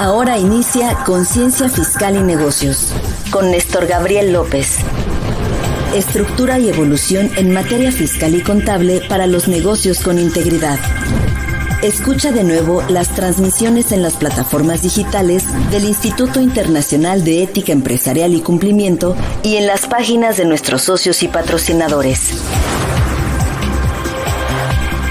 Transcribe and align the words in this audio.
Ahora 0.00 0.38
inicia 0.38 0.94
Conciencia 1.04 1.68
Fiscal 1.68 2.14
y 2.14 2.22
Negocios 2.22 2.92
con 3.32 3.50
Néstor 3.50 3.88
Gabriel 3.88 4.32
López. 4.32 4.76
Estructura 5.92 6.60
y 6.60 6.68
evolución 6.68 7.32
en 7.34 7.52
materia 7.52 7.90
fiscal 7.90 8.36
y 8.36 8.42
contable 8.42 9.02
para 9.08 9.26
los 9.26 9.48
negocios 9.48 9.98
con 9.98 10.20
integridad. 10.20 10.78
Escucha 11.82 12.30
de 12.30 12.44
nuevo 12.44 12.80
las 12.88 13.08
transmisiones 13.08 13.90
en 13.90 14.02
las 14.02 14.14
plataformas 14.14 14.82
digitales 14.82 15.42
del 15.72 15.84
Instituto 15.84 16.40
Internacional 16.40 17.24
de 17.24 17.42
Ética 17.42 17.72
Empresarial 17.72 18.34
y 18.34 18.40
Cumplimiento 18.40 19.16
y 19.42 19.56
en 19.56 19.66
las 19.66 19.86
páginas 19.86 20.36
de 20.36 20.44
nuestros 20.44 20.82
socios 20.82 21.24
y 21.24 21.28
patrocinadores. 21.28 22.34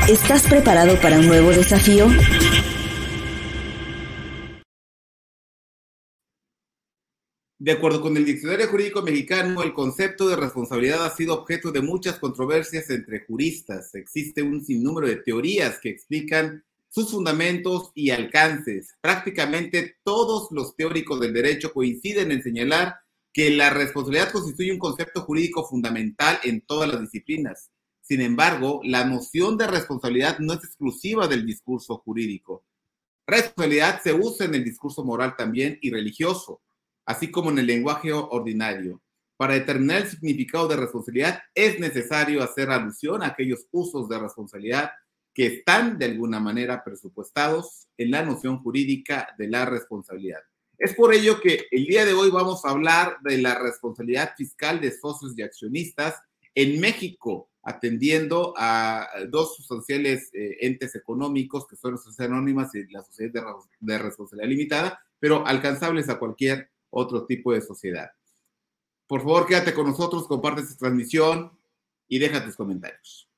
¿Estás 0.07 0.43
preparado 0.43 0.95
para 1.01 1.19
un 1.19 1.27
nuevo 1.27 1.49
desafío? 1.49 2.07
De 7.67 7.73
acuerdo 7.73 7.99
con 7.99 8.15
el 8.15 8.23
Diccionario 8.23 8.69
Jurídico 8.69 9.01
Mexicano, 9.01 9.61
el 9.61 9.73
concepto 9.73 10.25
de 10.29 10.37
responsabilidad 10.37 11.05
ha 11.05 11.13
sido 11.13 11.33
objeto 11.33 11.69
de 11.69 11.81
muchas 11.81 12.17
controversias 12.17 12.89
entre 12.89 13.25
juristas. 13.25 13.93
Existe 13.93 14.41
un 14.41 14.63
sinnúmero 14.63 15.05
de 15.05 15.17
teorías 15.17 15.77
que 15.79 15.89
explican 15.89 16.63
sus 16.87 17.11
fundamentos 17.11 17.91
y 17.93 18.11
alcances. 18.11 18.95
Prácticamente 19.01 19.97
todos 20.05 20.47
los 20.51 20.77
teóricos 20.77 21.19
del 21.19 21.33
derecho 21.33 21.73
coinciden 21.73 22.31
en 22.31 22.41
señalar 22.41 22.99
que 23.33 23.49
la 23.49 23.69
responsabilidad 23.69 24.31
constituye 24.31 24.71
un 24.71 24.79
concepto 24.79 25.23
jurídico 25.23 25.67
fundamental 25.67 26.39
en 26.45 26.61
todas 26.61 26.87
las 26.87 27.01
disciplinas. 27.01 27.69
Sin 27.99 28.21
embargo, 28.21 28.79
la 28.85 29.03
noción 29.03 29.57
de 29.57 29.67
responsabilidad 29.67 30.39
no 30.39 30.53
es 30.53 30.63
exclusiva 30.63 31.27
del 31.27 31.45
discurso 31.45 31.97
jurídico. 31.97 32.63
Responsabilidad 33.27 34.01
se 34.01 34.13
usa 34.13 34.45
en 34.45 34.55
el 34.55 34.63
discurso 34.63 35.03
moral 35.03 35.35
también 35.35 35.77
y 35.81 35.91
religioso 35.91 36.61
así 37.07 37.31
como 37.31 37.49
en 37.49 37.57
el 37.57 37.65
lenguaje 37.65 38.11
ordinario. 38.13 39.01
Para 39.37 39.53
determinar 39.53 40.01
el 40.01 40.09
significado 40.09 40.67
de 40.67 40.75
responsabilidad 40.75 41.39
es 41.55 41.79
necesario 41.79 42.43
hacer 42.43 42.69
alusión 42.69 43.23
a 43.23 43.27
aquellos 43.27 43.65
usos 43.71 44.09
de 44.09 44.19
responsabilidad 44.19 44.91
que 45.33 45.45
están 45.45 45.97
de 45.97 46.05
alguna 46.05 46.39
manera 46.39 46.83
presupuestados 46.83 47.87
en 47.97 48.11
la 48.11 48.23
noción 48.23 48.59
jurídica 48.59 49.29
de 49.37 49.47
la 49.47 49.65
responsabilidad. 49.65 50.41
Es 50.77 50.95
por 50.95 51.13
ello 51.13 51.39
que 51.39 51.67
el 51.71 51.85
día 51.85 52.05
de 52.05 52.13
hoy 52.13 52.29
vamos 52.29 52.65
a 52.65 52.71
hablar 52.71 53.17
de 53.21 53.37
la 53.37 53.57
responsabilidad 53.57 54.33
fiscal 54.35 54.81
de 54.81 54.91
socios 54.91 55.33
y 55.37 55.43
accionistas 55.43 56.15
en 56.55 56.79
México, 56.79 57.49
atendiendo 57.63 58.53
a 58.57 59.07
dos 59.29 59.55
sustanciales 59.55 60.29
eh, 60.33 60.57
entes 60.61 60.95
económicos 60.95 61.67
que 61.67 61.75
son 61.75 61.93
las 61.93 62.03
sociedades 62.03 62.33
anónimas 62.33 62.73
y 62.75 62.91
la 62.91 63.03
sociedad 63.03 63.31
de, 63.31 63.43
de 63.79 63.97
responsabilidad 63.99 64.49
limitada, 64.49 64.99
pero 65.19 65.45
alcanzables 65.45 66.09
a 66.09 66.19
cualquier 66.19 66.69
otro 66.89 67.25
tipo 67.25 67.53
de 67.53 67.61
sociedad. 67.61 68.11
Por 69.07 69.21
favor, 69.21 69.45
quédate 69.47 69.73
con 69.73 69.87
nosotros, 69.87 70.27
comparte 70.27 70.61
esta 70.61 70.77
transmisión 70.77 71.57
y 72.07 72.19
deja 72.19 72.43
tus 72.43 72.55
comentarios. 72.55 73.29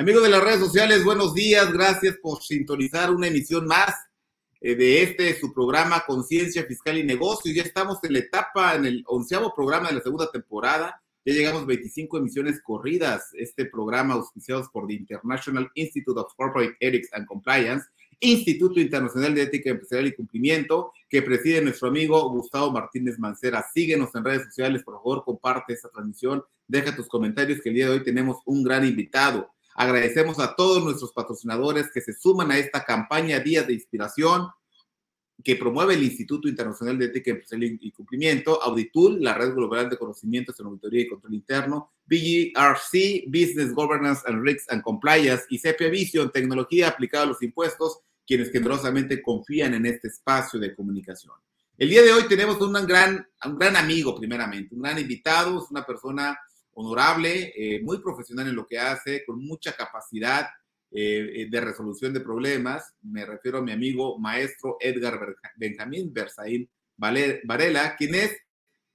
Amigos 0.00 0.22
de 0.22 0.30
las 0.30 0.42
redes 0.42 0.60
sociales, 0.60 1.04
buenos 1.04 1.34
días. 1.34 1.70
Gracias 1.70 2.16
por 2.22 2.42
sintonizar 2.42 3.10
una 3.10 3.26
emisión 3.26 3.66
más 3.66 3.94
eh, 4.62 4.74
de 4.74 5.02
este 5.02 5.38
su 5.38 5.52
programa 5.52 6.04
Conciencia 6.06 6.64
Fiscal 6.64 6.96
y 6.96 7.04
Negocios. 7.04 7.54
Ya 7.54 7.64
estamos 7.64 7.98
en 8.04 8.14
la 8.14 8.20
etapa, 8.20 8.76
en 8.76 8.86
el 8.86 9.04
onceavo 9.06 9.52
programa 9.54 9.88
de 9.88 9.96
la 9.96 10.00
segunda 10.00 10.30
temporada. 10.30 11.02
Ya 11.22 11.34
llegamos 11.34 11.66
25 11.66 12.16
emisiones 12.16 12.62
corridas. 12.62 13.28
Este 13.34 13.66
programa 13.66 14.14
auspiciados 14.14 14.70
por 14.70 14.86
the 14.86 14.94
International 14.94 15.70
Institute 15.74 16.18
of 16.18 16.32
Corporate 16.34 16.78
Ethics 16.80 17.10
and 17.12 17.26
Compliance, 17.26 17.84
Instituto 18.20 18.80
Internacional 18.80 19.34
de 19.34 19.42
Ética 19.42 19.68
Empresarial 19.68 20.06
y 20.06 20.14
Cumplimiento, 20.14 20.94
que 21.10 21.20
preside 21.20 21.60
nuestro 21.60 21.88
amigo 21.88 22.26
Gustavo 22.30 22.72
Martínez 22.72 23.18
Mancera. 23.18 23.66
Síguenos 23.74 24.14
en 24.14 24.24
redes 24.24 24.46
sociales, 24.46 24.82
por 24.82 24.94
favor, 24.94 25.24
comparte 25.26 25.74
esta 25.74 25.90
transmisión, 25.90 26.42
deja 26.66 26.96
tus 26.96 27.06
comentarios 27.06 27.60
que 27.60 27.68
el 27.68 27.74
día 27.74 27.84
de 27.84 27.92
hoy 27.92 28.02
tenemos 28.02 28.38
un 28.46 28.64
gran 28.64 28.86
invitado. 28.86 29.50
Agradecemos 29.80 30.38
a 30.40 30.54
todos 30.54 30.84
nuestros 30.84 31.10
patrocinadores 31.10 31.90
que 31.90 32.02
se 32.02 32.12
suman 32.12 32.50
a 32.50 32.58
esta 32.58 32.84
campaña 32.84 33.40
Días 33.40 33.66
de 33.66 33.72
Inspiración 33.72 34.50
que 35.42 35.56
promueve 35.56 35.94
el 35.94 36.02
Instituto 36.02 36.48
Internacional 36.48 36.98
de 36.98 37.06
Ética 37.06 37.30
Empresarial 37.30 37.78
y 37.80 37.90
Cumplimiento, 37.90 38.62
Auditul, 38.62 39.22
la 39.22 39.32
Red 39.32 39.54
Global 39.54 39.88
de 39.88 39.96
Conocimientos 39.96 40.60
en 40.60 40.66
Auditoría 40.66 41.00
y 41.00 41.08
Control 41.08 41.32
Interno, 41.32 41.92
BGRC, 42.04 43.24
Business 43.28 43.72
Governance 43.72 44.20
and 44.26 44.44
Risks 44.44 44.70
and 44.70 44.82
Compliance, 44.82 45.44
y 45.48 45.58
CP 45.58 45.88
Vision, 45.88 46.30
Tecnología 46.30 46.88
aplicada 46.88 47.24
a 47.24 47.28
los 47.28 47.42
impuestos, 47.42 48.00
quienes 48.26 48.52
generosamente 48.52 49.22
confían 49.22 49.72
en 49.72 49.86
este 49.86 50.08
espacio 50.08 50.60
de 50.60 50.74
comunicación. 50.74 51.32
El 51.78 51.88
día 51.88 52.02
de 52.02 52.12
hoy 52.12 52.24
tenemos 52.28 52.60
un 52.60 52.74
gran, 52.86 53.26
un 53.46 53.58
gran 53.58 53.76
amigo, 53.76 54.14
primeramente, 54.14 54.74
un 54.74 54.82
gran 54.82 54.98
invitado, 54.98 55.58
es 55.64 55.70
una 55.70 55.86
persona 55.86 56.38
honorable, 56.74 57.52
eh, 57.56 57.80
muy 57.82 57.98
profesional 58.00 58.48
en 58.48 58.56
lo 58.56 58.66
que 58.66 58.78
hace, 58.78 59.24
con 59.24 59.44
mucha 59.44 59.72
capacidad 59.72 60.46
eh, 60.90 61.46
de 61.50 61.60
resolución 61.60 62.12
de 62.12 62.20
problemas. 62.20 62.94
Me 63.02 63.24
refiero 63.24 63.58
a 63.58 63.62
mi 63.62 63.72
amigo 63.72 64.18
maestro 64.18 64.76
Edgar 64.80 65.36
Benjamín 65.56 66.12
Berzaín 66.12 66.68
Varela, 66.96 67.96
quien 67.96 68.14
es 68.14 68.36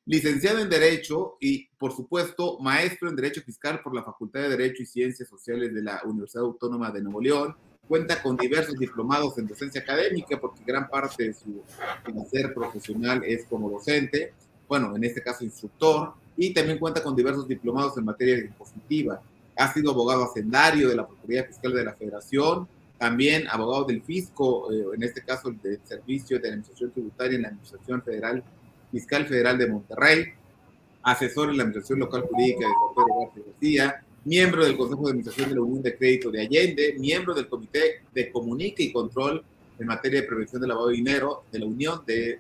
licenciado 0.06 0.60
en 0.60 0.70
Derecho 0.70 1.38
y, 1.40 1.68
por 1.78 1.92
supuesto, 1.92 2.60
maestro 2.60 3.10
en 3.10 3.16
Derecho 3.16 3.42
Fiscal 3.42 3.82
por 3.82 3.96
la 3.96 4.04
Facultad 4.04 4.42
de 4.42 4.50
Derecho 4.50 4.84
y 4.84 4.86
Ciencias 4.86 5.28
Sociales 5.28 5.74
de 5.74 5.82
la 5.82 6.02
Universidad 6.06 6.44
Autónoma 6.44 6.92
de 6.92 7.02
Nuevo 7.02 7.22
León. 7.22 7.56
Cuenta 7.88 8.22
con 8.22 8.36
diversos 8.36 8.76
diplomados 8.76 9.38
en 9.38 9.48
docencia 9.48 9.82
académica 9.82 10.40
porque 10.40 10.64
gran 10.66 10.88
parte 10.90 11.26
de 11.26 11.34
su 11.34 11.64
ser 12.30 12.54
profesional 12.54 13.24
es 13.24 13.46
como 13.46 13.70
docente, 13.70 14.34
bueno, 14.68 14.96
en 14.96 15.04
este 15.04 15.22
caso 15.22 15.44
instructor 15.44 16.14
y 16.38 16.54
también 16.54 16.80
cuenta 16.80 17.02
con 17.02 17.16
diversos 17.16 17.48
diplomados 17.48 17.98
en 17.98 18.06
materia 18.06 18.38
impositiva. 18.38 19.22
Ha 19.58 19.74
sido 19.74 19.92
abogado 19.92 20.24
hacendario 20.24 20.90
de 20.90 20.96
la 20.96 21.06
Procuraduría 21.06 21.46
Fiscal 21.46 21.74
de 21.74 21.86
la 21.86 21.94
Federación, 21.94 22.68
también 22.98 23.48
abogado 23.50 23.86
del 23.86 24.02
fisco, 24.02 24.72
eh, 24.72 24.86
en 24.96 25.04
este 25.04 25.22
caso 25.22 25.52
del 25.52 25.80
Servicio 25.84 26.40
de 26.40 26.50
Administración 26.50 26.92
Tributaria 26.92 27.36
en 27.36 27.42
la 27.44 27.48
Administración 27.50 28.02
Federal, 28.02 28.44
Fiscal 28.92 29.26
Federal 29.26 29.58
de 29.58 29.68
Monterrey, 29.68 30.26
asesor 31.04 31.50
en 31.50 31.58
la 31.58 31.64
Administración 31.64 32.00
Local 32.00 32.24
Jurídica 32.30 32.66
de 32.66 33.26
García 33.26 33.86
García, 33.86 34.06
miembro 34.26 34.66
del 34.66 34.76
Consejo 34.76 35.04
de 35.04 35.10
Administración 35.10 35.50
de 35.50 35.56
la 35.56 35.62
Unión 35.62 35.84
de 35.84 35.98
Crédito 35.98 36.32
de 36.32 36.42
Allende, 36.42 36.96
miembro 37.00 37.34
del 37.34 37.48
Comité 37.48 38.02
de 38.14 38.32
Comunica 38.32 38.82
y 38.82 38.92
Control 38.92 39.44
en 39.78 39.88
materia 39.88 40.22
de 40.22 40.28
prevención 40.28 40.62
del 40.62 40.70
lavado 40.70 40.88
de 40.88 40.96
dinero 40.96 41.44
de 41.52 41.60
la 41.60 41.66
Unión 41.66 42.02
de 42.06 42.40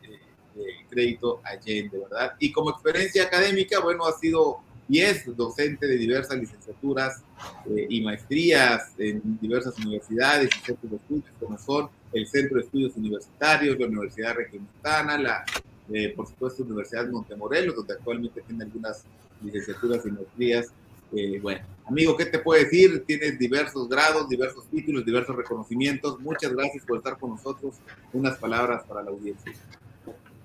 eh, 0.55 0.85
crédito 0.89 1.41
Allende, 1.43 2.00
¿verdad? 2.00 2.33
Y 2.39 2.51
como 2.51 2.71
experiencia 2.71 3.24
académica, 3.24 3.80
bueno, 3.80 4.06
ha 4.06 4.18
sido 4.18 4.62
y 4.88 5.00
es 5.01 5.25
docente 5.35 5.88
de 5.88 5.97
diversas 5.97 6.38
licenciaturas 6.38 7.24
eh, 7.69 7.88
y 7.89 8.01
maestrías 8.01 8.94
en 8.97 9.39
diversas 9.39 9.77
universidades 9.80 10.50
y 10.56 10.65
centros 10.65 10.91
de 10.91 10.97
estudios, 10.97 11.35
como 11.39 11.57
son 11.57 11.89
el 12.13 12.27
Centro 12.27 12.57
de 12.57 12.65
Estudios 12.65 12.95
Universitarios, 12.95 13.80
la 13.80 13.88
Universidad 13.88 14.35
Regiomontana, 14.35 15.18
la, 15.18 15.45
eh, 15.91 16.13
por 16.15 16.27
supuesto, 16.27 16.63
Universidad 16.63 17.07
Montemorelos, 17.09 17.75
donde 17.75 17.94
actualmente 17.94 18.41
tiene 18.41 18.63
algunas 18.63 19.03
licenciaturas 19.41 20.06
y 20.06 20.12
maestrías. 20.12 20.68
Eh, 21.15 21.39
bueno, 21.41 21.65
amigo, 21.85 22.15
¿qué 22.15 22.25
te 22.25 22.39
puedo 22.39 22.63
decir? 22.63 23.03
Tienes 23.06 23.39
diversos 23.39 23.89
grados, 23.89 24.30
diversos 24.30 24.65
títulos, 24.68 25.06
diversos 25.06 25.35
reconocimientos. 25.35 26.19
Muchas 26.19 26.53
gracias 26.53 26.85
por 26.85 26.97
estar 26.97 27.18
con 27.18 27.31
nosotros. 27.31 27.75
Unas 28.13 28.38
palabras 28.38 28.83
para 28.88 29.03
la 29.03 29.09
audiencia. 29.09 29.51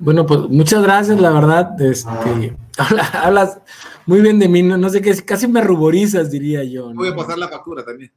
Bueno, 0.00 0.24
pues 0.24 0.40
muchas 0.48 0.82
gracias, 0.82 1.20
la 1.20 1.30
verdad. 1.30 1.78
Este, 1.78 2.56
hablas 3.12 3.60
muy 4.06 4.22
bien 4.22 4.38
de 4.38 4.48
mí, 4.48 4.62
no, 4.62 4.88
sé 4.88 5.02
qué, 5.02 5.14
casi 5.22 5.46
me 5.46 5.60
ruborizas, 5.60 6.30
diría 6.30 6.64
yo. 6.64 6.90
Voy 6.94 7.08
a 7.08 7.14
pasar 7.14 7.36
la 7.36 7.48
factura 7.48 7.84
también. 7.84 8.10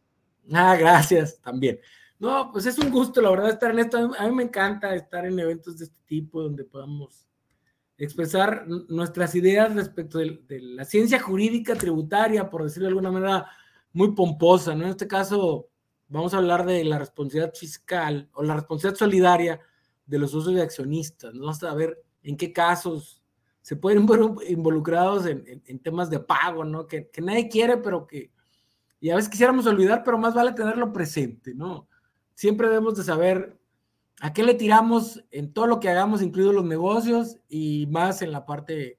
Ah, 0.53 0.77
gracias, 0.77 1.41
también. 1.41 1.79
No, 2.19 2.49
pues 2.53 2.65
es 2.67 2.79
un 2.79 2.89
gusto, 2.89 3.21
la 3.21 3.31
verdad, 3.31 3.49
estar 3.49 3.71
en 3.71 3.79
esto. 3.79 4.11
A 4.17 4.27
mí 4.29 4.33
me 4.33 4.43
encanta 4.43 4.95
estar 4.95 5.25
en 5.25 5.37
eventos 5.37 5.77
de 5.77 5.85
este 5.85 5.99
tipo 6.05 6.41
donde 6.41 6.63
podamos 6.63 7.27
expresar 7.97 8.65
nuestras 8.87 9.35
ideas 9.35 9.75
respecto 9.75 10.19
de, 10.19 10.41
de 10.47 10.61
la 10.61 10.85
ciencia 10.85 11.19
jurídica 11.19 11.75
tributaria, 11.75 12.49
por 12.49 12.63
decirlo 12.63 12.85
de 12.85 12.91
alguna 12.91 13.11
manera 13.11 13.45
muy 13.91 14.15
pomposa, 14.15 14.73
¿no? 14.73 14.85
En 14.85 14.91
este 14.91 15.07
caso, 15.07 15.67
vamos 16.07 16.33
a 16.33 16.37
hablar 16.37 16.65
de 16.65 16.85
la 16.85 16.97
responsabilidad 16.97 17.53
fiscal 17.53 18.29
o 18.31 18.41
la 18.41 18.55
responsabilidad 18.55 18.99
solidaria 18.99 19.59
de 20.05 20.19
los 20.19 20.33
usos 20.33 20.53
de 20.53 20.61
accionistas, 20.61 21.33
¿no? 21.33 21.49
Hasta 21.49 21.73
ver 21.73 22.03
en 22.23 22.37
qué 22.37 22.51
casos 22.51 23.21
se 23.61 23.75
pueden 23.77 24.05
ver 24.05 24.19
involucrados 24.49 25.25
en, 25.25 25.79
temas 25.79 26.09
de 26.09 26.19
pago, 26.19 26.65
¿no? 26.65 26.85
Que, 26.85 27.09
nadie 27.21 27.47
quiere, 27.47 27.77
pero 27.77 28.05
que 28.05 28.31
y 28.99 29.09
a 29.09 29.15
veces 29.15 29.29
quisiéramos 29.29 29.65
olvidar, 29.65 30.01
pero 30.05 30.17
más 30.17 30.33
vale 30.33 30.53
tenerlo 30.53 30.93
presente, 30.93 31.53
¿no? 31.53 31.89
Siempre 32.35 32.69
debemos 32.69 32.95
de 32.95 33.03
saber 33.03 33.57
a 34.21 34.31
qué 34.31 34.43
le 34.43 34.53
tiramos 34.53 35.21
en 35.29 35.51
todo 35.51 35.67
lo 35.67 35.81
que 35.81 35.89
hagamos, 35.89 36.21
incluidos 36.21 36.55
los 36.55 36.63
negocios 36.63 37.37
y 37.49 37.85
más 37.87 38.21
en 38.21 38.31
la 38.31 38.45
parte 38.45 38.97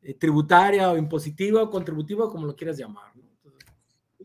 eh, 0.00 0.14
tributaria 0.14 0.90
o 0.90 0.96
impositiva 0.96 1.62
o 1.62 1.68
contributiva, 1.68 2.30
como 2.30 2.46
lo 2.46 2.56
quieras 2.56 2.78
llamar, 2.78 3.12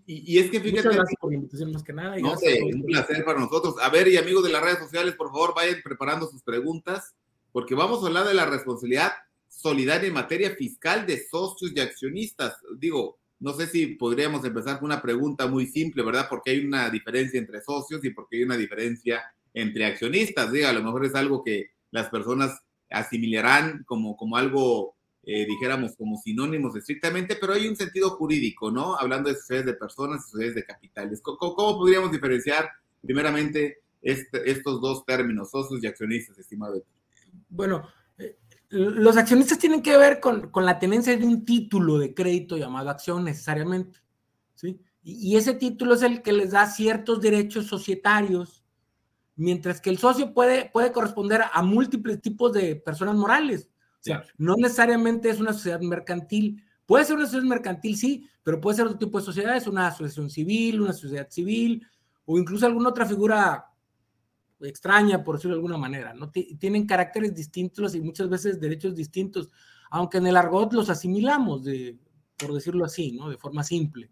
¿no? 0.08 0.14
y, 0.16 0.38
es 0.38 0.52
que 0.52 0.60
fíjate. 0.60 0.90
por 1.20 1.32
la 1.32 1.36
invitación 1.36 1.72
más 1.72 1.84
que 1.84 1.94
nada. 1.94 2.18
no 2.18 2.38
sé, 2.38 2.62
un 2.62 2.84
placer 2.84 3.24
para 3.24 3.40
nosotros. 3.40 3.76
A 3.82 3.90
ver, 3.90 4.08
y 4.08 4.18
amigos 4.18 4.44
de 4.44 4.52
las 4.52 4.64
redes 4.64 4.80
sociales, 4.80 5.16
por 5.16 5.28
favor, 5.28 5.54
vayan 5.56 5.82
preparando 5.84 6.28
sus 6.28 6.44
preguntas, 6.44 7.16
porque 7.52 7.76
vamos 7.76 8.04
a 8.04 8.08
hablar 8.08 8.28
de 8.28 8.34
la 8.34 8.46
responsabilidad 8.46 9.12
solidaria 9.48 10.08
en 10.08 10.14
materia 10.14 10.56
fiscal 10.56 11.06
de 11.06 11.24
socios 11.26 11.72
y 11.76 11.80
accionistas. 11.80 12.58
Digo, 12.78 13.20
no 13.40 13.54
sé 13.54 13.68
si 13.68 13.88
podríamos 13.88 14.44
empezar 14.46 14.80
con 14.80 14.86
una 14.86 15.02
pregunta 15.02 15.48
muy 15.48 15.68
simple, 15.68 16.04
¿verdad? 16.04 16.28
Porque 16.30 16.52
hay 16.52 16.66
una 16.66 16.90
diferencia 16.90 17.40
entre 17.40 17.62
socios 17.62 18.04
y 18.04 18.10
porque 18.10 18.38
hay 18.38 18.44
una 18.44 18.58
diferencia 18.58 19.24
entre 19.54 19.86
accionistas. 19.86 20.52
Diga, 20.52 20.70
a 20.70 20.74
lo 20.74 20.84
mejor 20.84 21.06
es 21.06 21.16
algo 21.16 21.44
que 21.44 21.72
las 21.92 22.10
personas 22.10 22.62
asimilarán 22.90 23.84
como, 23.86 24.16
como 24.16 24.38
algo 24.38 24.93
eh, 25.26 25.46
dijéramos, 25.46 25.96
como 25.96 26.18
sinónimos 26.18 26.76
estrictamente, 26.76 27.38
pero 27.40 27.54
hay 27.54 27.68
un 27.68 27.76
sentido 27.76 28.12
jurídico, 28.12 28.70
¿no? 28.70 28.98
Hablando 28.98 29.30
de 29.30 29.36
sociedades 29.36 29.68
de 29.68 29.74
personas 29.74 30.22
y 30.22 30.32
sociedades 30.32 30.56
de 30.56 30.66
capitales. 30.66 31.22
¿Cómo, 31.22 31.56
podríamos 31.56 32.12
diferenciar, 32.12 32.70
primeramente, 33.02 33.84
este, 34.02 34.52
estos 34.52 34.82
dos 34.82 35.06
términos, 35.06 35.50
socios 35.50 35.82
y 35.82 35.88
accionistas, 35.88 36.38
estimado? 36.38 36.84
Bueno, 37.48 37.88
eh, 38.18 38.38
los 38.70 39.16
accionistas 39.16 39.58
tienen 39.58 39.82
que 39.82 39.98
ver 39.98 40.20
con, 40.20 40.50
con, 40.50 40.66
la 40.66 40.78
tenencia 40.78 41.16
de 41.16 41.26
un 41.26 41.46
título 41.46 42.00
de 42.00 42.14
crédito 42.14 42.58
llamado 42.58 42.90
acción 42.90 43.24
necesariamente, 43.24 44.00
¿sí? 44.56 44.82
Y, 45.04 45.32
y 45.32 45.38
ese 45.38 45.54
título 45.54 45.94
es 45.94 46.02
el 46.02 46.22
que 46.22 46.34
les 46.34 46.52
da 46.52 46.68
ciertos 46.68 47.22
derechos 47.22 47.68
societarios 47.68 48.64
mientras 49.36 49.82
que 49.82 49.90
el 49.90 49.98
socio 49.98 50.34
puede, 50.34 50.70
puede 50.70 50.92
corresponder 50.92 51.44
a 51.52 51.62
múltiples 51.62 52.22
tipos 52.22 52.54
de 52.54 52.76
personas 52.76 53.16
morales. 53.16 53.70
O 54.04 54.06
sea, 54.06 54.26
no 54.38 54.58
necesariamente 54.58 55.30
es 55.30 55.40
una 55.40 55.54
sociedad 55.54 55.80
mercantil. 55.80 56.62
Puede 56.86 57.06
ser 57.06 57.16
una 57.16 57.26
sociedad 57.26 57.46
mercantil, 57.46 57.96
sí, 57.96 58.28
pero 58.44 58.60
puede 58.60 58.76
ser 58.76 58.88
otro 58.88 58.98
tipo 58.98 59.18
de 59.18 59.24
sociedades, 59.24 59.66
una 59.66 59.88
asociación 59.88 60.30
civil, 60.30 60.82
una 60.82 60.92
sociedad 60.92 61.30
civil, 61.30 61.88
o 62.26 62.38
incluso 62.38 62.66
alguna 62.66 62.90
otra 62.90 63.06
figura 63.06 63.66
extraña, 64.60 65.24
por 65.24 65.36
decirlo 65.36 65.56
de 65.56 65.60
alguna 65.60 65.78
manera. 65.78 66.14
¿no? 66.14 66.30
Tienen 66.32 66.86
caracteres 66.86 67.34
distintos 67.34 67.96
y 67.96 68.02
muchas 68.02 68.28
veces 68.28 68.60
derechos 68.60 68.94
distintos, 68.94 69.50
aunque 69.90 70.18
en 70.18 70.28
el 70.28 70.36
argot 70.36 70.74
los 70.74 70.90
asimilamos, 70.90 71.64
de, 71.64 71.98
por 72.36 72.54
decirlo 72.54 72.84
así, 72.84 73.14
¿no? 73.14 73.30
de 73.30 73.38
forma 73.38 73.64
simple. 73.64 74.10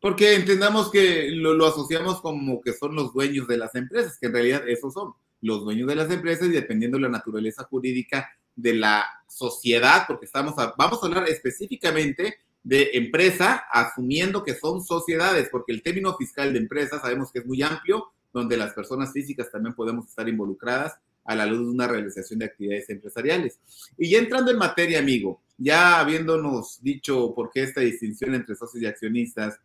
Porque 0.00 0.36
entendamos 0.36 0.90
que 0.90 1.30
lo, 1.32 1.52
lo, 1.52 1.66
asociamos 1.66 2.22
como 2.22 2.62
que 2.62 2.72
son 2.72 2.94
los 2.94 3.12
dueños 3.12 3.46
de 3.46 3.58
las 3.58 3.74
empresas, 3.74 4.16
que 4.18 4.28
en 4.28 4.32
realidad 4.32 4.66
esos 4.66 4.94
son 4.94 5.12
los 5.42 5.64
dueños 5.64 5.86
de 5.86 5.96
las 5.96 6.10
empresas 6.10 6.48
y 6.48 6.52
dependiendo 6.52 6.96
de 6.96 7.02
la 7.02 7.08
naturaleza 7.10 7.64
jurídica 7.64 8.26
de 8.56 8.74
la 8.74 9.04
sociedad, 9.28 10.04
porque 10.08 10.26
estamos 10.26 10.54
vamos 10.76 11.02
a 11.02 11.06
hablar 11.06 11.28
específicamente 11.28 12.38
de 12.62 12.90
empresa, 12.94 13.64
asumiendo 13.70 14.42
que 14.42 14.54
son 14.54 14.82
sociedades, 14.82 15.48
porque 15.50 15.72
el 15.72 15.82
término 15.82 16.16
fiscal 16.16 16.52
de 16.52 16.58
empresa 16.58 17.00
sabemos 17.00 17.30
que 17.30 17.38
es 17.40 17.46
muy 17.46 17.62
amplio, 17.62 18.12
donde 18.32 18.56
las 18.56 18.74
personas 18.74 19.12
físicas 19.12 19.50
también 19.50 19.74
podemos 19.74 20.08
estar 20.08 20.28
involucradas 20.28 20.94
a 21.24 21.34
la 21.34 21.46
luz 21.46 21.60
de 21.60 21.72
una 21.72 21.86
realización 21.86 22.38
de 22.38 22.46
actividades 22.46 22.88
empresariales. 22.90 23.58
Y 23.96 24.10
ya 24.10 24.18
entrando 24.18 24.50
en 24.50 24.58
materia, 24.58 24.98
amigo, 24.98 25.42
ya 25.56 26.00
habiéndonos 26.00 26.82
dicho 26.82 27.34
por 27.34 27.50
qué 27.50 27.64
esta 27.64 27.80
distinción 27.80 28.34
entre 28.34 28.54
socios 28.54 28.82
y 28.82 28.86
accionistas, 28.86 29.58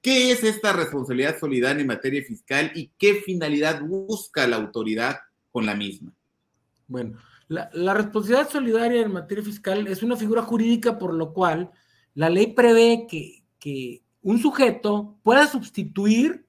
¿qué 0.00 0.32
es 0.32 0.42
esta 0.42 0.72
responsabilidad 0.72 1.38
solidaria 1.38 1.82
en 1.82 1.86
materia 1.86 2.22
fiscal 2.22 2.72
y 2.74 2.90
qué 2.98 3.16
finalidad 3.16 3.82
busca 3.82 4.46
la 4.46 4.56
autoridad 4.56 5.20
con 5.50 5.66
la 5.66 5.74
misma? 5.74 6.12
Bueno, 6.88 7.18
la, 7.52 7.94
responsabilidad 7.94 8.48
solidaria 8.48 9.02
en 9.02 9.12
materia 9.12 9.44
fiscal 9.44 9.86
es 9.86 10.02
una 10.02 10.16
figura 10.16 10.42
jurídica 10.42 10.98
por 10.98 11.12
lo 11.14 11.32
cual 11.32 11.70
la 12.14 12.30
ley 12.30 12.48
prevé 12.48 13.06
que, 13.08 14.02
un 14.24 14.38
sujeto 14.38 15.18
pueda 15.24 15.48
sustituir 15.48 16.46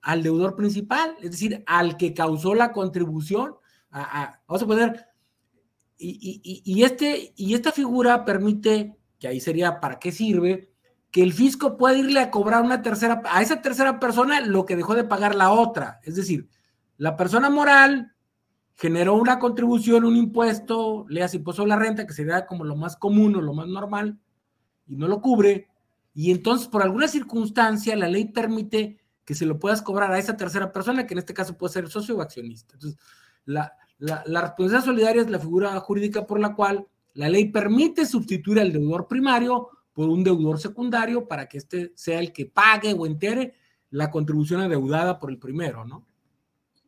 al 0.00 0.22
deudor 0.22 0.54
principal, 0.54 1.16
es 1.20 1.32
decir, 1.32 1.64
al 1.66 1.96
que 1.96 2.14
causó 2.14 2.54
la 2.54 2.70
contribución. 2.70 3.56
vamos 3.90 4.62
a 4.62 4.66
poner, 4.66 5.06
y, 5.98 6.84
este, 6.84 7.32
y 7.34 7.54
esta 7.54 7.72
figura 7.72 8.24
permite, 8.24 8.96
que 9.18 9.26
ahí 9.26 9.40
sería 9.40 9.80
para 9.80 9.98
qué 9.98 10.12
sirve, 10.12 10.70
que 11.10 11.24
el 11.24 11.32
fisco 11.32 11.76
pueda 11.76 11.98
irle 11.98 12.20
a 12.20 12.30
cobrar 12.30 12.62
una 12.62 12.82
tercera, 12.82 13.22
a 13.24 13.42
esa 13.42 13.60
tercera 13.60 13.98
persona 13.98 14.40
lo 14.40 14.64
que 14.64 14.76
dejó 14.76 14.94
de 14.94 15.02
pagar 15.02 15.34
la 15.34 15.50
otra. 15.50 15.98
Es 16.04 16.14
decir, 16.14 16.48
la 16.96 17.16
persona 17.16 17.50
moral 17.50 18.15
generó 18.76 19.14
una 19.14 19.38
contribución, 19.38 20.04
un 20.04 20.16
impuesto, 20.16 21.06
leas 21.08 21.34
impuesto 21.34 21.62
a 21.62 21.66
la 21.66 21.76
renta, 21.76 22.06
que 22.06 22.12
sería 22.12 22.46
como 22.46 22.64
lo 22.64 22.76
más 22.76 22.96
común 22.96 23.34
o 23.36 23.40
lo 23.40 23.54
más 23.54 23.66
normal, 23.68 24.18
y 24.86 24.96
no 24.96 25.08
lo 25.08 25.20
cubre, 25.20 25.68
y 26.14 26.30
entonces 26.30 26.68
por 26.68 26.82
alguna 26.82 27.08
circunstancia 27.08 27.96
la 27.96 28.08
ley 28.08 28.26
permite 28.26 28.98
que 29.24 29.34
se 29.34 29.46
lo 29.46 29.58
puedas 29.58 29.82
cobrar 29.82 30.12
a 30.12 30.18
esa 30.18 30.36
tercera 30.36 30.72
persona, 30.72 31.06
que 31.06 31.14
en 31.14 31.18
este 31.18 31.34
caso 31.34 31.56
puede 31.56 31.72
ser 31.72 31.88
socio 31.88 32.16
o 32.16 32.22
accionista. 32.22 32.74
Entonces, 32.74 32.98
la, 33.44 33.72
la, 33.98 34.22
la 34.26 34.40
responsabilidad 34.42 34.84
solidaria 34.84 35.22
es 35.22 35.30
la 35.30 35.40
figura 35.40 35.78
jurídica 35.80 36.26
por 36.26 36.38
la 36.38 36.54
cual 36.54 36.86
la 37.14 37.28
ley 37.28 37.50
permite 37.50 38.06
sustituir 38.06 38.60
al 38.60 38.72
deudor 38.72 39.08
primario 39.08 39.68
por 39.92 40.08
un 40.10 40.22
deudor 40.22 40.60
secundario 40.60 41.26
para 41.26 41.48
que 41.48 41.58
éste 41.58 41.92
sea 41.96 42.20
el 42.20 42.32
que 42.32 42.46
pague 42.46 42.92
o 42.92 43.06
entere 43.06 43.54
la 43.90 44.10
contribución 44.10 44.60
adeudada 44.60 45.18
por 45.18 45.30
el 45.30 45.38
primero, 45.38 45.84
¿no? 45.84 46.06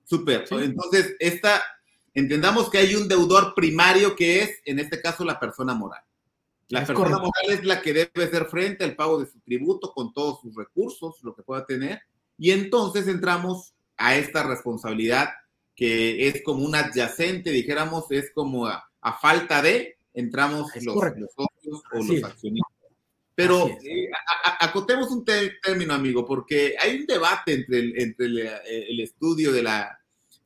Súper. 0.04 0.44
Entonces, 0.50 1.16
esta 1.18 1.60
entendamos 2.18 2.70
que 2.70 2.78
hay 2.78 2.94
un 2.94 3.08
deudor 3.08 3.54
primario 3.54 4.16
que 4.16 4.42
es, 4.42 4.60
en 4.64 4.78
este 4.78 5.00
caso, 5.00 5.24
la 5.24 5.38
persona 5.38 5.74
moral. 5.74 6.02
La 6.68 6.84
persona 6.84 7.18
moral 7.18 7.44
es 7.48 7.64
la 7.64 7.80
que 7.80 7.94
debe 7.94 8.24
hacer 8.24 8.46
frente 8.46 8.84
al 8.84 8.94
pago 8.94 9.18
de 9.18 9.26
su 9.26 9.40
tributo 9.40 9.92
con 9.92 10.12
todos 10.12 10.40
sus 10.42 10.54
recursos, 10.54 11.18
lo 11.22 11.34
que 11.34 11.42
pueda 11.42 11.64
tener. 11.64 12.00
Y 12.36 12.50
entonces 12.50 13.08
entramos 13.08 13.72
a 13.96 14.16
esta 14.16 14.42
responsabilidad 14.42 15.30
que 15.74 16.28
es 16.28 16.42
como 16.42 16.64
un 16.64 16.74
adyacente, 16.74 17.50
dijéramos, 17.50 18.10
es 18.10 18.30
como 18.32 18.66
a, 18.66 18.84
falta 19.20 19.62
de, 19.62 19.96
entramos 20.12 20.70
los, 20.82 20.94
socios 20.94 21.82
o 21.92 22.02
los 22.02 22.24
accionistas. 22.24 22.74
Pero 23.34 23.68
eh, 23.68 24.10
acotemos 24.60 25.10
un 25.12 25.24
término, 25.24 25.94
amigo, 25.94 26.26
porque 26.26 26.74
hay 26.78 26.96
un 26.98 27.06
debate 27.06 27.52
entre 27.52 27.78
el, 27.78 28.00
entre 28.00 28.26
el 28.26 29.00
estudio 29.00 29.52
de 29.52 29.62
la 29.62 29.97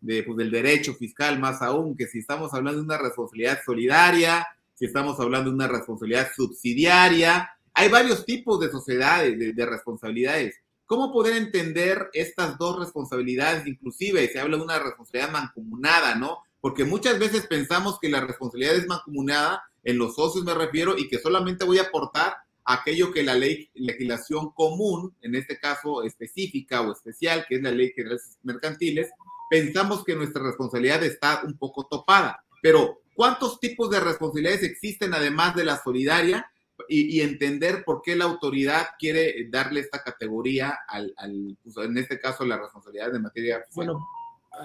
de, 0.02 0.23
pues, 0.25 0.37
del 0.37 0.50
derecho 0.50 0.94
fiscal, 0.94 1.38
más 1.38 1.62
aún, 1.62 1.97
que 1.97 2.06
si 2.06 2.18
estamos 2.18 2.52
hablando 2.52 2.80
de 2.80 2.85
una 2.85 2.99
responsabilidad 2.99 3.61
solidaria, 3.64 4.47
si 4.75 4.87
estamos 4.87 5.18
hablando 5.21 5.49
de 5.49 5.54
una 5.54 5.68
responsabilidad 5.68 6.28
subsidiaria, 6.35 7.49
hay 7.73 7.88
varios 7.88 8.26
tipos 8.26 8.61
de 8.61 8.71
sociedades, 8.71 9.56
de, 9.56 9.66
responsabilidades. 9.66 10.56
¿Cómo 10.87 11.12
poder 11.12 11.37
entender 11.37 12.11
estas 12.12 12.59
dos 12.59 12.78
responsabilidades? 12.78 13.66
Inclusive 13.66 14.28
se 14.28 14.40
habla 14.40 14.59
de 14.59 14.64
una 14.64 14.78
responsabilidad 14.78 15.30
mancomunada, 15.30 16.16
¿no? 16.16 16.38
Porque 16.61 16.85
muchas 16.85 17.18
veces 17.18 17.47
pensamos 17.47 17.99
que 17.99 18.11
la 18.11 18.21
responsabilidad 18.21 18.75
es 18.75 18.87
mancomunada, 18.87 19.62
en 19.85 19.99
los 19.99 20.16
socios 20.16 20.44
me 20.44 20.54
refiero, 20.54 20.99
y 20.99 21.09
que 21.09 21.18
solamente 21.18 21.64
voy 21.64 21.78
a 21.78 21.85
aportar 21.85 22.37
aquello 22.64 23.12
que 23.12 23.23
la 23.23 23.35
ley, 23.35 23.71
legislación 23.75 24.50
común, 24.50 25.14
en 25.23 25.35
este 25.35 25.59
caso 25.59 26.02
específica 26.02 26.82
o 26.82 26.92
especial, 26.92 27.47
que 27.49 27.56
es 27.56 27.62
la 27.62 27.71
ley 27.71 27.92
general 27.94 28.21
mercantiles, 28.42 29.11
pensamos 29.52 30.02
que 30.02 30.16
nuestra 30.16 30.42
responsabilidad 30.42 31.02
está 31.02 31.42
un 31.44 31.59
poco 31.59 31.87
topada. 31.87 32.42
Pero, 32.62 33.02
¿cuántos 33.14 33.61
tipos 33.61 33.90
de 33.90 34.00
responsabilidades 34.00 34.62
existen 34.62 35.12
además 35.12 35.54
de 35.54 35.64
la 35.64 35.76
solidaria? 35.76 36.47
Y, 36.88 37.21
entender 37.21 37.85
por 37.85 38.00
qué 38.00 38.16
la 38.16 38.25
autoridad 38.25 38.87
quiere 38.99 39.47
darle 39.50 39.80
esta 39.80 40.02
categoría 40.02 40.78
al, 40.88 41.14
pues, 41.62 41.76
en 41.76 41.99
este 41.99 42.18
caso, 42.18 42.47
la 42.47 42.59
responsabilidad 42.59 43.12
de 43.12 43.21
materia. 43.21 43.62
Bueno, 43.75 44.00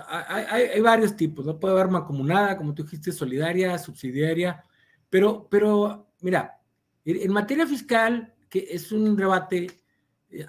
hay, 0.08 0.79
varios 0.79 1.17
tipos, 1.17 1.46
¿no? 1.46 1.60
Puede 1.60 1.74
haber 1.74 1.89
mancomunada, 1.89 2.58
como 2.58 2.74
tú 2.74 2.84
dijiste, 2.84 3.12
solidaria, 3.12 3.77
subsidiaria, 3.77 4.63
pero, 5.10 5.48
pero, 5.51 6.08
mira, 6.22 6.60
en 7.03 7.32
materia 7.34 7.67
fiscal, 7.67 8.34
que 8.50 8.67
es 8.72 8.91
un 8.94 9.17
debate, 9.17 9.67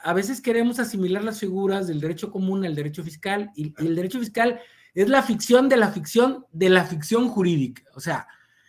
a 0.03 0.13
veces 0.13 0.41
queremos 0.41 0.79
asimilar 0.79 1.23
las 1.23 1.41
figuras 1.41 1.87
del 1.87 2.01
derecho 2.01 2.31
común 2.31 2.65
al 2.65 2.75
derecho 2.75 3.05
fiscal 3.05 3.51
y, 3.55 3.75
el 3.79 3.95
derecho 3.95 4.19
fiscal 4.19 4.61
es 4.95 5.09
la 5.09 5.23
ficción 5.23 5.69
de 5.69 5.77
la 5.77 5.89
ficción 5.93 6.47
de 6.51 6.71
la 6.71 6.85
ficción 6.85 7.29
jurídica. 7.29 7.83
O 7.95 8.01
sea, 8.01 8.27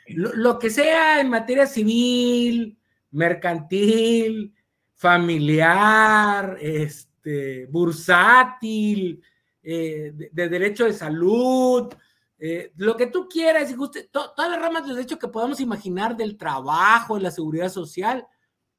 lo, 0.07 0.59
que 0.59 0.69
sea 0.69 1.19
en 1.19 1.29
materia 1.29 1.65
civil, 1.65 2.77
mercantil, 3.11 4.53
familiar, 4.93 6.57
este, 6.61 7.65
bursátil, 7.67 9.21
eh, 9.63 10.29
de, 10.31 10.49
derecho 10.49 10.85
de 10.85 10.93
salud, 10.93 11.93
eh, 12.37 12.71
lo 12.77 12.95
que 12.95 13.07
tú 13.07 13.27
quieras 13.27 13.73
todas 14.11 14.49
las 14.49 14.61
ramas 14.61 14.85
del 14.85 14.95
derecho 14.95 15.19
que 15.19 15.27
podamos 15.27 15.59
imaginar 15.59 16.15
del 16.15 16.37
trabajo, 16.37 17.15
de 17.15 17.21
la 17.21 17.31
seguridad 17.31 17.69
social, 17.69 18.25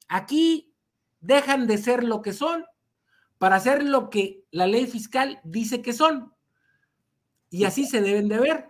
aquí 0.07 0.70
dejan 1.21 1.67
de 1.67 1.77
ser 1.77 2.03
lo 2.03 2.21
que 2.21 2.33
son 2.33 2.65
para 3.37 3.55
hacer 3.55 3.83
lo 3.83 4.09
que 4.09 4.45
la 4.51 4.67
ley 4.67 4.85
fiscal 4.85 5.39
dice 5.43 5.81
que 5.81 5.93
son. 5.93 6.31
Y 7.49 7.63
así 7.63 7.85
se 7.85 8.01
deben 8.01 8.27
de 8.27 8.39
ver. 8.39 8.65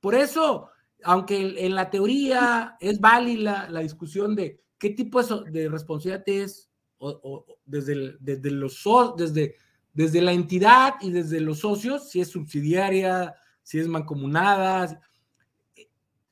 Por 0.00 0.14
eso, 0.14 0.70
aunque 1.02 1.64
en 1.64 1.74
la 1.74 1.90
teoría 1.90 2.76
es 2.80 3.00
válida 3.00 3.68
la 3.68 3.80
discusión 3.80 4.36
de 4.36 4.62
qué 4.78 4.90
tipo 4.90 5.22
de 5.22 5.68
responsabilidad 5.68 6.22
es, 6.26 6.70
o, 6.98 7.44
desde, 7.64 8.16
desde, 8.20 8.50
los, 8.50 8.82
desde, 9.16 9.56
desde 9.92 10.22
la 10.22 10.32
entidad 10.32 10.94
y 11.00 11.10
desde 11.10 11.40
los 11.40 11.60
socios, 11.60 12.08
si 12.08 12.20
es 12.20 12.28
subsidiaria, 12.28 13.34
si 13.62 13.78
es 13.78 13.88
mancomunada. 13.88 15.00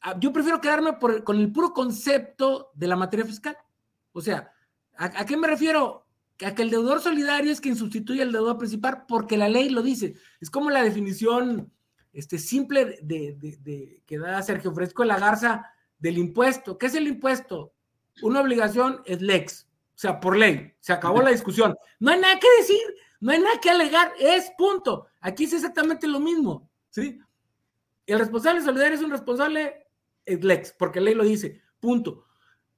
Ah, 0.00 0.16
yo 0.20 0.32
prefiero 0.32 0.60
quedarme 0.60 0.96
con 1.24 1.36
el 1.38 1.52
puro 1.52 1.72
concepto 1.72 2.70
de 2.74 2.86
la 2.86 2.96
materia 2.96 3.26
fiscal. 3.26 3.56
O 4.12 4.20
sea, 4.20 4.52
¿a, 4.98 5.04
¿a, 5.04 5.26
qué 5.26 5.36
me 5.36 5.48
refiero? 5.48 6.06
A 6.44 6.54
que 6.54 6.62
el 6.62 6.70
deudor 6.70 7.00
solidario 7.00 7.52
es 7.52 7.60
quien 7.60 7.76
sustituye 7.76 8.22
al 8.22 8.32
deudor 8.32 8.58
principal 8.58 9.04
porque 9.08 9.36
la 9.36 9.48
ley 9.48 9.70
lo 9.70 9.82
dice. 9.82 10.14
Es 10.40 10.50
como 10.50 10.70
la 10.70 10.82
definición 10.82 11.72
este, 12.16 12.38
simple 12.38 12.98
de, 13.02 14.02
que 14.06 14.18
da 14.18 14.42
Sergio 14.42 14.72
Fresco 14.72 15.02
de 15.02 15.08
la 15.08 15.18
Garza 15.18 15.70
del 15.98 16.16
impuesto. 16.16 16.78
¿Qué 16.78 16.86
es 16.86 16.94
el 16.94 17.06
impuesto? 17.06 17.74
Una 18.22 18.40
obligación 18.40 19.02
es 19.04 19.20
lex, 19.20 19.68
o 19.94 19.98
sea, 19.98 20.18
por 20.18 20.34
ley. 20.34 20.72
Se 20.80 20.94
acabó 20.94 21.20
la 21.20 21.30
discusión. 21.30 21.76
No 22.00 22.10
hay 22.10 22.18
nada 22.18 22.38
que 22.40 22.46
decir, 22.58 22.80
no 23.20 23.32
hay 23.32 23.40
nada 23.40 23.60
que 23.60 23.68
alegar, 23.68 24.12
es 24.18 24.50
punto. 24.56 25.08
Aquí 25.20 25.44
es 25.44 25.52
exactamente 25.52 26.06
lo 26.06 26.18
mismo, 26.18 26.70
¿sí? 26.88 27.18
El 28.06 28.18
responsable 28.18 28.62
solidario 28.62 28.94
es 28.94 29.02
un 29.02 29.10
responsable 29.10 29.86
es 30.24 30.42
lex, 30.42 30.72
porque 30.78 31.02
ley 31.02 31.14
lo 31.14 31.24
dice, 31.24 31.60
punto. 31.80 32.24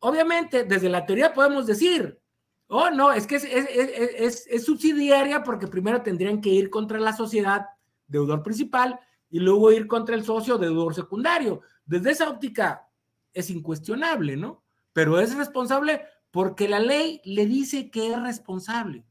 Obviamente, 0.01 0.65
desde 0.65 0.89
la 0.89 1.05
teoría 1.07 1.33
podemos 1.33 1.67
decir, 1.67 2.21
oh, 2.69 2.91
no, 2.91 3.13
es 3.13 3.27
que 3.27 3.37
es, 3.37 4.47
es 4.47 4.65
subsidiaria 4.65 5.43
porque 5.43 5.67
primero 5.67 6.03
tendrían 6.03 6.41
que 6.41 6.51
ir 6.51 6.71
contra 6.71 6.99
la 6.99 7.13
sociedad 7.13 7.67
deudor 8.07 8.43
principal 8.43 8.99
y 9.31 9.41
luego 9.41 9.73
ir 9.73 9.87
contra 9.87 10.15
el 10.15 10.25
socio 10.25 10.59
deudor 10.59 10.95
secundario. 10.95 11.61
Desde 11.85 12.11
esa 12.11 12.29
óptica 12.29 12.89
es 13.33 13.51
incuestionable, 13.51 14.37
¿no? 14.37 14.63
Pero 14.93 15.21
es 15.21 15.35
responsable 15.35 16.03
porque 16.31 16.69
la 16.69 16.81
ley 16.81 17.21
le 17.25 17.47
dice 17.47 17.91
que 17.91 18.13
es 18.13 18.21
responsable. 18.21 19.05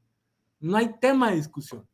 No 0.59 0.77
hay 0.77 0.95
tema 0.99 1.29
de 1.29 1.37
discusión. 1.37 1.87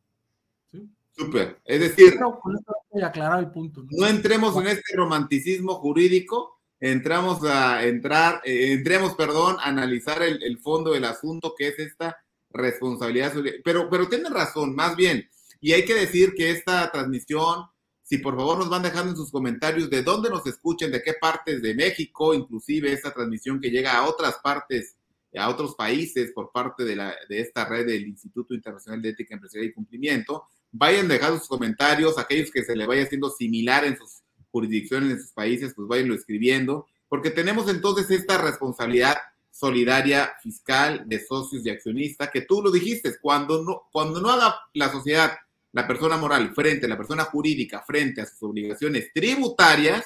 ¿sí? 0.72 0.88
Súper. 1.12 1.60
Es 1.64 1.80
decir, 1.80 2.14
el 2.14 3.50
punto. 3.50 3.84
¿no? 3.90 4.06
entremos 4.06 4.56
en 4.56 4.66
este 4.68 4.96
romanticismo 4.96 5.74
jurídico, 5.74 6.53
entramos 6.80 7.44
a 7.44 7.84
entrar, 7.84 8.40
eh, 8.44 8.72
entremos, 8.72 9.14
perdón, 9.14 9.56
a 9.60 9.68
analizar 9.68 10.22
el, 10.22 10.42
el, 10.42 10.58
fondo 10.58 10.92
del 10.92 11.04
asunto 11.04 11.54
que 11.56 11.68
es 11.68 11.78
esta 11.78 12.16
responsabilidad. 12.50 13.32
Pero, 13.64 13.88
pero 13.90 14.08
tiene 14.08 14.28
razón, 14.28 14.74
más 14.74 14.96
bien. 14.96 15.28
Y 15.60 15.72
hay 15.72 15.84
que 15.84 15.94
decir 15.94 16.34
que 16.36 16.50
esta 16.50 16.90
transmisión 16.90 17.66
si 18.04 18.18
por 18.18 18.36
favor 18.36 18.58
nos 18.58 18.68
van 18.68 18.82
dejando 18.82 19.10
en 19.10 19.16
sus 19.16 19.30
comentarios 19.30 19.88
de 19.88 20.02
dónde 20.02 20.28
nos 20.28 20.46
escuchen, 20.46 20.92
de 20.92 21.02
qué 21.02 21.14
partes 21.14 21.62
de 21.62 21.74
México, 21.74 22.34
inclusive 22.34 22.92
esta 22.92 23.12
transmisión 23.12 23.58
que 23.60 23.70
llega 23.70 23.96
a 23.96 24.06
otras 24.06 24.36
partes, 24.42 24.96
a 25.34 25.48
otros 25.48 25.74
países 25.74 26.30
por 26.32 26.52
parte 26.52 26.84
de, 26.84 26.96
la, 26.96 27.16
de 27.28 27.40
esta 27.40 27.64
red 27.64 27.86
del 27.86 28.06
Instituto 28.06 28.54
Internacional 28.54 29.00
de 29.00 29.08
Ética 29.08 29.34
Empresarial 29.34 29.70
y 29.70 29.72
Cumplimiento. 29.72 30.44
Vayan 30.70 31.08
dejando 31.08 31.38
sus 31.38 31.48
comentarios, 31.48 32.18
aquellos 32.18 32.50
que 32.50 32.62
se 32.62 32.76
le 32.76 32.86
vaya 32.86 33.04
haciendo 33.04 33.30
similar 33.30 33.86
en 33.86 33.96
sus 33.96 34.20
jurisdicciones, 34.54 35.10
en 35.10 35.20
sus 35.20 35.32
países, 35.32 35.72
pues 35.74 35.88
váyanlo 35.88 36.14
escribiendo, 36.14 36.86
porque 37.08 37.30
tenemos 37.30 37.68
entonces 37.68 38.08
esta 38.08 38.38
responsabilidad 38.38 39.16
solidaria 39.50 40.32
fiscal 40.40 41.02
de 41.06 41.18
socios 41.18 41.66
y 41.66 41.70
accionistas, 41.70 42.30
que 42.30 42.42
tú 42.42 42.62
lo 42.62 42.70
dijiste, 42.70 43.16
cuando 43.20 43.64
no, 43.64 43.82
cuando 43.90 44.20
no 44.20 44.30
haga 44.30 44.54
la 44.74 44.92
sociedad 44.92 45.32
la 45.72 45.88
persona 45.88 46.16
moral 46.16 46.54
frente 46.54 46.86
a 46.86 46.88
la 46.88 46.96
persona 46.96 47.24
jurídica, 47.24 47.82
frente 47.82 48.20
a 48.20 48.26
sus 48.26 48.40
obligaciones 48.44 49.12
tributarias, 49.12 50.04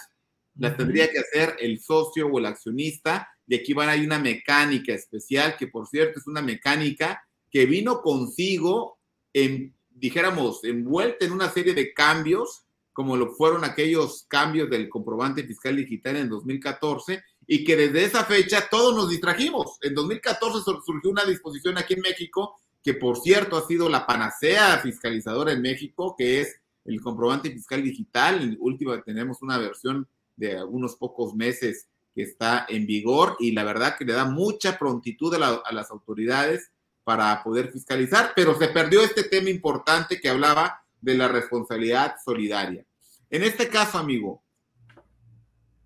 las 0.57 0.79
tendría 0.79 1.11
que 1.11 1.19
hacer 1.19 1.57
el 1.61 1.79
socio 1.79 2.27
o 2.27 2.39
el 2.39 2.47
accionista. 2.47 3.29
Y 3.47 3.55
aquí 3.55 3.75
van, 3.75 3.91
hay 3.91 4.01
una 4.01 4.19
mecánica 4.19 4.95
especial, 4.95 5.57
que 5.59 5.67
por 5.67 5.87
cierto 5.87 6.21
es 6.21 6.27
una 6.27 6.41
mecánica 6.41 7.23
que 7.51 7.67
vino 7.67 8.01
consigo, 8.01 8.99
en, 9.35 9.75
dijéramos, 9.91 10.65
envuelta 10.65 11.27
en 11.27 11.33
una 11.33 11.51
serie 11.51 11.75
de 11.75 11.93
cambios, 11.93 12.65
como 12.99 13.17
lo 13.17 13.31
fueron 13.31 13.63
aquellos 13.63 14.27
cambios 14.27 14.69
del 14.69 14.89
comprobante 14.89 15.45
fiscal 15.45 15.77
digital 15.77 16.17
en 16.17 16.29
2014, 16.29 17.23
y 17.47 17.63
que 17.63 17.77
desde 17.77 18.03
esa 18.03 18.25
fecha 18.25 18.69
todos 18.69 18.93
nos 18.93 19.09
distrajimos. 19.09 19.79
En 19.83 19.95
2014 19.95 20.59
surgió 20.85 21.09
una 21.09 21.25
disposición 21.25 21.79
aquí 21.79 21.95
en 21.95 22.01
México 22.01 22.57
que 22.83 22.95
por 22.95 23.21
cierto 23.21 23.57
ha 23.57 23.65
sido 23.69 23.89
la 23.89 24.05
panacea 24.05 24.79
fiscalizadora 24.79 25.53
en 25.53 25.63
México, 25.63 26.17
que 26.19 26.41
es 26.41 26.61
el 26.87 27.01
comprobante 27.01 27.53
fiscal 27.53 27.85
digital. 27.85 28.43
En 28.43 28.57
última 28.59 29.01
tenemos 29.03 29.43
una 29.43 29.59
versión 29.59 30.09
de 30.35 30.61
unos 30.65 30.97
pocos 30.97 31.37
meses 31.37 31.87
que 32.17 32.23
está 32.23 32.67
en 32.69 32.85
vigor 32.85 33.37
y 33.39 33.53
la 33.53 33.63
verdad 33.63 33.97
que 33.97 34.07
le 34.07 34.15
da 34.15 34.25
mucha 34.25 34.77
prontitud 34.77 35.33
a, 35.37 35.73
las 35.73 35.91
autoridades 35.93 36.73
para 37.05 37.45
poder 37.45 37.71
fiscalizar, 37.71 38.33
pero 38.35 38.59
se 38.59 38.67
perdió 38.67 39.03
este 39.03 39.23
tema 39.23 39.51
importante 39.51 40.21
que 40.21 40.31
hablaba 40.31 40.83
de 41.01 41.15
la 41.15 41.29
responsabilidad 41.29 42.17
solidaria. 42.25 42.85
En 43.31 43.43
este 43.43 43.69
caso, 43.69 43.99
amigo, 43.99 44.43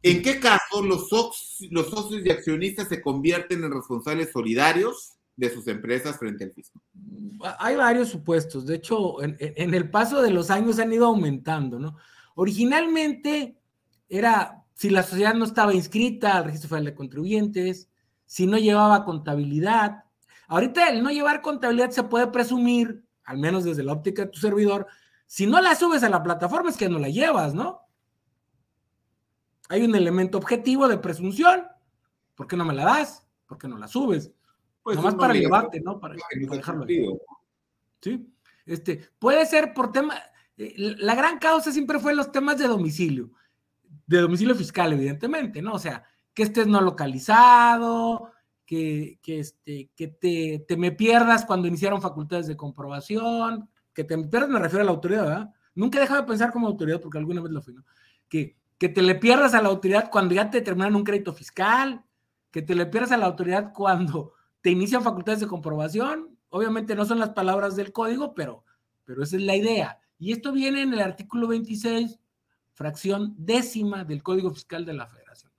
¿en 0.03 0.23
qué 0.23 0.39
caso 0.39 0.83
los, 0.83 1.09
socios 1.09 2.25
y 2.25 2.31
accionistas 2.31 2.89
se 2.89 3.03
convierten 3.03 3.65
en 3.65 3.73
responsables 3.73 4.31
solidarios 4.31 5.15
de 5.37 5.51
sus 5.51 5.67
empresas 5.67 6.19
frente 6.19 6.45
al 6.45 6.53
fisco? 6.53 6.81
Hay 7.59 7.77
varios 7.77 8.09
supuestos. 8.09 8.67
De 8.67 8.77
hecho, 8.77 9.23
en, 9.23 9.75
el 9.75 9.91
paso 9.91 10.23
de 10.23 10.31
los 10.31 10.51
años 10.51 10.79
han 10.79 10.93
ido 10.93 11.07
aumentando, 11.07 11.79
¿no? 11.79 11.97
Originalmente 12.35 13.59
era 14.09 14.65
si 14.75 14.91
la 14.91 15.03
sociedad 15.03 15.35
no 15.35 15.45
estaba 15.45 15.75
inscrita 15.75 16.37
al 16.37 16.45
registro 16.45 16.71
federal 16.71 16.87
de 16.87 16.95
contribuyentes, 16.95 17.89
si 18.25 18.47
no 18.47 18.59
llevaba 18.59 19.05
contabilidad. 19.05 20.05
Ahorita 20.47 20.89
el 20.89 21.03
no 21.03 21.11
llevar 21.11 21.43
contabilidad 21.43 21.91
se 21.91 22.05
puede 22.05 22.29
presumir, 22.29 23.05
al 23.25 23.39
menos 23.39 23.65
desde 23.65 23.83
la 23.83 23.93
óptica 23.93 24.23
de 24.23 24.31
tu 24.31 24.39
servidor, 24.39 24.87
si 25.33 25.47
no 25.47 25.63
la 25.63 25.75
subes 25.75 26.03
a 26.03 26.11
la 26.11 26.23
plataforma 26.23 26.69
es 26.69 26.77
que 26.77 26.91
no 26.91 26.99
la 26.99 27.09
llevas, 27.09 27.55
¿no? 27.55 27.89
Hay 29.71 29.83
un 29.83 29.95
elemento 29.95 30.37
objetivo 30.37 30.89
de 30.89 30.99
presunción. 30.99 31.63
¿Por 32.35 32.47
qué 32.47 32.55
no 32.55 32.67
me 32.67 32.75
la 32.75 32.85
das? 32.85 33.27
¿Por 33.47 33.57
qué 33.57 33.67
no 33.67 33.79
la 33.79 33.89
subes? 33.89 34.31
Pues 34.83 34.95
Nomás 34.97 35.15
para 35.15 35.33
llevarte, 35.33 35.81
¿no? 35.81 35.99
Para, 35.99 36.17
dejarlo 36.35 36.85
Sí. 38.03 38.31
Este, 38.67 39.09
puede 39.19 39.47
ser 39.47 39.73
por 39.73 39.91
tema. 39.91 40.17
Eh, 40.59 40.75
la 40.77 41.15
gran 41.15 41.39
causa 41.39 41.73
siempre 41.73 41.99
fue 41.99 42.15
los 42.15 42.31
temas 42.31 42.59
de 42.59 42.69
domicilio. 42.69 43.31
De 44.07 44.21
domicilio 44.21 44.55
fiscal, 44.55 44.93
evidentemente, 44.93 45.63
¿no? 45.63 45.73
O 45.73 45.79
sea, 45.79 46.05
que 46.35 46.43
estés 46.43 46.67
no 46.67 46.83
localizado, 46.83 48.33
que, 48.67 49.19
que, 49.23 49.39
este, 49.39 49.91
que 49.97 50.09
te, 50.09 50.67
te, 50.69 50.77
me 50.77 50.93
pierdas 50.93 51.47
cuando 51.47 51.69
iniciaron 51.69 52.03
facultades 52.03 52.49
de 52.49 52.57
comprobación, 52.59 53.71
que 53.93 54.05
te 54.05 54.17
pierdas, 54.19 54.51
me 54.51 54.59
refiero 54.59 54.83
a 54.83 54.85
la 54.85 54.91
autoridad, 54.91 55.25
¿verdad? 55.25 55.55
Nunca 55.75 55.99
he 55.99 56.03
dejado 56.03 56.23
de 56.23 56.29
pensar 56.29 56.53
como 56.53 56.67
autoridad, 56.67 57.01
porque 57.01 57.19
alguna 57.19 57.41
vez 57.41 57.53
lo 57.53 57.63
fui, 57.63 57.75
¿no? 57.75 57.85
Que, 58.29 58.57
que 58.79 58.89
te 58.89 59.03
le 59.03 59.15
pierdas 59.15 59.55
a 59.55 59.63
la 59.63 59.69
autoridad 59.69 60.11
cuando 60.11 60.35
ya 60.35 60.51
te 60.51 60.61
terminan 60.61 60.97
un 60.97 61.05
crédito 61.05 61.33
fiscal, 61.33 62.03
que 62.51 62.63
te 62.63 62.75
le 62.75 62.87
pierdas 62.87 63.13
a 63.13 63.17
la 63.17 63.27
autoridad 63.27 63.73
cuando 63.73 64.35
te 64.61 64.71
inician 64.71 65.03
facultades 65.03 65.41
de 65.41 65.47
comprobación. 65.47 66.39
Obviamente 66.51 66.95
no 66.95 67.05
son 67.05 67.19
las 67.19 67.31
palabras 67.31 67.77
del 67.77 67.93
código, 67.93 68.35
pero, 68.35 68.65
pero 69.05 69.23
esa 69.23 69.37
es 69.37 69.43
la 69.43 69.57
idea. 69.57 69.99
Y 70.19 70.33
esto 70.33 70.53
viene 70.53 70.83
en 70.83 70.93
el 70.93 71.01
artículo 71.01 71.49
26, 71.49 72.19
fracción 72.75 73.35
décima 73.39 74.05
del 74.05 74.23
Código 74.23 74.53
Fiscal 74.53 74.85
de 74.85 74.93
la 74.93 75.07
Federación. 75.07 75.51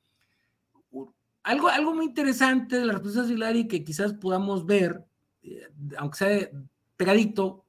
Algo, 1.43 1.67
algo 1.67 1.93
muy 1.93 2.05
interesante 2.05 2.79
de 2.79 2.85
la 2.85 2.93
responsabilidad 2.93 3.53
y 3.53 3.67
que 3.67 3.83
quizás 3.83 4.13
podamos 4.13 4.65
ver, 4.65 5.03
eh, 5.41 5.67
aunque 5.97 6.17
sea 6.17 6.49
pegadito, 6.95 7.62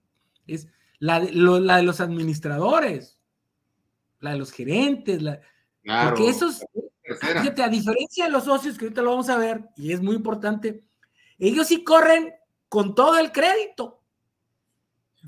es 0.47 0.69
la 0.99 1.21
de, 1.21 1.33
la 1.33 1.77
de, 1.77 1.83
los 1.83 2.01
administradores, 2.01 3.19
la 4.21 4.33
de 4.33 4.39
los 4.39 4.53
gerentes, 4.53 5.23
la, 5.23 5.41
porque 5.85 6.29
esos, 6.29 6.65
fíjate, 7.21 7.63
a 7.63 7.69
diferencia 7.69 8.25
de 8.25 8.31
los 8.31 8.45
socios, 8.45 8.79
que 8.79 8.87
ahorita 8.87 9.03
lo 9.03 9.11
vamos 9.11 9.29
a 9.29 9.37
ver, 9.37 9.65
y 9.77 9.93
es 9.93 10.01
muy 10.01 10.17
importante, 10.17 10.85
ellos 11.39 11.67
sí 11.67 11.85
corren 11.85 12.33
con 12.69 12.95
todo 12.95 13.19
el 13.19 13.33
crédito. 13.33 14.03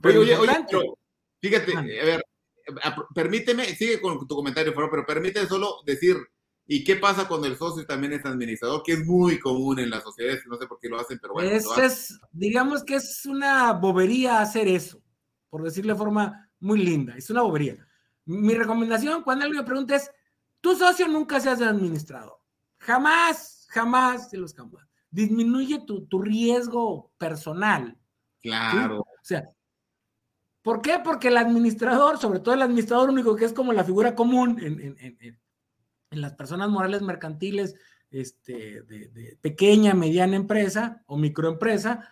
Pero 0.00 0.20
oye, 0.20 0.36
oye, 0.36 0.52
fíjate, 1.40 1.76
a 1.76 2.04
ver, 2.04 2.24
permíteme, 3.14 3.66
sigue 3.74 4.00
con 4.00 4.26
tu 4.26 4.34
comentario, 4.34 4.74
pero 4.74 5.06
permíteme 5.06 5.46
solo 5.46 5.76
decir, 5.84 6.16
¿y 6.66 6.84
qué 6.84 6.96
pasa 6.96 7.28
cuando 7.28 7.46
el 7.46 7.56
socio 7.56 7.86
también 7.86 8.12
es 8.12 8.24
administrador? 8.24 8.82
Que 8.82 8.92
es 8.92 9.04
muy 9.04 9.38
común 9.38 9.78
en 9.78 9.90
las 9.90 10.02
sociedades, 10.02 10.42
no 10.46 10.56
sé 10.56 10.66
por 10.66 10.78
qué 10.80 10.88
lo 10.88 10.98
hacen, 10.98 11.18
pero 11.20 11.34
bueno. 11.34 11.50
Es, 11.50 12.18
digamos 12.32 12.84
que 12.84 12.96
es 12.96 13.24
una 13.26 13.72
bobería 13.72 14.40
hacer 14.40 14.68
eso, 14.68 15.00
por 15.48 15.62
decirlo 15.62 15.92
de 15.92 15.98
forma 15.98 16.50
muy 16.60 16.78
linda, 16.84 17.14
es 17.16 17.30
una 17.30 17.42
bobería. 17.42 17.76
Mi 18.24 18.54
recomendación 18.54 19.22
cuando 19.22 19.44
alguien 19.44 19.62
me 19.62 19.66
pregunta 19.66 19.96
es, 19.96 20.10
tu 20.60 20.74
socio 20.74 21.06
nunca 21.08 21.38
seas 21.40 21.60
administrador, 21.62 22.38
jamás, 22.78 23.66
jamás 23.70 24.30
de 24.30 24.38
los 24.38 24.52
campos 24.52 24.86
disminuye 25.16 25.80
tu, 25.86 26.22
riesgo 26.22 27.10
personal. 27.16 27.96
Claro. 28.40 29.00
O 29.00 29.06
sea, 29.22 29.48
¿por 30.62 30.82
qué? 30.82 31.00
Porque 31.02 31.28
el 31.28 31.38
administrador, 31.38 32.18
sobre 32.18 32.40
todo 32.40 32.54
el 32.54 32.62
administrador 32.62 33.08
único, 33.08 33.34
que 33.34 33.46
es 33.46 33.54
como 33.54 33.72
la 33.72 33.84
figura 33.84 34.14
común 34.14 34.58
en, 34.60 35.40
las 36.10 36.34
personas 36.34 36.68
morales 36.68 37.02
mercantiles 37.02 37.76
este, 38.10 38.82
de, 38.82 39.38
pequeña, 39.40 39.94
mediana 39.94 40.36
empresa 40.36 41.02
o 41.06 41.16
microempresa, 41.16 42.08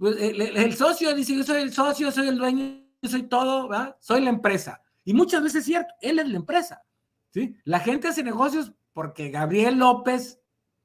pues, 0.00 0.16
el, 0.18 0.74
socio 0.76 1.14
dice, 1.14 1.36
yo 1.36 1.44
soy 1.44 1.60
el 1.60 1.74
socio, 1.74 2.10
soy 2.10 2.28
el 2.28 2.38
dueño, 2.38 2.82
yo 3.02 3.10
soy 3.10 3.24
todo, 3.24 3.68
¿verdad? 3.68 3.98
soy 4.00 4.22
la 4.22 4.30
empresa. 4.30 4.82
Y 5.04 5.12
muchas 5.12 5.42
veces 5.42 5.58
es 5.60 5.66
cierto, 5.66 5.92
él 6.00 6.18
es 6.18 6.26
la 6.26 6.36
empresa. 6.36 6.82
¿sí? 7.28 7.54
La 7.64 7.80
gente 7.80 8.08
hace 8.08 8.22
negocios 8.22 8.72
porque 8.94 9.28
Gabriel 9.28 9.78
López 9.78 10.40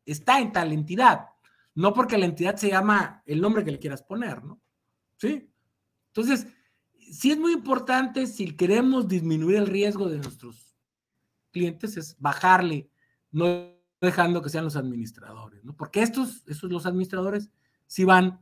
está 0.06 0.42
en 0.42 0.52
tal 0.52 0.74
entidad, 0.74 1.28
no 1.76 1.94
porque 1.94 2.18
la 2.18 2.26
entidad 2.26 2.58
se 2.58 2.68
llama 2.68 3.24
el 3.26 3.40
nombre 3.40 3.64
que 3.64 3.72
le 3.72 3.80
quieras 3.80 4.04
poner, 4.04 4.44
¿no? 4.44 4.60
¿Sí? 5.16 5.50
Entonces, 6.08 6.48
sí 7.10 7.32
es 7.32 7.38
muy 7.38 7.54
importante 7.54 8.28
si 8.28 8.54
queremos 8.54 9.08
disminuir 9.08 9.56
el 9.56 9.68
riesgo 9.68 10.10
de 10.10 10.18
nuestros 10.18 10.76
clientes, 11.52 11.96
es 11.96 12.18
bajarle, 12.20 12.90
no 13.32 13.72
dejando 14.02 14.42
que 14.42 14.50
sean 14.50 14.66
los 14.66 14.76
administradores, 14.76 15.64
¿no? 15.64 15.74
Porque 15.74 16.02
estos, 16.02 16.44
estos 16.48 16.70
los 16.70 16.86
administradores, 16.86 17.50
sí 17.88 18.04
van 18.04 18.42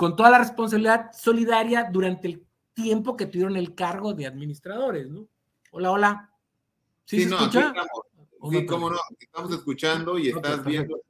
con 0.00 0.16
toda 0.16 0.30
la 0.30 0.38
responsabilidad 0.38 1.10
solidaria 1.12 1.90
durante 1.92 2.26
el 2.26 2.42
tiempo 2.72 3.18
que 3.18 3.26
tuvieron 3.26 3.58
el 3.58 3.74
cargo 3.74 4.14
de 4.14 4.26
administradores, 4.26 5.10
¿no? 5.10 5.28
Hola, 5.72 5.90
hola. 5.90 6.30
¿Sí, 7.04 7.24
se 7.24 7.34
escucha? 7.34 7.74
Sí, 8.50 8.64
cómo 8.64 8.88
no, 8.88 8.96
estamos 9.18 9.52
escuchando 9.52 10.18
y 10.18 10.30
estás 10.30 10.64
viendo. 10.64 11.02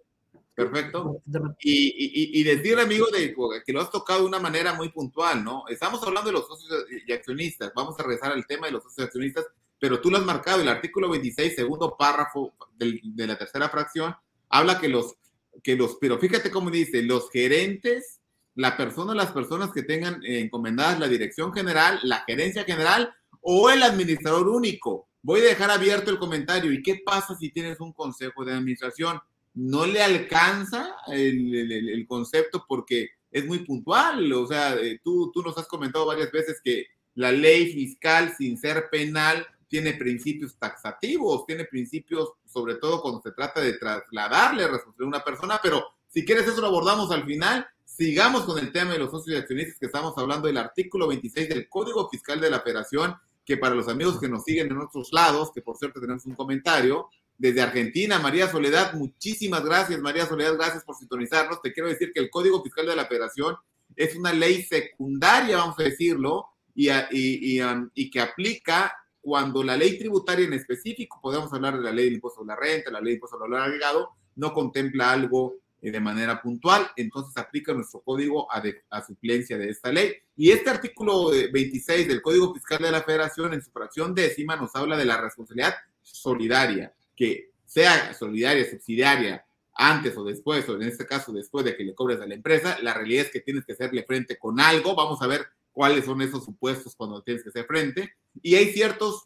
Perfecto. 0.57 1.23
Y, 1.61 2.41
y, 2.41 2.43
decir, 2.43 2.81
amigo, 2.81 3.07
de, 3.13 3.33
que 3.65 3.73
lo 3.73 3.81
has 3.81 3.93
tocado 3.93 4.23
de 4.23 4.27
una 4.27 4.41
manera 4.41 4.75
muy 4.75 4.89
puntual, 4.89 5.45
¿no? 5.45 5.69
Estamos 5.69 6.03
hablando 6.03 6.29
de 6.29 6.33
los 6.33 6.49
socios 6.49 6.85
y 7.07 7.13
accionistas. 7.13 7.73
Vamos 7.77 7.97
a 7.97 8.03
regresar 8.03 8.33
al 8.33 8.45
tema 8.45 8.67
de 8.67 8.73
los 8.73 8.83
socios 8.83 8.99
y 8.99 9.07
accionistas, 9.07 9.47
pero 9.79 10.01
tú 10.01 10.11
lo 10.11 10.19
has 10.19 10.25
marcado. 10.25 10.63
El 10.63 10.69
artículo 10.69 11.09
26, 11.11 11.55
segundo 11.55 11.97
párrafo 11.97 12.55
de 12.77 13.27
la 13.29 13.39
tercera 13.39 13.69
fracción, 13.69 14.17
habla 14.49 14.81
que 14.81 14.89
los, 14.89 15.15
que 15.63 15.77
los, 15.77 15.97
pero 16.01 16.19
fíjate 16.19 16.51
cómo 16.51 16.73
dice, 16.73 17.05
los 17.05 17.31
gerentes, 17.31 18.20
la 18.55 18.77
persona, 18.77 19.15
las 19.15 19.33
personas 19.33 19.71
que 19.73 19.83
tengan 19.83 20.21
encomendadas 20.25 20.99
la 20.99 21.09
dirección 21.09 21.53
general, 21.53 22.01
la 22.03 22.25
gerencia 22.27 22.65
general 22.65 23.13
o 23.41 23.71
el 23.71 23.83
administrador 23.83 24.49
único 24.49 25.11
Voy 25.23 25.41
a 25.41 25.45
dejar 25.45 25.71
abierto 25.71 26.11
el 26.11 26.19
comentario. 26.19 26.73
¿Y 26.73 26.83
qué 26.83 27.01
pasa 27.05 27.37
si 27.37 27.51
tienes 27.51 27.79
un 27.81 27.93
consejo 27.93 28.45
de 28.45 28.55
administración? 28.55 29.21
No 29.53 29.85
le 29.85 30.03
alcanza 30.03 30.97
el, 31.09 32.07
concepto 32.09 32.65
porque 32.67 33.11
es 33.31 33.47
muy 33.47 33.61
puntual. 33.61 34.33
O 34.33 34.47
sea, 34.47 34.75
eh, 34.77 35.01
tú, 35.05 35.31
tú 35.33 35.43
nos 35.43 35.59
has 35.59 35.67
comentado 35.67 36.07
varias 36.07 36.33
veces 36.33 36.61
que 36.65 36.87
la 37.15 37.33
ley 37.33 37.73
fiscal, 37.73 38.35
sin 38.37 38.57
ser 38.57 38.89
penal, 38.91 39.47
tiene 39.69 39.93
principios 39.93 40.57
taxativos, 40.59 41.47
tiene 41.47 41.65
principios, 41.65 42.31
sobre 42.47 42.77
todo 42.77 43.03
cuando 43.03 43.21
se 43.21 43.33
trata 43.33 43.61
de 43.61 43.75
trasladarle 43.75 44.65
a 44.65 44.71
una 45.01 45.23
persona, 45.23 45.61
pero 45.63 45.85
si 46.09 46.25
quieres 46.25 46.49
eso 46.49 46.61
lo 46.61 46.69
abordamos 46.69 47.11
al 47.13 47.25
final. 47.25 47.67
Sigamos 47.97 48.45
con 48.45 48.59
el 48.59 48.73
tema 48.73 48.93
de 48.93 48.99
los 48.99 49.11
socios 49.11 49.37
y 49.37 49.39
accionistas 49.39 49.79
que 49.79 49.87
estamos 49.87 50.17
hablando 50.17 50.47
del 50.47 50.57
artículo 50.57 51.09
26 51.09 51.49
del 51.49 51.69
Código 51.69 52.09
Fiscal 52.09 52.41
de 52.41 52.49
la 52.49 52.61
Federación 52.61 53.15
que 53.45 53.57
para 53.57 53.75
los 53.75 53.89
amigos 53.89 54.19
que 54.21 54.29
nos 54.29 54.45
siguen 54.45 54.71
en 54.71 54.79
otros 54.79 55.13
lados, 55.13 55.51
que 55.53 55.61
por 55.61 55.77
cierto 55.77 56.01
tenemos 56.01 56.25
un 56.25 56.35
comentario, 56.35 57.09
desde 57.37 57.63
Argentina, 57.63 58.19
María 58.19 58.49
Soledad, 58.49 58.95
muchísimas 58.95 59.65
gracias, 59.65 60.01
María 60.01 60.25
Soledad, 60.25 60.55
gracias 60.55 60.85
por 60.85 60.95
sintonizarnos. 60.95 61.61
Te 61.61 61.73
quiero 61.73 61.89
decir 61.89 62.13
que 62.13 62.21
el 62.21 62.31
Código 62.31 62.63
Fiscal 62.63 62.87
de 62.87 62.95
la 62.95 63.07
Federación 63.07 63.57
es 63.97 64.15
una 64.15 64.33
ley 64.33 64.63
secundaria, 64.63 65.57
vamos 65.57 65.79
a 65.81 65.83
decirlo, 65.83 66.47
y, 66.75 66.91
y, 67.11 67.61
um, 67.61 67.91
y, 67.95 68.11
que 68.11 68.21
aplica 68.21 68.95
cuando 69.21 69.65
la 69.65 69.77
ley 69.77 69.99
tributaria 69.99 70.47
en 70.47 70.53
específico, 70.53 71.19
podemos 71.21 71.53
hablar 71.53 71.77
de 71.77 71.85
la 71.85 71.93
ley 71.93 72.05
del 72.05 72.15
impuesto 72.15 72.43
a 72.43 72.47
la 72.47 72.57
renta, 72.57 72.91
la 72.91 73.01
ley 73.01 73.07
del 73.07 73.15
impuesto 73.15 73.37
al 73.37 73.51
valor 73.51 73.67
agregado, 73.67 74.11
no 74.37 74.53
contempla 74.53 75.11
algo 75.11 75.57
de 75.81 76.01
manera 76.01 76.43
puntual, 76.43 76.91
entonces 76.97 77.37
aplica 77.37 77.73
nuestro 77.73 78.01
código 78.01 78.53
a, 78.53 78.63
a, 78.91 79.03
suplencia 79.05 79.57
de 79.57 79.71
esta 79.71 79.91
ley. 79.91 80.13
Y 80.37 80.51
este 80.51 80.69
artículo 80.69 81.31
26 81.31 82.07
del 82.07 82.21
Código 82.21 82.53
Fiscal 82.53 82.83
de 82.83 82.91
la 82.91 83.03
Federación, 83.03 83.55
en 83.55 83.63
su 83.63 83.71
fracción 83.71 84.15
décima, 84.15 84.57
nos 84.57 84.75
habla 84.75 84.97
de 84.97 85.07
la 85.07 85.21
responsabilidad 85.21 85.75
solidaria, 86.03 86.93
que 87.17 87.51
sea 87.65 88.13
solidaria, 88.15 88.69
subsidiaria, 88.69 89.45
antes 89.75 90.17
o 90.19 90.25
después, 90.25 90.69
o 90.69 90.75
en 90.75 90.83
este 90.83 91.07
caso 91.07 91.33
después 91.33 91.65
de 91.65 91.75
que 91.75 91.85
le 91.85 91.95
cobres 91.95 92.21
a 92.21 92.27
la 92.27 92.35
empresa, 92.35 92.79
la 92.83 92.93
realidad 92.93 93.27
es 93.27 93.31
que 93.31 93.41
tienes 93.41 93.65
que 93.65 93.73
hacerle 93.73 94.05
frente 94.05 94.39
con 94.39 94.61
algo. 94.61 94.95
Vamos 94.95 95.23
a 95.23 95.27
ver 95.27 95.47
cuáles 95.73 96.05
son 96.05 96.21
esos 96.21 96.45
supuestos 96.45 96.95
cuando 96.95 97.23
tienes 97.23 97.43
que 97.43 97.49
hacer 97.49 97.65
frente. 97.65 98.13
Y 98.43 98.57
hay 98.57 98.73
ciertos, 98.73 99.25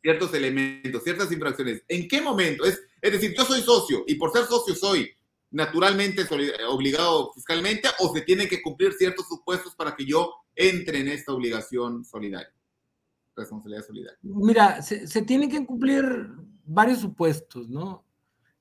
ciertos 0.00 0.32
elementos, 0.32 1.04
ciertas 1.04 1.30
infracciones. 1.30 1.82
¿En 1.88 2.08
qué 2.08 2.22
momento? 2.22 2.64
Es, 2.64 2.80
es 3.02 3.12
decir, 3.12 3.34
yo 3.36 3.44
soy 3.44 3.60
socio 3.60 4.04
y 4.06 4.14
por 4.14 4.32
ser 4.32 4.46
socio 4.46 4.74
soy 4.74 5.14
naturalmente 5.50 6.22
obligado 6.68 7.32
fiscalmente 7.32 7.88
o 8.00 8.12
se 8.12 8.22
tienen 8.22 8.48
que 8.48 8.62
cumplir 8.62 8.92
ciertos 8.92 9.26
supuestos 9.28 9.74
para 9.74 9.94
que 9.94 10.04
yo 10.04 10.34
entre 10.54 11.00
en 11.00 11.08
esta 11.08 11.32
obligación 11.32 12.04
solidaria, 12.04 12.52
responsabilidad 13.36 13.84
solidaria? 13.86 14.18
Mira, 14.22 14.82
se, 14.82 15.06
se 15.06 15.22
tienen 15.22 15.50
que 15.50 15.64
cumplir 15.64 16.04
varios 16.64 17.00
supuestos, 17.00 17.68
¿no? 17.68 18.04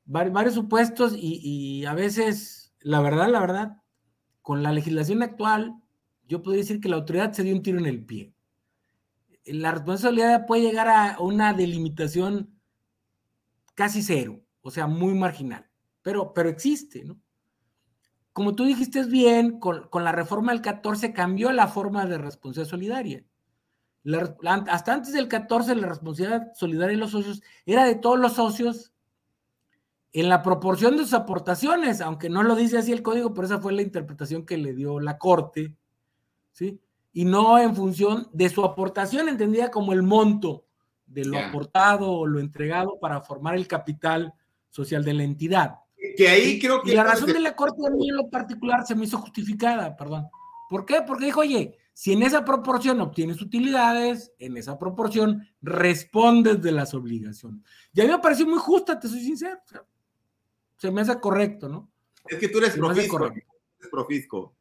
varios 0.06 0.54
supuestos 0.54 1.14
y, 1.18 1.40
y, 1.42 1.86
a 1.86 1.96
veces, 1.96 2.76
la 2.80 3.02
verdad, 3.02 3.28
la 3.28 3.40
verdad, 3.40 3.82
con 4.44 4.62
la 4.62 4.72
legislación 4.72 5.24
actual, 5.24 5.82
yo 6.28 6.44
podría 6.44 6.62
decir 6.62 6.80
que 6.80 6.90
la 6.90 6.98
autoridad 6.98 7.34
se 7.34 7.42
dio 7.42 7.56
un 7.56 7.64
tiro 7.64 7.80
en 7.80 7.88
el 7.88 8.06
pie. 8.06 8.32
La 9.46 9.72
responsabilidad 9.72 10.46
puede 10.46 10.62
llegar 10.62 10.88
a 10.88 11.20
una 11.20 11.54
delimitación 11.54 12.56
casi 13.74 14.04
cero, 14.04 14.44
o 14.62 14.70
sea, 14.70 14.86
muy 14.86 15.16
marginal 15.16 15.68
pero, 16.06 16.34
pero 16.36 16.50
existe, 16.50 17.04
¿no? 17.04 17.18
Como 18.32 18.54
tú 18.54 18.64
dijiste 18.64 19.04
bien, 19.06 19.60
con, 19.60 19.90
la 19.92 20.12
reforma 20.12 20.52
del 20.52 20.62
14 20.62 21.14
cambió 21.14 21.52
la 21.52 21.68
forma 21.68 22.06
de 22.06 22.20
responsabilidad 22.20 22.70
solidaria. 22.70 23.26
hasta 24.68 24.94
antes 24.94 25.14
del 25.14 25.28
14 25.28 25.74
la 25.74 25.88
responsabilidad 25.88 26.54
solidaria 26.54 26.96
de 26.96 27.02
los 27.02 27.10
socios 27.10 27.42
era 27.66 27.86
de 27.86 27.96
todos 27.96 28.20
los 28.20 28.34
socios 28.34 28.94
en 30.14 30.30
la 30.30 30.44
proporción 30.44 30.96
de 30.96 31.06
sus 31.06 31.16
aportaciones, 31.16 32.02
aunque 32.02 32.30
no 32.30 32.44
lo 32.44 32.56
dice 32.56 32.78
así 32.78 32.92
el 32.92 33.02
código, 33.02 33.34
pero 33.34 33.48
esa 33.48 33.60
fue 33.60 33.74
la 33.74 33.82
interpretación 33.82 34.46
que 34.46 34.58
le 34.58 34.74
dio 34.74 35.00
la 35.00 35.18
Corte, 35.18 35.74
¿sí? 36.52 36.80
Y 37.14 37.26
no 37.26 37.58
en 37.58 37.76
función 37.76 38.30
de 38.32 38.50
su 38.50 38.64
aportación, 38.64 39.28
entendida 39.28 39.72
como 39.72 39.92
el 39.92 40.04
monto 40.04 40.66
de 41.08 41.26
lo 41.26 41.40
aportado 41.40 42.12
o 42.12 42.28
lo 42.28 42.40
entregado 42.40 43.00
para 43.00 43.22
formar 43.22 43.56
el 43.56 43.68
capital 43.68 44.36
social 44.70 45.04
de 45.04 45.14
la 45.16 45.24
entidad 45.24 45.80
que 46.16 46.28
ahí 46.30 46.60
creo 46.60 46.82
que... 46.82 46.92
Y 46.92 46.96
la 46.96 47.04
razón 47.04 47.28
de 47.28 47.40
la 47.40 47.56
Corte 47.56 47.82
a 47.86 47.90
mí 47.90 48.10
en 48.10 48.16
lo 48.16 48.30
particular 48.30 48.86
se 48.86 48.96
me 48.96 49.06
hizo 49.06 49.18
justificada, 49.18 49.96
perdón. 49.96 50.28
¿Por 50.70 50.86
qué? 50.86 51.02
Porque 51.06 51.26
dijo, 51.26 51.42
oye, 51.42 51.78
si 51.94 52.14
en 52.14 52.24
esa 52.24 52.44
proporción 52.44 53.00
obtienes 53.02 53.42
utilidades, 53.42 54.34
en 54.40 54.58
esa 54.58 54.78
proporción 54.78 55.48
respondes 55.62 56.62
de 56.62 56.72
las 56.72 56.94
obligaciones. 56.94 57.62
Y 57.94 58.02
a 58.02 58.04
mí 58.04 58.12
me 58.12 58.20
pareció 58.20 58.46
muy 58.46 58.60
justa, 58.60 59.00
te 59.00 59.08
soy 59.08 59.22
sincero. 59.22 59.60
se 60.78 60.92
me 60.92 61.02
hace 61.02 61.20
correcto, 61.20 61.70
¿no? 61.70 61.90
Es 62.28 62.38
que 62.38 62.50
tú 62.50 62.58
eres 62.58 62.76
profisco. 62.76 63.26
Eres 63.28 63.90
profisco. 63.92 64.56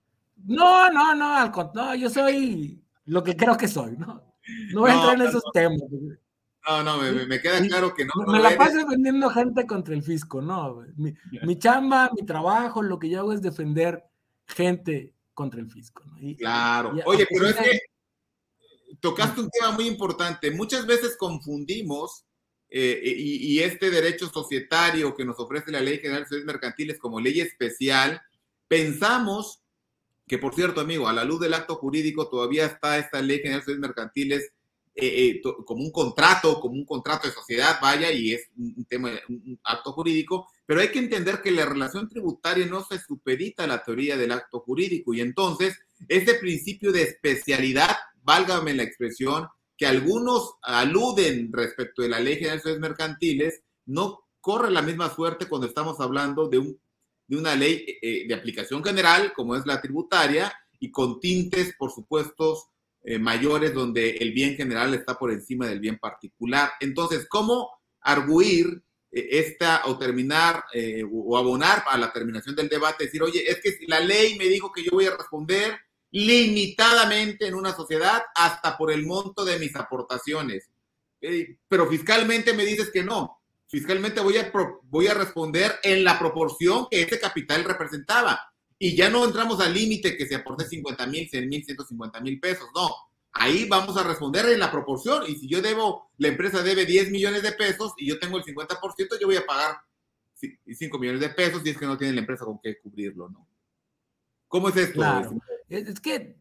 No, 0.45 0.91
no, 0.93 1.15
no, 1.15 1.37
al 1.37 1.51
contrario, 1.51 2.03
yo 2.03 2.11
soy 2.11 2.81
lo 3.07 3.23
que 3.23 3.37
creo 3.37 3.57
que 3.57 3.69
soy, 3.69 3.97
¿no? 3.97 4.23
No 4.73 4.83
voy 4.83 4.91
a 4.91 4.95
entrar 4.95 5.15
en 5.15 5.23
esos 5.23 5.43
temas. 5.53 5.81
No, 6.67 6.83
no, 6.83 6.99
me, 7.27 7.41
queda 7.41 7.61
claro 7.67 7.95
que 7.95 8.07
no. 8.07 8.13
Me 8.27 8.41
la 8.41 8.57
paso 8.57 8.79
defendiendo 8.79 9.29
gente 9.31 9.67
contra 9.67 9.95
el 9.95 10.03
fisco, 10.03 10.41
no. 10.41 10.83
Mi, 10.97 11.59
chamba, 11.59 12.11
mi 12.17 12.25
trabajo, 12.25 12.83
lo 12.83 12.99
que 12.99 13.11
yo 13.11 13.21
hago 13.21 13.33
es 13.33 13.43
defender 13.43 14.03
gente 14.47 15.15
contra 15.35 15.61
el 15.61 15.71
fisco. 15.71 16.03
claro. 16.39 16.95
Oye, 17.05 17.27
pero 17.29 17.49
es 17.49 17.57
que 17.57 17.81
tocaste 19.01 19.43
un 19.43 19.51
tema 19.51 19.73
muy 19.73 19.87
importante. 19.87 20.51
Muchas 20.51 20.87
veces 20.87 21.17
confundimos 21.19 22.25
eh, 22.71 23.01
y, 23.05 23.61
este 23.61 23.91
derecho 23.91 24.29
societario 24.29 25.15
que 25.15 25.25
nos 25.25 25.39
ofrece 25.39 25.71
la 25.71 25.81
Ley 25.81 25.99
General 25.99 26.23
de 26.23 26.29
Servicios 26.29 26.47
Mercantiles 26.47 26.99
como 26.99 27.21
ley 27.21 27.41
especial, 27.41 28.21
pensamos 28.67 29.63
que, 30.27 30.39
por 30.39 30.55
cierto, 30.55 30.81
amigo, 30.81 31.07
a 31.07 31.13
la 31.13 31.25
luz 31.25 31.41
del 31.41 31.55
acto 31.55 31.77
jurídico 31.77 32.29
todavía 32.29 32.65
está 32.65 32.99
esta 32.99 33.21
Ley 33.21 33.39
General 33.39 33.61
de 33.61 33.65
Servicios 33.65 33.89
Mercantiles 33.89 34.53
eh, 34.97 35.41
eh, 35.43 35.43
como 35.65 35.83
un 35.83 35.91
contrato, 35.91 36.61
como 36.61 36.75
un 36.75 36.85
contrato 36.85 37.27
de 37.27 37.35
sociedad, 37.35 37.79
vaya, 37.83 38.13
y 38.13 38.33
es 38.33 38.49
un, 38.57 38.85
tema, 38.85 39.11
un 39.29 39.59
acto 39.65 39.93
jurídico, 39.93 40.49
pero 40.65 40.81
hay 40.81 40.89
que 40.89 41.01
entender 41.01 41.43
que 41.43 41.51
la 41.51 41.67
relación 41.67 42.09
tributaria 42.09 42.65
no 42.67 42.85
se 42.85 43.01
supedita 43.01 43.65
a 43.65 43.67
la 43.67 43.83
teoría 43.83 44.17
del 44.17 44.31
acto 44.31 44.61
jurídico 44.61 45.13
y 45.13 45.21
entonces 45.21 45.77
ese 46.09 46.35
principio 46.35 46.93
de 46.93 47.03
especialidad, 47.03 47.91
válgame 48.23 48.73
la 48.73 48.85
expresión, 48.85 49.49
que 49.77 49.87
algunos 49.87 50.55
aluden 50.63 51.53
respecto 51.53 52.03
de 52.03 52.09
la 52.09 52.21
ley 52.21 52.37
de 52.37 52.79
mercantiles, 52.79 53.63
no 53.87 54.25
corre 54.41 54.71
la 54.71 54.83
misma 54.83 55.13
suerte 55.13 55.47
cuando 55.49 55.67
estamos 55.67 55.99
hablando 56.01 56.49
de, 56.49 56.59
un, 56.59 56.79
de 57.27 57.37
una 57.37 57.57
ley 57.57 57.85
eh, 58.01 58.29
de 58.29 58.35
aplicación 58.35 58.85
general, 58.85 59.33
como 59.35 59.57
es 59.57 59.67
la 59.67 59.81
tributaria, 59.81 60.53
y 60.79 60.91
con 60.91 61.19
tintes, 61.19 61.75
por 61.77 61.91
supuesto, 61.91 62.59
eh, 63.07 63.19
mayores 63.19 63.75
donde 63.75 64.13
el 64.13 64.33
bien 64.33 64.57
general 64.57 64.95
está 64.95 65.19
por 65.19 65.31
encima 65.31 65.67
del 65.67 65.79
bien 65.79 65.99
particular. 65.99 66.73
Entonces, 66.81 67.27
¿cómo 67.29 67.71
arguir 68.01 68.83
eh, 69.13 69.29
esta 69.31 69.83
o 69.85 69.99
terminar 69.99 70.65
eh, 70.73 71.05
o 71.13 71.37
abonar 71.37 71.85
a 71.87 71.99
la 71.99 72.11
terminación 72.11 72.57
del 72.57 72.71
debate? 72.71 73.05
Decir, 73.05 73.23
oye, 73.23 73.45
es 73.47 73.61
que 73.61 73.77
la 73.89 74.01
ley 74.01 74.39
me 74.39 74.47
dijo 74.47 74.73
que 74.73 74.83
yo 74.83 74.93
voy 74.93 75.05
a 75.05 75.15
responder 75.15 75.77
limitadamente 76.13 77.47
en 77.47 77.55
una 77.55 77.75
sociedad 77.77 78.23
hasta 78.35 78.79
por 78.79 78.91
el 78.91 79.05
monto 79.05 79.45
de 79.45 79.59
mis 79.59 79.77
aportaciones. 79.77 80.71
pero 81.69 81.87
fiscalmente 81.89 82.55
me 82.55 82.65
dices 82.65 82.91
que 82.91 83.03
no. 83.03 83.43
Fiscalmente 83.67 84.23
voy 84.23 84.39
a, 84.39 84.51
voy 84.85 85.09
a 85.09 85.15
responder 85.15 85.79
en 85.83 86.05
la 86.05 86.19
proporción 86.19 86.87
que 86.91 87.03
ese 87.03 87.21
capital 87.21 87.65
representaba 87.65 88.41
y 88.79 88.97
ya 88.97 89.09
no 89.09 89.25
entramos 89.25 89.61
al 89.61 89.73
límite 89.73 90.17
que 90.17 90.27
se 90.27 90.35
aporte 90.35 90.67
50 90.67 91.07
mil, 91.07 91.29
100 91.29 91.49
mil, 91.49 91.65
150 91.65 92.21
mil 92.21 92.41
pesos, 92.41 92.69
no. 92.75 92.91
Ahí 93.33 93.67
vamos 93.69 93.97
a 93.97 94.05
responder 94.05 94.47
en 94.47 94.61
la 94.61 94.71
proporción 94.71 95.25
y 95.29 95.35
si 95.37 95.49
yo 95.49 95.61
debo, 95.61 96.11
la 96.19 96.29
empresa 96.29 96.63
debe 96.63 96.87
10 96.87 97.11
millones 97.11 97.43
de 97.43 97.53
pesos 97.53 97.93
y 97.97 98.07
yo 98.07 98.19
tengo 98.19 98.39
el 98.39 98.45
50%, 98.45 99.21
yo 99.21 99.27
voy 99.27 99.37
a 99.37 99.47
pagar 99.47 99.77
5 100.35 100.99
millones 100.99 101.21
de 101.21 101.31
pesos 101.31 101.63
y 101.65 101.71
es 101.71 101.79
que 101.79 101.87
no 101.87 101.99
tiene 101.99 102.15
la 102.15 102.21
empresa 102.21 102.45
con 102.45 102.61
qué 102.63 102.79
cubrirlo, 102.81 103.29
¿no? 103.29 103.49
¿Cómo 104.47 104.69
es 104.69 104.77
esto? 104.77 105.03
Es 105.69 105.99
que 105.99 106.37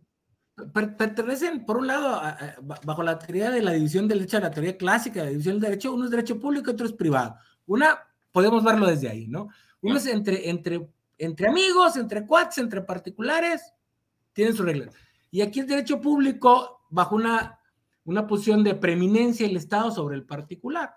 pertenecen, 0.72 1.66
por 1.66 1.78
un 1.78 1.88
lado, 1.88 2.22
bajo 2.62 3.02
la 3.02 3.18
teoría 3.18 3.50
de 3.50 3.62
la 3.62 3.72
división 3.72 4.08
del 4.08 4.20
derecho 4.20 4.38
a 4.38 4.42
la 4.42 4.52
teoría 4.52 4.78
clásica, 4.78 5.22
de 5.22 5.26
la 5.26 5.32
división 5.32 5.56
del 5.56 5.72
derecho, 5.72 5.94
uno 5.94 6.06
es 6.06 6.12
derecho 6.12 6.40
público 6.40 6.70
y 6.70 6.74
otro 6.74 6.86
es 6.86 6.94
privado. 6.94 7.36
Una, 7.66 8.00
podemos 8.32 8.64
verlo 8.64 8.86
desde 8.86 9.10
ahí, 9.10 9.28
¿no? 9.28 9.50
Uno 9.82 9.98
es 9.98 10.06
entre, 10.06 10.48
entre 10.50 10.88
entre 11.18 11.48
amigos, 11.48 11.96
entre 11.98 12.26
cuates, 12.26 12.58
entre 12.58 12.82
particulares, 12.82 13.74
tienen 14.34 14.56
sus 14.56 14.66
reglas. 14.66 14.94
Y 15.32 15.42
aquí 15.42 15.62
el 15.62 15.68
derecho 15.68 16.00
público 16.00 16.82
bajo 16.90 17.16
una, 17.16 17.60
una 18.06 18.28
posición 18.28 18.64
de 18.64 18.76
preeminencia 18.76 19.48
del 19.48 19.58
Estado 19.58 19.92
sobre 19.92 20.16
el 20.16 20.26
particular. 20.26 20.96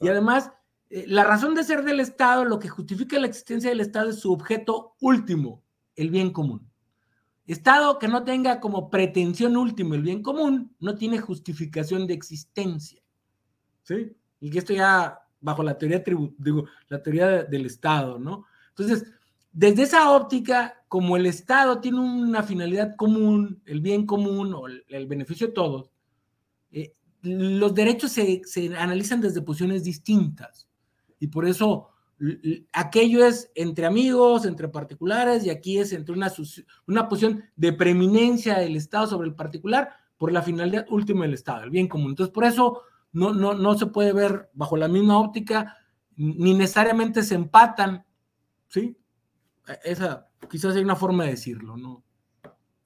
Y 0.00 0.08
además, 0.08 0.50
eh, 0.90 1.04
la 1.08 1.24
razón 1.24 1.54
de 1.54 1.64
ser 1.64 1.84
del 1.84 2.00
Estado, 2.00 2.44
lo 2.44 2.58
que 2.58 2.68
justifica 2.68 3.18
la 3.18 3.26
existencia 3.26 3.70
del 3.70 3.80
Estado 3.80 4.10
es 4.10 4.20
su 4.20 4.32
objeto 4.32 4.94
último, 5.00 5.62
el 5.94 6.10
bien 6.10 6.32
común. 6.32 6.68
Estado 7.46 7.98
que 7.98 8.08
no 8.08 8.24
tenga 8.24 8.58
como 8.58 8.90
pretensión 8.90 9.56
último 9.56 9.94
el 9.94 10.02
bien 10.02 10.22
común, 10.22 10.74
no 10.80 10.96
tiene 10.96 11.18
justificación 11.18 12.06
de 12.06 12.14
existencia. 12.14 13.00
¿Sí? 13.84 14.16
Y 14.40 14.50
que 14.50 14.58
esto 14.58 14.72
ya 14.72 15.20
bajo 15.40 15.62
la 15.62 15.78
teoría, 15.78 16.02
digo, 16.38 16.64
la 16.88 17.00
teoría 17.00 17.44
del 17.44 17.66
Estado, 17.66 18.18
¿no? 18.18 18.46
Entonces, 18.70 19.06
desde 19.58 19.84
esa 19.84 20.10
óptica, 20.10 20.84
como 20.86 21.16
el 21.16 21.24
Estado 21.24 21.80
tiene 21.80 21.98
una 22.00 22.42
finalidad 22.42 22.94
común, 22.94 23.62
el 23.64 23.80
bien 23.80 24.04
común 24.04 24.52
o 24.52 24.66
el, 24.66 25.06
beneficio 25.06 25.46
de 25.46 25.54
todos, 25.54 25.90
eh, 26.70 26.94
los 27.22 27.74
derechos 27.74 28.12
se, 28.12 28.42
analizan 28.76 29.22
desde 29.22 29.40
posiciones 29.40 29.82
distintas. 29.82 30.68
Y 31.18 31.28
por 31.28 31.48
eso 31.48 31.88
aquello 32.70 33.24
es 33.24 33.50
entre 33.54 33.86
amigos, 33.86 34.44
entre 34.44 34.68
particulares, 34.68 35.46
y 35.46 35.48
aquí 35.48 35.78
es 35.78 35.94
entre 35.94 36.14
una, 36.14 36.30
una 36.86 37.08
posición 37.08 37.42
de 37.56 37.72
preeminencia 37.72 38.58
del 38.58 38.76
Estado 38.76 39.06
sobre 39.06 39.28
el 39.28 39.34
particular 39.34 39.88
por 40.18 40.32
la 40.32 40.42
finalidad 40.42 40.84
última 40.90 41.24
del 41.24 41.32
Estado, 41.32 41.64
el 41.64 41.70
bien 41.70 41.88
común. 41.88 42.10
Entonces, 42.10 42.34
por 42.34 42.44
eso 42.44 42.82
no, 43.10 43.32
no, 43.32 43.54
no 43.54 43.78
se 43.78 43.86
puede 43.86 44.12
ver 44.12 44.50
bajo 44.52 44.76
la 44.76 44.88
misma 44.88 45.18
óptica, 45.18 45.78
ni 46.14 46.52
necesariamente 46.52 47.22
se 47.22 47.36
empatan, 47.36 48.04
¿sí? 48.68 48.98
Esa 49.84 50.28
quizás 50.50 50.76
hay 50.76 50.82
una 50.82 50.96
forma 50.96 51.24
de 51.24 51.30
decirlo, 51.30 51.76
¿no? 51.76 52.02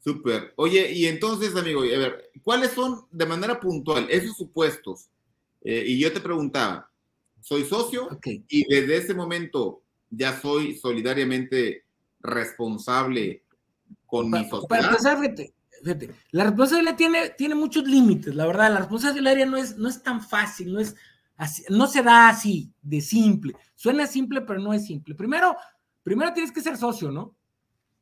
Súper. 0.03 0.55
Oye, 0.57 0.93
y 0.93 1.07
entonces, 1.07 1.55
amigo, 1.55 1.83
a 1.83 1.99
ver, 1.99 2.31
¿cuáles 2.43 2.73
son 2.73 3.07
de 3.11 3.27
manera 3.27 3.61
puntual 3.61 4.07
esos 4.09 4.37
supuestos? 4.37 5.11
Eh, 5.63 5.85
y 5.87 5.99
yo 5.99 6.11
te 6.11 6.21
preguntaba, 6.21 6.91
soy 7.43 7.65
socio 7.65 8.09
y 8.49 8.67
desde 8.67 8.97
ese 8.97 9.15
momento 9.15 9.83
ya 10.09 10.41
soy 10.41 10.77
solidariamente 10.77 11.85
responsable 12.21 13.45
con 14.07 14.31
mi 14.31 14.43
sociedad. 14.49 14.69
Para 14.69 14.89
empezar, 14.89 15.21
fíjate, 15.21 15.55
fíjate, 15.83 16.11
la 16.31 16.45
responsabilidad 16.45 16.97
tiene, 16.97 17.31
tiene 17.31 17.55
muchos 17.55 17.87
límites, 17.87 18.35
la 18.35 18.47
verdad, 18.47 18.73
la 18.73 18.79
responsabilidad 18.81 19.47
no 19.47 19.59
es, 19.59 19.77
no 19.77 19.89
es 19.89 20.03
tan 20.03 20.23
fácil, 20.23 20.73
no 20.73 20.81
es 20.81 20.97
así, 21.37 21.63
no 21.69 21.87
se 21.87 22.03
da 22.03 22.29
así, 22.29 22.73
de 22.83 23.01
simple. 23.03 23.55
Suena 23.75 24.07
simple, 24.07 24.41
pero 24.41 24.61
no 24.61 24.73
es 24.73 24.87
simple. 24.87 25.15
Primero, 25.15 25.57
Primero 26.03 26.33
tienes 26.33 26.53
que 26.53 26.61
ser 26.61 26.77
socio, 26.77 27.11
¿no? 27.11 27.37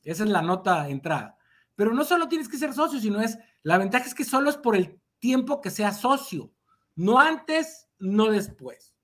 Esa 0.02 0.24
es 0.24 0.30
la 0.30 0.42
nota 0.42 0.88
entrada. 0.88 1.36
Pero 1.74 1.92
no 1.92 2.04
solo 2.04 2.28
tienes 2.28 2.48
que 2.48 2.58
ser 2.58 2.72
socio, 2.72 2.98
sino 3.00 3.20
es, 3.20 3.38
la 3.62 3.78
ventaja 3.78 4.06
es 4.06 4.14
que 4.14 4.24
solo 4.24 4.50
es 4.50 4.56
por 4.56 4.76
el 4.76 5.00
tiempo 5.18 5.60
que 5.60 5.70
sea 5.70 5.92
socio, 5.92 6.52
no 6.94 7.18
antes, 7.18 7.88
no 7.98 8.30
después. 8.30 8.94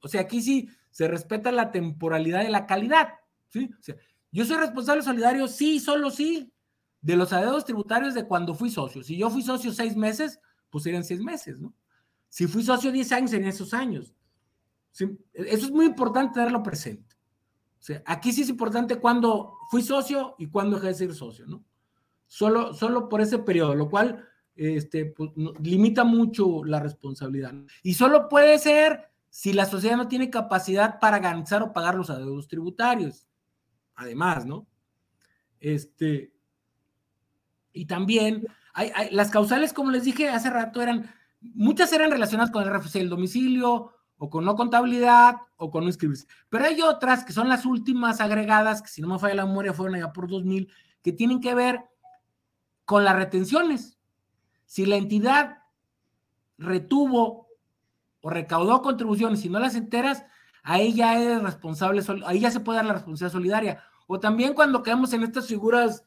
O 0.00 0.08
sea, 0.08 0.22
aquí 0.22 0.42
sí 0.42 0.68
se 0.90 1.08
respeta 1.08 1.52
la 1.52 1.70
temporalidad 1.70 2.42
de 2.42 2.50
la 2.50 2.66
calidad, 2.66 3.14
¿sí? 3.48 3.70
O 3.78 3.82
sea, 3.82 3.96
yo 4.32 4.44
soy 4.44 4.56
responsable 4.56 5.02
solidario, 5.02 5.48
sí, 5.48 5.80
solo 5.80 6.10
sí, 6.10 6.52
de 7.00 7.16
los 7.16 7.32
adeudos 7.32 7.64
tributarios 7.64 8.14
de 8.14 8.26
cuando 8.26 8.54
fui 8.54 8.70
socio. 8.70 9.02
Si 9.02 9.16
yo 9.16 9.30
fui 9.30 9.42
socio 9.42 9.72
seis 9.72 9.96
meses, 9.96 10.40
pues 10.68 10.84
serían 10.84 11.04
seis 11.04 11.20
meses, 11.20 11.60
¿no? 11.60 11.74
Si 12.28 12.46
fui 12.46 12.62
socio 12.62 12.92
diez 12.92 13.10
años, 13.12 13.30
serían 13.30 13.50
esos 13.50 13.74
años. 13.74 14.14
Eso 14.92 15.16
es 15.34 15.70
muy 15.70 15.86
importante 15.86 16.34
tenerlo 16.34 16.62
presente. 16.62 17.09
O 17.80 17.82
sea, 17.82 18.02
aquí 18.04 18.32
sí 18.32 18.42
es 18.42 18.50
importante 18.50 18.96
cuando 18.96 19.56
fui 19.70 19.82
socio 19.82 20.34
y 20.38 20.48
cuando 20.48 20.76
dejé 20.76 20.88
de 20.88 20.94
ser 20.94 21.14
socio, 21.14 21.46
¿no? 21.46 21.64
Solo, 22.26 22.74
solo 22.74 23.08
por 23.08 23.22
ese 23.22 23.38
periodo, 23.38 23.74
lo 23.74 23.88
cual 23.88 24.28
este, 24.54 25.06
pues, 25.06 25.30
limita 25.62 26.04
mucho 26.04 26.62
la 26.64 26.78
responsabilidad. 26.78 27.54
Y 27.82 27.94
solo 27.94 28.28
puede 28.28 28.58
ser 28.58 29.10
si 29.30 29.54
la 29.54 29.64
sociedad 29.64 29.96
no 29.96 30.08
tiene 30.08 30.28
capacidad 30.28 30.98
para 31.00 31.18
ganzar 31.18 31.62
o 31.62 31.72
pagar 31.72 31.94
los 31.94 32.10
adeudos 32.10 32.48
tributarios. 32.48 33.26
Además, 33.94 34.44
¿no? 34.44 34.66
Este, 35.58 36.32
y 37.72 37.86
también 37.86 38.46
las 39.10 39.30
causales, 39.30 39.72
como 39.72 39.90
les 39.90 40.04
dije 40.04 40.28
hace 40.28 40.50
rato, 40.50 40.82
eran, 40.82 41.10
muchas 41.40 41.92
eran 41.92 42.10
relacionadas 42.10 42.50
con 42.50 42.62
el 42.62 42.74
RFC 42.74 42.98
del 42.98 43.08
domicilio, 43.08 43.92
o 44.22 44.28
con 44.28 44.44
no 44.44 44.54
contabilidad 44.54 45.36
o 45.56 45.70
con 45.70 45.84
no 45.84 45.88
inscribirse. 45.88 46.26
Pero 46.50 46.66
hay 46.66 46.82
otras 46.82 47.24
que 47.24 47.32
son 47.32 47.48
las 47.48 47.64
últimas 47.64 48.20
agregadas, 48.20 48.82
que 48.82 48.88
si 48.88 49.00
no 49.00 49.08
me 49.08 49.18
falla 49.18 49.34
la 49.34 49.46
memoria 49.46 49.72
fueron 49.72 49.94
allá 49.94 50.12
por 50.12 50.28
2000, 50.28 50.70
que 51.02 51.12
tienen 51.12 51.40
que 51.40 51.54
ver 51.54 51.80
con 52.84 53.02
las 53.02 53.16
retenciones. 53.16 53.98
Si 54.66 54.84
la 54.84 54.96
entidad 54.96 55.60
retuvo 56.58 57.48
o 58.20 58.28
recaudó 58.28 58.82
contribuciones 58.82 59.42
y 59.46 59.48
no 59.48 59.58
las 59.58 59.74
enteras, 59.74 60.22
ahí 60.62 60.92
ya 60.92 61.18
es 61.18 61.42
responsable, 61.42 62.02
ahí 62.26 62.40
ya 62.40 62.50
se 62.50 62.60
puede 62.60 62.76
dar 62.76 62.84
la 62.84 62.92
responsabilidad 62.92 63.32
solidaria. 63.32 63.82
O 64.06 64.20
también 64.20 64.52
cuando 64.52 64.82
quedamos 64.82 65.14
en 65.14 65.22
estas 65.22 65.46
figuras 65.46 66.04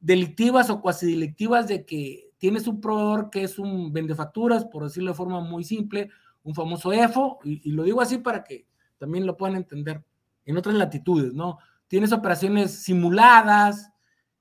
delictivas 0.00 0.70
o 0.70 0.80
cuasi 0.80 1.10
delictivas 1.10 1.68
de 1.68 1.84
que 1.84 2.32
tienes 2.38 2.66
un 2.66 2.80
proveedor 2.80 3.28
que 3.28 3.42
es 3.42 3.58
un 3.58 3.92
vendefacturas, 3.92 4.64
por 4.64 4.84
decirlo 4.84 5.10
de 5.10 5.16
forma 5.16 5.40
muy 5.40 5.64
simple, 5.64 6.10
un 6.44 6.54
famoso 6.54 6.92
EFO, 6.92 7.40
y, 7.42 7.72
lo 7.72 7.82
digo 7.82 8.00
así 8.00 8.18
para 8.18 8.44
que 8.44 8.66
también 8.98 9.26
lo 9.26 9.36
puedan 9.36 9.56
entender 9.56 10.04
en 10.44 10.56
otras 10.56 10.74
latitudes, 10.74 11.32
¿no? 11.32 11.58
Tienes 11.88 12.12
operaciones 12.12 12.82
simuladas 12.82 13.90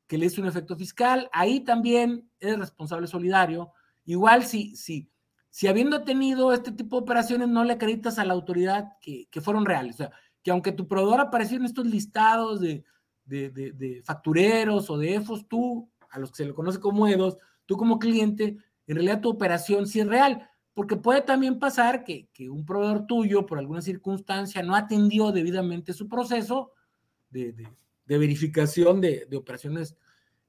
que 0.06 0.18
le 0.18 0.28
hizo 0.28 0.42
un 0.42 0.48
efecto 0.48 0.76
fiscal, 0.76 1.30
ahí 1.32 1.62
también 1.62 2.30
es 2.40 2.60
responsable 2.60 3.08
solidario. 3.08 3.72
Igual 4.06 4.44
si, 4.44 4.76
si, 4.76 5.10
si 5.50 5.68
habiendo 5.68 6.04
tenido 6.04 6.52
este 6.52 6.74
tipo 6.74 6.98
de 6.98 7.04
operaciones 7.04 7.48
no 7.48 7.64
le 7.64 7.74
acreditas 7.74 8.20
a 8.20 8.26
la 8.26 8.34
autoridad 8.34 8.98
que, 9.02 9.28
fueron 9.42 9.66
reales, 9.66 9.96
o 9.96 9.98
sea, 10.00 10.12
que 10.44 10.52
aunque 10.52 10.74
tu 10.74 10.88
proveedor 10.90 11.22
apareció 11.22 11.56
en 11.56 11.64
estos 11.64 11.86
listados 11.86 12.60
de, 12.60 12.84
de, 13.24 14.02
factureros 14.04 14.90
o 14.90 14.98
de 14.98 15.16
EFOS, 15.16 15.48
tú, 15.48 15.90
a 16.10 16.20
los 16.20 16.32
que 16.32 16.38
se 16.38 16.46
le 16.46 16.54
conoce 16.54 16.82
como 16.82 17.08
EDOS, 17.08 17.38
tú 17.66 17.78
como 17.78 17.98
cliente, 17.98 18.58
en 18.88 18.96
realidad 18.96 19.22
tu 19.22 19.30
operación 19.30 19.88
sí 19.88 20.02
es 20.02 20.08
real 20.08 20.50
porque 20.74 20.96
puede 20.96 21.22
también 21.22 21.60
pasar 21.60 22.04
que, 22.04 22.28
un 22.50 22.66
proveedor 22.66 23.06
tuyo, 23.06 23.46
por 23.46 23.60
alguna 23.60 23.82
circunstancia, 23.82 24.64
no 24.64 24.76
atendió 24.76 25.32
debidamente 25.32 25.94
su 25.94 26.08
proceso 26.08 26.72
de, 27.30 27.54
verificación 28.06 29.00
de, 29.00 29.28
operaciones 29.36 29.96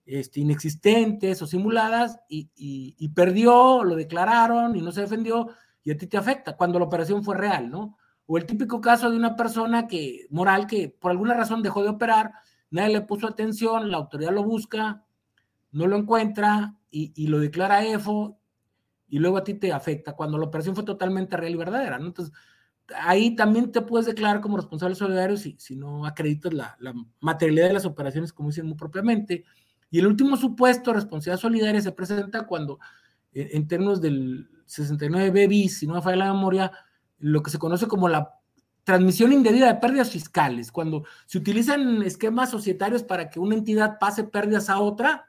este, 0.06 0.40
inexistentes 0.40 1.40
o 1.42 1.46
simuladas 1.46 2.18
y, 2.28 3.08
perdió, 3.14 3.84
lo 3.84 3.96
declararon 3.96 4.76
y 4.76 4.80
no 4.80 4.92
se 4.92 5.02
defendió 5.02 5.50
y 5.82 5.90
a 5.90 5.98
ti 5.98 6.06
te 6.06 6.16
afecta 6.16 6.56
cuando 6.56 6.78
la 6.78 6.86
operación 6.86 7.22
fue 7.22 7.36
real, 7.36 7.70
¿no? 7.70 7.98
O 8.26 8.38
el 8.38 8.46
típico 8.46 8.80
caso 8.80 9.10
de 9.10 9.18
una 9.18 9.36
persona 9.36 9.86
que, 9.86 10.26
moral, 10.30 10.66
que 10.66 10.88
por 10.88 11.10
alguna 11.10 11.34
razón 11.34 11.62
dejó 11.62 11.82
de 11.82 11.90
operar, 11.90 12.32
nadie 12.70 12.94
le 12.94 13.00
puso 13.02 13.26
atención, 13.26 13.90
la 13.90 13.98
autoridad 13.98 14.32
lo 14.32 14.42
busca, 14.42 15.04
no 15.72 15.86
lo 15.86 15.96
encuentra 15.96 16.74
y, 16.90 17.12
y 17.14 17.26
lo 17.26 17.38
declara 17.38 17.84
EFO 17.84 18.38
y 19.08 19.18
luego 19.18 19.36
a 19.36 19.44
ti 19.44 19.54
te 19.54 19.72
afecta 19.72 20.14
cuando 20.14 20.38
la 20.38 20.46
operación 20.46 20.74
fue 20.74 20.84
totalmente 20.84 21.36
real 21.36 21.52
y 21.52 21.56
verdadera. 21.56 21.96
Entonces, 21.96 22.34
ahí 22.96 23.34
también 23.34 23.72
te 23.72 23.80
puedes 23.80 24.06
declarar 24.06 24.40
como 24.40 24.56
responsable 24.56 24.94
solidario 24.94 25.36
si, 25.36 25.56
si 25.58 25.76
no 25.76 26.06
acreditas 26.06 26.52
la, 26.52 26.76
materialidad 27.20 27.68
de 27.68 27.74
las 27.74 27.86
operaciones, 27.86 28.32
como 28.32 28.50
dicen 28.50 28.66
muy 28.66 28.76
propiamente. 28.76 29.44
Y 29.90 29.98
el 29.98 30.06
último 30.06 30.36
supuesto, 30.36 30.92
responsabilidad 30.92 31.40
solidaria, 31.40 31.80
se 31.80 31.92
presenta 31.92 32.46
cuando, 32.46 32.78
en 33.32 33.68
términos 33.68 34.00
del 34.00 34.48
69 34.66 35.46
bis, 35.46 35.78
si 35.78 35.86
no 35.86 35.94
me 35.94 36.02
falla 36.02 36.16
la 36.16 36.32
memoria, 36.32 36.72
lo 37.18 37.42
que 37.42 37.50
se 37.50 37.58
conoce 37.58 37.86
como 37.86 38.08
la 38.08 38.34
transmisión 38.82 39.32
indebida 39.32 39.66
de 39.66 39.80
pérdidas 39.80 40.10
fiscales, 40.10 40.70
cuando 40.70 41.04
se 41.26 41.38
utilizan 41.38 42.02
esquemas 42.02 42.50
societarios 42.50 43.02
para 43.02 43.30
que 43.30 43.40
una 43.40 43.54
entidad 43.54 43.98
pase 43.98 44.24
pérdidas 44.24 44.68
a 44.68 44.78
otra 44.78 45.26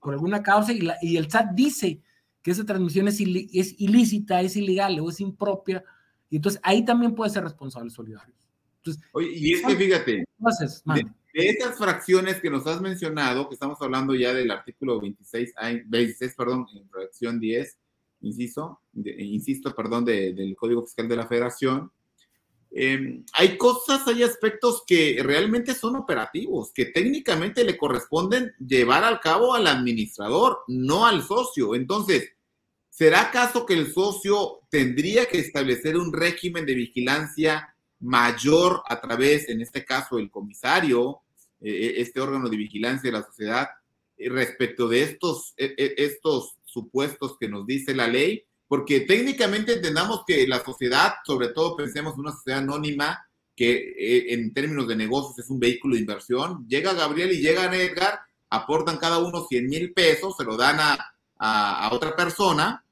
por 0.00 0.12
alguna 0.12 0.42
causa 0.42 0.72
y, 0.72 0.86
y 1.02 1.16
el 1.16 1.30
SAT 1.30 1.52
dice 1.52 2.02
que 2.42 2.50
esa 2.50 2.64
transmisión 2.64 3.08
es, 3.08 3.20
es, 3.20 3.80
ilícita, 3.80 4.40
es 4.40 4.56
ilegal 4.56 4.98
o 5.00 5.10
es 5.10 5.20
impropia, 5.20 5.84
y 6.28 6.36
entonces 6.36 6.60
ahí 6.64 6.84
también 6.84 7.14
puede 7.14 7.30
ser 7.30 7.44
responsable 7.44 7.90
solidario. 7.90 8.34
Entonces, 8.78 9.02
Oye, 9.12 9.30
y 9.34 9.52
es 9.54 9.66
que 9.66 9.76
fíjate, 9.76 10.12
de, 10.12 11.06
esas 11.34 11.76
fracciones 11.76 12.40
que 12.40 12.50
nos 12.50 12.66
has 12.66 12.80
mencionado, 12.80 13.48
que 13.48 13.54
estamos 13.54 13.80
hablando 13.82 14.14
ya 14.14 14.32
del 14.32 14.50
artículo 14.50 15.00
26, 15.00 15.54
26 15.86 16.34
perdón, 16.34 16.66
en 16.74 16.88
fracción 16.88 17.38
10, 17.38 17.78
insisto, 18.22 18.80
insisto, 18.94 19.74
perdón, 19.74 20.04
del 20.04 20.56
Código 20.56 20.82
Fiscal 20.82 21.08
de 21.08 21.16
la 21.16 21.26
Federación, 21.26 21.92
em, 22.70 23.24
hay 23.32 23.56
cosas, 23.56 24.06
hay 24.06 24.22
aspectos 24.22 24.82
que 24.86 25.20
realmente 25.22 25.74
son 25.74 25.96
operativos, 25.96 26.72
que 26.72 26.86
técnicamente 26.86 27.64
le 27.64 27.76
corresponden 27.76 28.52
llevar 28.58 29.04
al 29.04 29.20
cabo 29.20 29.54
al 29.54 29.66
administrador, 29.66 30.60
no 30.68 31.06
al 31.06 31.22
socio. 31.22 31.74
Entonces, 31.74 32.30
¿será 32.88 33.22
acaso 33.22 33.66
que 33.66 33.74
el 33.74 33.92
socio 33.92 34.60
tendría 34.70 35.26
que 35.26 35.38
establecer 35.38 35.96
un 35.96 36.12
régimen 36.12 36.66
de 36.66 36.74
vigilancia 36.74 37.74
mayor 37.98 38.82
a 38.88 39.00
través, 39.00 39.48
en 39.48 39.60
este 39.60 39.84
caso, 39.84 40.18
el 40.18 40.30
comisario, 40.30 41.20
eh, 41.60 41.94
este 41.98 42.20
órgano 42.20 42.48
de 42.48 42.56
vigilancia 42.56 43.10
de 43.10 43.18
la 43.18 43.24
sociedad, 43.24 43.68
eh, 44.16 44.28
respecto 44.28 44.88
de 44.88 45.02
estos, 45.02 45.54
estos 45.56 46.56
supuestos 46.64 47.36
que 47.38 47.48
nos 47.48 47.66
dice 47.66 47.94
la 47.94 48.06
ley, 48.06 48.44
porque 48.70 49.00
técnicamente 49.00 49.72
entendamos 49.72 50.22
que 50.24 50.46
la 50.46 50.62
sociedad, 50.62 51.14
sobre 51.26 51.48
todo 51.48 51.74
pensemos 51.74 52.14
en 52.14 52.20
una 52.20 52.30
sociedad 52.30 52.60
anónima, 52.60 53.20
que 53.56 53.72
eh, 53.72 54.32
en 54.32 54.54
términos 54.54 54.86
de 54.86 54.94
negocios 54.94 55.36
es 55.40 55.50
un 55.50 55.58
vehículo 55.58 55.96
de 55.96 56.02
inversión, 56.02 56.64
llega 56.68 56.92
Gabriel 56.92 57.32
y 57.32 57.40
llega 57.40 57.64
Edgar, 57.74 58.20
aportan 58.48 58.98
cada 58.98 59.18
uno 59.18 59.44
100 59.44 59.66
mil 59.66 59.92
pesos, 59.92 60.36
se 60.36 60.44
lo 60.44 60.56
dan 60.56 60.78
a, 60.78 61.14
a, 61.36 61.90
otra 61.92 62.14
persona 62.14 62.84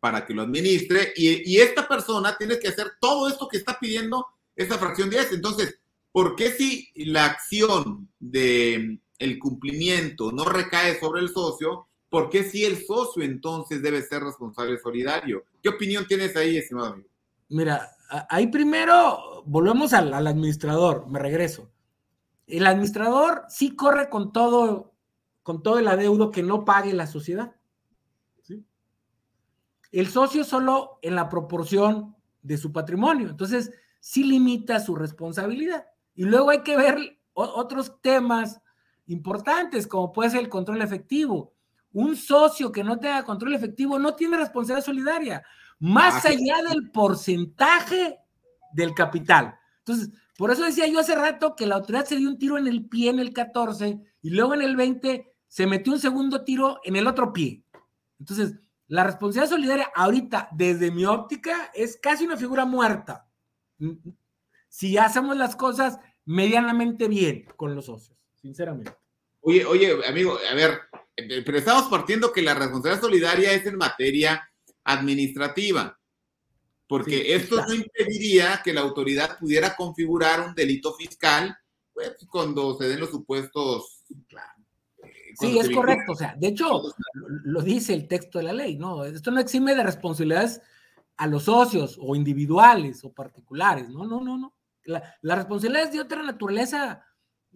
para 0.00 0.24
que 0.24 0.32
lo 0.32 0.40
administre, 0.40 1.12
y, 1.14 1.52
y, 1.52 1.58
esta 1.58 1.86
persona 1.86 2.34
tiene 2.38 2.58
que 2.58 2.68
hacer 2.68 2.92
todo 2.98 3.28
esto 3.28 3.46
que 3.46 3.58
está 3.58 3.78
pidiendo 3.78 4.26
esta 4.56 4.78
fracción 4.78 5.10
10. 5.10 5.32
Entonces, 5.32 5.80
¿por 6.12 6.34
qué 6.34 6.50
si 6.50 6.88
la 6.94 7.26
acción 7.26 8.08
de 8.18 9.00
el 9.18 9.38
cumplimiento 9.38 10.32
no 10.32 10.46
recae 10.46 10.98
sobre 10.98 11.20
el 11.20 11.28
socio, 11.28 11.88
¿por 12.14 12.30
qué 12.30 12.44
si 12.44 12.64
el 12.64 12.86
socio 12.86 13.24
entonces 13.24 13.82
debe 13.82 14.00
ser 14.00 14.22
responsable 14.22 14.78
solidario? 14.78 15.42
¿Qué 15.60 15.68
opinión 15.68 16.06
tienes 16.06 16.36
ahí, 16.36 16.56
estimado 16.56 16.92
amigo? 16.92 17.08
Mira, 17.48 17.90
ahí 18.28 18.46
primero 18.46 19.42
volvemos 19.44 19.92
al, 19.92 20.14
administrador, 20.14 21.08
me 21.08 21.18
regreso. 21.18 21.72
El 22.46 22.68
administrador 22.68 23.42
sí 23.48 23.74
corre 23.74 24.08
con 24.10 24.32
todo, 24.32 24.94
con 25.42 25.60
todo 25.64 25.80
el 25.80 25.88
adeudo 25.88 26.30
que 26.30 26.44
no 26.44 26.64
pague 26.64 26.92
la 26.92 27.08
sociedad. 27.08 27.56
El 29.90 30.06
socio 30.06 30.44
solo 30.44 31.00
en 31.02 31.16
la 31.16 31.28
proporción 31.28 32.14
de 32.42 32.58
su 32.58 32.70
patrimonio. 32.70 33.28
Entonces, 33.28 33.72
sí 33.98 34.22
limita 34.22 34.78
su 34.78 34.94
responsabilidad. 34.94 35.84
Y 36.14 36.26
luego 36.26 36.50
hay 36.50 36.62
que 36.62 36.76
ver 36.76 37.18
otros 37.32 38.00
temas 38.00 38.60
importantes, 39.08 39.88
como 39.88 40.12
puede 40.12 40.30
ser 40.30 40.42
el 40.42 40.48
control 40.48 40.80
efectivo. 40.80 41.53
Un 41.94 42.16
socio 42.16 42.70
que 42.70 42.84
no 42.84 42.98
tenga 42.98 43.24
control 43.24 43.54
efectivo 43.54 43.98
no 43.98 44.14
tiene 44.14 44.36
responsabilidad 44.36 44.84
solidaria, 44.84 45.42
más 45.78 46.24
allá 46.26 46.62
del 46.68 46.90
porcentaje 46.90 48.18
del 48.72 48.92
capital. 48.94 49.58
Entonces, 49.78 50.10
por 50.36 50.50
eso 50.50 50.64
decía 50.64 50.86
yo 50.86 50.98
hace 50.98 51.14
rato 51.14 51.54
que 51.54 51.66
la 51.66 51.76
autoridad 51.76 52.04
se 52.04 52.16
dio 52.16 52.28
un 52.28 52.38
tiro 52.38 52.58
en 52.58 52.66
el 52.66 52.86
pie 52.86 53.10
en 53.10 53.20
el 53.20 53.32
14 53.32 54.00
y 54.22 54.30
luego 54.30 54.54
en 54.54 54.62
el 54.62 54.76
20 54.76 55.32
se 55.46 55.66
metió 55.66 55.92
un 55.92 56.00
segundo 56.00 56.42
tiro 56.42 56.80
en 56.84 56.96
el 56.96 57.06
otro 57.06 57.32
pie. 57.32 57.62
Entonces, 58.18 58.54
la 58.88 59.04
responsabilidad 59.04 59.50
solidaria 59.50 59.90
ahorita, 59.94 60.48
desde 60.52 60.90
mi 60.90 61.04
óptica, 61.04 61.70
es 61.74 61.96
casi 61.96 62.24
una 62.24 62.36
figura 62.36 62.64
muerta. 62.64 63.28
Si 64.68 64.98
hacemos 64.98 65.36
las 65.36 65.54
cosas 65.56 65.98
medianamente 66.24 67.06
bien 67.06 67.46
con 67.56 67.74
los 67.74 67.86
socios, 67.86 68.18
sinceramente. 68.34 68.92
Oye, 69.40 69.64
oye, 69.64 69.94
amigo, 70.08 70.38
a 70.50 70.54
ver, 70.54 70.80
pero 71.16 71.58
estamos 71.58 71.84
partiendo 71.84 72.32
que 72.32 72.42
la 72.42 72.54
responsabilidad 72.54 73.00
solidaria 73.00 73.52
es 73.52 73.66
en 73.66 73.76
materia 73.76 74.50
administrativa, 74.82 75.98
porque 76.86 77.34
esto 77.34 77.64
no 77.66 77.74
impediría 77.74 78.60
que 78.62 78.72
la 78.72 78.82
autoridad 78.82 79.38
pudiera 79.38 79.76
configurar 79.76 80.40
un 80.40 80.54
delito 80.54 80.94
fiscal 80.94 81.56
pues, 81.92 82.16
cuando 82.30 82.76
se 82.76 82.88
den 82.88 83.00
los 83.00 83.10
supuestos. 83.10 84.04
Eh, 84.10 85.08
sí, 85.38 85.58
es 85.58 85.70
correcto. 85.70 86.12
O 86.12 86.16
sea, 86.16 86.34
de 86.36 86.48
hecho, 86.48 86.82
lo 87.14 87.62
dice 87.62 87.94
el 87.94 88.08
texto 88.08 88.38
de 88.38 88.44
la 88.44 88.52
ley, 88.52 88.76
¿no? 88.76 89.04
Esto 89.04 89.30
no 89.30 89.40
exime 89.40 89.74
de 89.74 89.84
responsabilidades 89.84 90.60
a 91.16 91.26
los 91.28 91.44
socios 91.44 91.96
o 92.00 92.16
individuales 92.16 93.04
o 93.04 93.12
particulares, 93.12 93.88
no, 93.88 94.04
no, 94.04 94.20
no, 94.20 94.36
no. 94.36 94.54
La, 94.84 95.16
las 95.22 95.38
responsabilidades 95.38 95.92
de 95.92 96.00
otra 96.00 96.22
naturaleza 96.22 97.06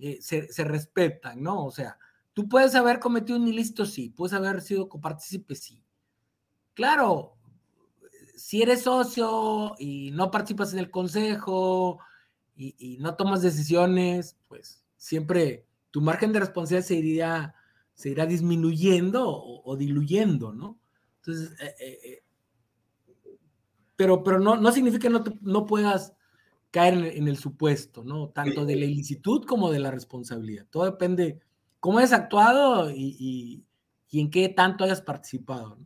eh, 0.01 0.19
se, 0.21 0.51
se 0.51 0.65
respetan, 0.65 1.43
¿no? 1.43 1.67
O 1.67 1.71
sea, 1.71 1.99
Tú 2.39 2.49
puedes 2.49 2.77
haber 2.77 3.01
cometido 3.01 3.37
un 3.37 3.49
ilícito, 3.49 3.85
sí, 3.85 4.11
puedes 4.11 4.33
haber 4.33 4.61
sido 4.61 4.89
copartícipe, 4.89 5.57
sí. 5.57 5.83
Claro, 6.73 7.37
si 8.37 8.63
eres 8.63 8.83
socio 8.83 9.75
y 9.77 10.13
no 10.13 10.31
participas 10.31 10.73
en 10.73 10.79
el 10.79 10.89
consejo 10.89 11.99
y, 12.55 12.97
no 13.01 13.17
tomas 13.17 13.43
decisiones, 13.43 14.37
pues 14.47 14.85
siempre 14.97 15.67
tu 15.91 16.01
margen 16.01 16.33
de 16.33 16.39
responsabilidad 16.39 16.87
se 16.87 16.95
iría, 16.95 17.55
se 17.95 18.11
irá 18.11 18.25
disminuyendo 18.25 19.25
o, 19.29 19.77
diluyendo, 19.77 20.53
¿no? 20.53 20.79
Entonces, 21.17 21.61
eh, 21.61 21.75
eh, 21.81 21.99
eh, 22.05 23.37
pero, 23.97 24.23
pero 24.23 24.39
no, 24.39 24.57
no 24.57 24.71
significa 24.71 25.03
que 25.03 25.11
no, 25.11 25.25
no 25.41 25.67
puedas 25.67 26.15
caer 26.71 26.95
en, 26.95 27.05
en, 27.05 27.27
el 27.27 27.37
supuesto, 27.37 28.05
¿no? 28.05 28.29
Tanto 28.29 28.65
de 28.65 28.77
la 28.77 28.85
ilicitud 28.85 29.45
como 29.45 29.73
de 29.73 29.81
la 29.81 29.91
responsabilidad. 29.91 30.69
Todo 30.71 30.85
depende 30.85 31.41
cómo 31.81 31.99
hayas 31.99 32.13
actuado 32.13 32.91
y, 32.91 33.65
en 34.13 34.31
qué 34.31 34.49
tanto 34.49 34.85
hayas 34.85 35.03
participado. 35.03 35.79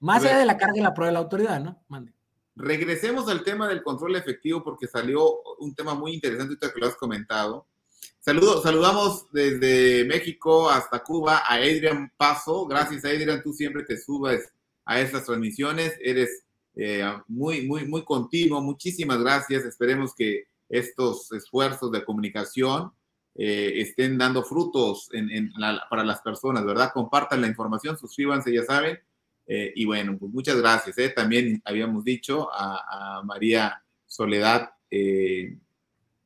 Más 0.00 0.24
allá 0.24 0.38
de 0.38 0.46
la 0.46 0.56
carga 0.56 0.78
y 0.78 0.82
la 0.82 0.94
prueba 0.94 1.08
de 1.08 1.12
la 1.12 1.18
autoridad, 1.20 1.60
¿no? 1.60 1.82
Mande. 1.88 2.14
Regresemos 2.56 3.28
al 3.28 3.42
tema 3.42 3.68
del 3.68 3.82
control 3.82 4.16
efectivo 4.16 4.62
porque 4.62 4.86
salió 4.86 5.40
un 5.58 5.74
tema 5.74 5.94
muy 5.94 6.14
interesante 6.14 6.56
que 6.58 6.80
lo 6.80 6.86
has 6.86 6.96
comentado. 6.96 7.66
Saludo, 8.18 8.62
saludamos 8.62 9.30
desde 9.32 10.04
México 10.04 10.68
hasta 10.68 11.02
Cuba 11.02 11.38
a 11.38 11.54
Adrian 11.54 12.12
Paso. 12.16 12.66
Gracias, 12.66 13.04
Adrian. 13.04 13.42
Tú 13.42 13.52
siempre 13.52 13.82
te 13.84 13.96
subes 13.96 14.52
a 14.84 15.00
estas 15.00 15.24
transmisiones. 15.24 15.96
Eres 16.02 16.44
eh, 16.74 17.02
muy, 17.28 17.66
muy, 17.66 17.86
muy 17.86 18.04
continuo. 18.04 18.60
Muchísimas 18.60 19.20
gracias. 19.20 19.64
Esperemos 19.64 20.14
que 20.14 20.44
estos 20.68 21.32
esfuerzos 21.32 21.90
de 21.92 22.04
comunicación 22.04 22.92
eh, 23.34 23.80
estén 23.80 24.18
dando 24.18 24.42
frutos 24.42 25.08
para 25.88 26.04
las 26.04 26.20
personas, 26.20 26.64
¿verdad? 26.64 26.90
Compartan 26.92 27.40
la 27.40 27.46
información, 27.46 27.96
suscríbanse, 27.96 28.52
ya 28.52 28.64
saben. 28.64 28.98
Eh, 29.46 29.72
y 29.74 29.84
bueno, 29.84 30.16
pues 30.18 30.32
muchas 30.32 30.56
gracias. 30.56 30.98
¿eh? 30.98 31.08
También 31.10 31.60
habíamos 31.64 32.04
dicho 32.04 32.48
a, 32.52 33.22
María 33.24 33.82
Soledad 34.06 34.70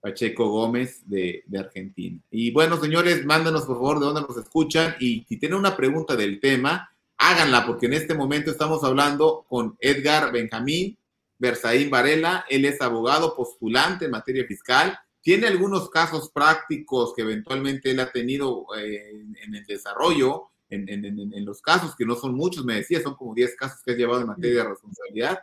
Pacheco 0.00 0.48
Gómez 0.48 1.02
de, 1.08 1.42
de, 1.46 1.58
Argentina. 1.58 2.20
Y 2.30 2.50
bueno, 2.50 2.80
señores, 2.80 3.24
mándanos 3.24 3.64
por 3.64 3.76
favor 3.76 4.00
de 4.00 4.06
dónde 4.06 4.20
nos 4.20 4.36
escuchan 4.36 4.94
y 5.00 5.24
si 5.28 5.38
tienen 5.38 5.58
una 5.58 5.76
pregunta 5.76 6.16
del 6.16 6.40
tema, 6.40 6.90
háganla, 7.16 7.64
porque 7.66 7.86
en 7.86 7.94
este 7.94 8.14
momento 8.14 8.50
estamos 8.50 8.84
hablando 8.84 9.46
con 9.48 9.76
Edgar 9.80 10.32
Benjamín 10.32 10.98
Berzaín 11.38 11.90
Varela. 11.90 12.44
Él 12.48 12.64
es 12.64 12.80
abogado 12.80 13.34
postulante 13.34 14.06
en 14.06 14.10
materia 14.10 14.44
fiscal 14.46 14.98
tiene 15.24 15.46
algunos 15.46 15.88
casos 15.88 16.30
prácticos 16.30 17.14
que 17.14 17.22
eventualmente 17.22 17.90
él 17.90 18.00
ha 18.00 18.12
tenido 18.12 18.66
eh, 18.78 19.10
en, 19.42 19.54
el 19.54 19.64
desarrollo, 19.64 20.50
en, 20.68 21.44
los 21.46 21.62
casos 21.62 21.96
que 21.96 22.04
no 22.04 22.14
son 22.14 22.34
muchos, 22.34 22.62
me 22.62 22.74
decía, 22.74 23.00
son 23.00 23.14
como 23.14 23.34
10 23.34 23.56
casos 23.56 23.80
que 23.82 23.92
ha 23.92 23.96
llevado 23.96 24.20
en 24.20 24.26
materia 24.26 24.62
de 24.62 24.68
responsabilidad. 24.68 25.38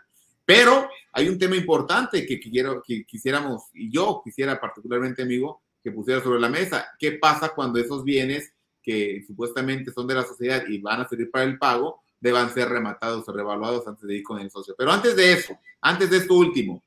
Pero 0.46 0.88
hay 1.12 1.30
un 1.30 1.40
tema 1.40 1.56
importante 1.56 2.28
que, 2.28 2.40
quiero, 2.40 2.84
que 2.86 3.06
quisiéramos, 3.06 3.64
y 3.74 3.92
yo 3.92 4.22
quisiera 4.24 4.62
particularmente, 4.62 5.24
amigo, 5.24 5.64
que 5.84 5.92
pusiera 5.92 6.22
sobre 6.22 6.40
la 6.40 6.50
mesa. 6.50 6.90
¿Qué 7.00 7.14
pasa 7.14 7.50
cuando 7.50 7.80
esos 7.80 8.04
bienes 8.04 8.54
que 8.84 9.24
supuestamente 9.26 9.92
son 9.92 10.06
de 10.06 10.14
la 10.14 10.24
sociedad 10.24 10.64
y 10.68 10.78
van 10.78 11.02
a 11.02 11.10
servir 11.10 11.32
para 11.32 11.46
el 11.46 11.58
pago, 11.58 12.04
deban 12.20 12.54
ser 12.54 12.70
rematados 12.70 13.28
o 13.28 13.34
revaluados 13.34 13.88
antes 13.88 14.08
de 14.08 14.18
ir 14.18 14.24
con 14.24 14.40
el 14.40 14.52
socio? 14.52 14.76
Pero 14.78 14.92
antes 14.92 15.16
de 15.16 15.34
eso, 15.34 15.58
antes 15.82 16.12
de 16.12 16.18
esto 16.18 16.36
último, 16.36 16.84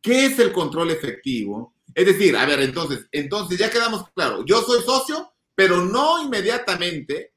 ¿qué 0.00 0.24
es 0.24 0.38
el 0.38 0.52
control 0.52 0.90
efectivo? 0.90 1.73
Es 1.94 2.06
decir, 2.06 2.36
a 2.36 2.44
ver, 2.44 2.60
entonces, 2.60 3.06
entonces 3.12 3.58
ya 3.58 3.70
quedamos 3.70 4.08
claro, 4.14 4.44
yo 4.44 4.62
soy 4.62 4.82
socio 4.82 5.34
pero 5.54 5.84
no 5.84 6.22
inmediatamente, 6.22 7.32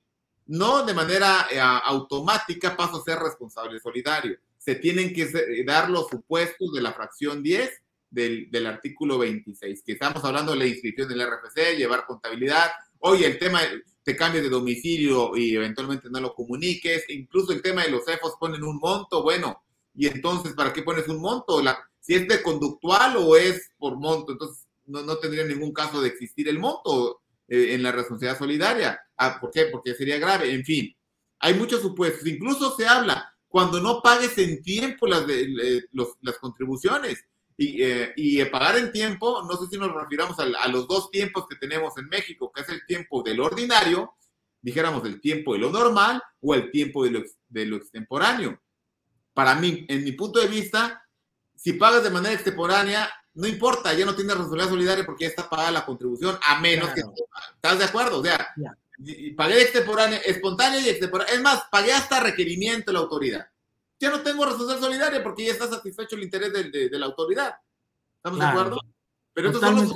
no 0.47 0.85
de 0.85 0.93
manera 0.93 1.47
eh, 1.51 1.59
automática 1.59 2.75
paso 2.75 2.97
a 2.97 3.03
ser 3.03 3.19
responsable 3.19 3.79
solidario. 3.79 4.37
Se 4.57 4.75
tienen 4.75 5.13
que 5.13 5.63
dar 5.65 5.89
los 5.89 6.07
supuestos 6.07 6.73
de 6.73 6.81
la 6.81 6.93
fracción 6.93 7.43
10 7.43 7.69
del, 8.09 8.49
del, 8.49 8.65
artículo 8.65 9.17
26, 9.17 9.83
que 9.83 9.93
estamos 9.93 10.23
hablando 10.23 10.53
de 10.53 10.57
la 10.57 10.65
inscripción 10.65 11.07
del 11.07 11.21
RFC, 11.21 11.77
llevar 11.77 12.05
contabilidad. 12.05 12.71
Oye, 12.99 13.27
el 13.27 13.37
tema, 13.37 13.61
te 14.03 14.15
cambies 14.15 14.43
de 14.43 14.49
domicilio 14.49 15.35
y 15.35 15.55
eventualmente 15.55 16.09
no 16.09 16.19
lo 16.19 16.33
comuniques. 16.33 17.05
Incluso 17.09 17.53
el 17.53 17.61
tema 17.61 17.83
de 17.83 17.91
los 17.91 18.05
CEFOS 18.05 18.35
ponen 18.39 18.63
un 18.63 18.77
monto, 18.77 19.21
bueno, 19.21 19.63
y 19.97 20.05
entonces, 20.05 20.53
¿para 20.53 20.71
qué 20.71 20.83
pones 20.83 21.07
un 21.07 21.19
monto? 21.19 21.59
Si 21.99 22.13
es 22.13 22.27
de 22.27 22.43
conductual 22.43 23.17
o 23.17 23.35
es 23.35 23.71
por 23.79 23.97
monto, 23.97 24.31
entonces 24.31 24.67
no, 24.85 25.01
no 25.01 25.17
tendría 25.17 25.43
ningún 25.43 25.73
caso 25.73 25.99
de 25.99 26.09
existir 26.09 26.47
el 26.47 26.59
monto 26.59 27.21
eh, 27.47 27.73
en 27.73 27.81
la 27.81 27.91
responsabilidad 27.91 28.37
solidaria. 28.37 29.01
Ah, 29.17 29.39
¿Por 29.41 29.49
qué? 29.49 29.65
Porque 29.65 29.95
sería 29.95 30.19
grave. 30.19 30.53
En 30.53 30.63
fin, 30.63 30.95
hay 31.39 31.55
muchos 31.55 31.81
supuestos. 31.81 32.27
Incluso 32.27 32.75
se 32.75 32.87
habla 32.87 33.33
cuando 33.47 33.81
no 33.81 34.01
pagues 34.03 34.37
en 34.37 34.61
tiempo 34.61 35.07
las, 35.07 35.25
los, 35.91 36.09
las 36.21 36.37
contribuciones. 36.37 37.25
Y, 37.59 37.81
eh, 37.81 38.13
y, 38.15 38.45
pagar 38.45 38.77
en 38.77 38.91
tiempo, 38.91 39.41
no 39.49 39.57
sé 39.57 39.65
si 39.65 39.79
nos 39.79 39.91
refiramos 39.91 40.39
a, 40.39 40.43
a, 40.43 40.67
los 40.67 40.87
dos 40.87 41.09
tiempos 41.09 41.47
que 41.49 41.55
tenemos 41.55 41.97
en 41.97 42.07
México, 42.07 42.51
que 42.53 42.61
es 42.61 42.69
el 42.69 42.85
tiempo 42.85 43.23
del 43.23 43.39
ordinario, 43.39 44.13
dijéramos 44.61 45.03
el 45.05 45.19
tiempo 45.19 45.53
de 45.53 45.59
lo 45.59 45.71
normal 45.71 46.21
o 46.39 46.53
el 46.53 46.69
tiempo 46.69 47.03
de 47.03 47.09
lo, 47.09 47.23
de 47.49 47.65
lo 47.65 47.77
extemporáneo. 47.77 48.61
Para 49.37 49.53
mí, 49.53 49.85
en 49.87 50.03
mi 50.03 50.13
punto 50.13 50.39
de 50.39 50.47
vista, 50.47 51.05
si 51.55 51.73
pagas 51.73 52.03
de 52.03 52.09
manera 52.09 52.33
extemporánea, 52.33 53.07
no 53.35 53.45
importa, 53.45 53.93
ya 53.93 54.03
no 54.03 54.15
tienes 54.15 54.33
responsabilidad 54.33 54.71
solidaria 54.71 55.05
porque 55.05 55.25
ya 55.25 55.29
está 55.29 55.47
pagada 55.47 55.69
la 55.69 55.85
contribución, 55.85 56.39
a 56.43 56.59
menos 56.59 56.89
que 56.89 57.03
estás 57.53 57.77
de 57.77 57.85
acuerdo. 57.85 58.21
O 58.21 58.23
sea, 58.23 58.55
pagué 59.35 59.61
extemporánea, 59.61 60.17
espontánea 60.25 60.79
y 60.79 60.89
extemporánea. 60.89 61.35
Es 61.35 61.41
más, 61.41 61.65
pagué 61.71 61.93
hasta 61.93 62.19
requerimiento 62.19 62.87
de 62.87 62.93
la 62.93 62.99
autoridad 63.01 63.47
ya 63.99 64.11
no 64.11 64.21
tengo 64.21 64.45
responsabilidad 64.45 64.87
solidaria 64.87 65.23
porque 65.23 65.45
ya 65.45 65.53
está 65.53 65.67
satisfecho 65.67 66.15
el 66.15 66.23
interés 66.23 66.53
de, 66.53 66.89
de, 66.89 66.99
la 66.99 67.07
autoridad. 67.07 67.55
¿Estamos 68.17 68.39
de 68.39 68.45
acuerdo? 68.45 68.79
Pero 69.33 69.47
estos 69.49 69.61
son 69.61 69.75
los, 69.75 69.93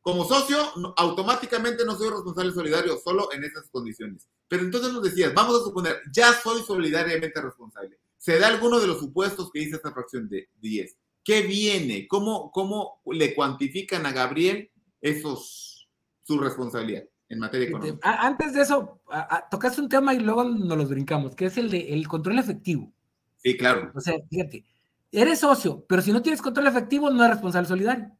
como 0.00 0.24
socio, 0.24 0.58
automáticamente 0.96 1.84
no 1.84 1.96
soy 1.96 2.10
responsable 2.10 2.52
solidario, 2.52 2.96
solo 2.98 3.32
en 3.32 3.44
esas 3.44 3.68
condiciones. 3.70 4.28
Pero 4.46 4.62
entonces 4.62 4.92
nos 4.92 5.02
decías, 5.02 5.34
vamos 5.34 5.60
a 5.60 5.64
suponer, 5.64 6.00
ya 6.12 6.32
soy 6.32 6.62
solidariamente 6.62 7.40
responsable. 7.40 7.98
Se 8.26 8.40
da 8.40 8.48
alguno 8.48 8.80
de 8.80 8.88
los 8.88 8.98
supuestos 8.98 9.52
que 9.52 9.60
dice 9.60 9.76
esta 9.76 9.92
fracción 9.92 10.28
de 10.28 10.48
10. 10.60 10.96
¿Qué 11.22 11.42
viene? 11.42 12.08
¿Cómo, 12.08 12.50
cómo 12.50 13.00
le 13.06 13.36
cuantifican 13.36 14.04
a 14.04 14.10
Gabriel 14.10 14.68
esos, 15.00 15.88
su 16.24 16.36
responsabilidad? 16.36 17.04
en 17.28 17.38
materia 17.38 17.68
económica. 17.68 17.98
Antes 18.20 18.52
de 18.52 18.62
eso, 18.62 19.00
tocaste 19.48 19.80
un 19.80 19.88
tema 19.88 20.12
y 20.12 20.18
luego 20.18 20.42
nos 20.42 20.76
los 20.76 20.88
brincamos, 20.88 21.36
que 21.36 21.46
es 21.46 21.56
el 21.56 21.70
de 21.70 21.92
el 21.92 22.08
control 22.08 22.40
efectivo. 22.40 22.92
Sí, 23.36 23.56
claro. 23.56 23.92
O 23.94 24.00
sea, 24.00 24.14
fíjate, 24.28 24.64
eres 25.12 25.38
socio, 25.40 25.84
pero 25.88 26.02
si 26.02 26.12
no 26.12 26.22
tienes 26.22 26.42
control 26.42 26.66
efectivo, 26.66 27.10
no 27.10 27.22
eres 27.22 27.36
responsable 27.36 27.68
solidario. 27.68 28.10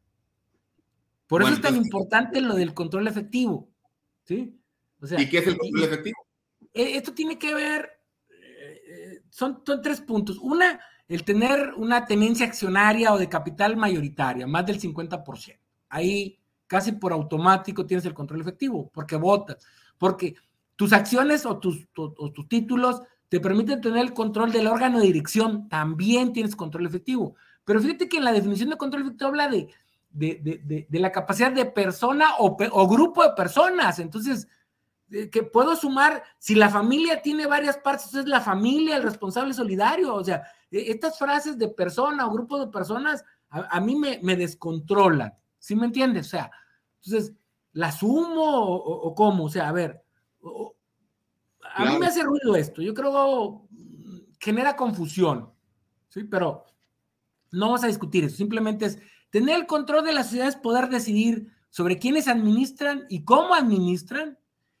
Por 1.27 1.41
eso 1.41 1.51
es 1.51 1.61
tan 1.61 1.75
importante 1.75 2.39
lo 2.39 2.55
del 2.55 2.73
control 2.73 3.07
efectivo. 3.07 3.69
¿Sí? 4.23 4.57
¿Y 5.17 5.29
qué 5.29 5.39
es 5.39 5.47
el 5.47 5.57
control 5.57 5.83
efectivo? 5.83 6.27
E, 6.73 6.95
esto 6.95 7.13
tiene 7.13 7.37
que 7.37 7.53
ver, 7.53 7.96
son, 9.29 9.61
son 9.65 9.81
tres 9.81 10.01
puntos. 10.01 10.37
Una, 10.37 10.79
el 11.07 11.23
tener 11.23 11.73
una 11.75 12.05
tenencia 12.05 12.45
accionaria 12.45 13.13
o 13.13 13.17
de 13.17 13.29
capital 13.29 13.77
mayoritaria, 13.77 14.47
más 14.47 14.65
del 14.65 14.79
50%. 14.79 15.57
Ahí 15.89 16.39
casi 16.67 16.91
por 16.91 17.13
automático 17.13 17.85
tienes 17.85 18.05
el 18.05 18.13
control 18.13 18.41
efectivo, 18.41 18.91
porque 18.93 19.15
votas, 19.15 19.65
porque 19.97 20.35
tus 20.75 20.93
acciones 20.93 21.45
o 21.45 21.57
tus, 21.57 21.87
tus 21.93 22.47
títulos 22.47 23.01
te 23.29 23.39
permiten 23.39 23.81
tener 23.81 23.99
el 23.99 24.13
control 24.13 24.51
del 24.51 24.67
órgano 24.67 24.99
de 24.99 25.07
dirección, 25.07 25.67
también 25.67 26.33
tienes 26.33 26.55
control 26.55 26.85
efectivo. 26.85 27.35
Pero 27.65 27.81
fíjate 27.81 28.07
que 28.07 28.17
en 28.17 28.23
la 28.23 28.31
definición 28.31 28.69
de 28.69 28.77
control 28.77 29.01
efectivo 29.01 29.29
habla 29.29 29.49
de, 29.49 29.67
de, 30.11 30.87
la 30.91 31.11
capacidad 31.11 31.51
de 31.51 31.65
persona 31.65 32.35
o, 32.39 32.57
o, 32.71 32.87
grupo 32.87 33.23
de 33.23 33.31
personas. 33.31 33.99
Entonces, 33.99 34.47
que 35.09 35.43
puedo 35.43 35.75
sumar, 35.75 36.23
si 36.37 36.55
la 36.55 36.69
familia 36.69 37.21
tiene 37.21 37.47
varias 37.47 37.77
partes, 37.77 38.13
es 38.13 38.25
la 38.25 38.41
familia 38.41 38.97
el 38.97 39.03
responsable 39.03 39.53
solidario. 39.53 40.13
O 40.13 40.23
sea, 40.23 40.43
e, 40.69 40.91
estas 40.91 41.17
frases 41.17 41.57
de 41.57 41.69
persona 41.69 42.27
o 42.27 42.31
grupo 42.31 42.59
de 42.59 42.67
personas 42.67 43.23
a, 43.49 43.79
mí 43.79 43.95
me, 43.95 44.19
me 44.21 44.35
descontrolan. 44.35 45.33
¿Sí 45.57 45.75
me 45.75 45.85
entiendes? 45.85 46.27
O 46.27 46.29
sea, 46.31 46.51
entonces, 47.01 47.33
¿la 47.73 47.91
sumo 47.91 48.43
o, 48.43 49.15
cómo? 49.15 49.45
O 49.45 49.49
sea, 49.49 49.69
a 49.69 49.71
ver, 49.71 50.03
a 51.75 51.85
mí 51.85 51.97
me 51.97 52.07
hace 52.07 52.23
ruido 52.23 52.55
esto. 52.55 52.81
Yo 52.81 52.93
creo 52.93 53.67
genera 54.39 54.75
confusión, 54.75 55.51
¿sí? 56.09 56.23
Pero 56.23 56.65
no 57.51 57.67
vamos 57.67 57.83
a 57.83 57.87
discutir 57.87 58.25
eso. 58.25 58.35
Simplemente 58.35 58.85
es 58.85 58.99
tener 59.29 59.55
el 59.55 59.67
control 59.67 60.05
de 60.05 60.13
las 60.13 60.27
sociedades, 60.27 60.55
poder 60.55 60.89
decidir 60.89 61.51
sobre 61.69 61.99
quiénes 61.99 62.27
administran 62.27 63.05
y 63.09 63.23
cómo 63.23 63.53
administran 63.53 64.37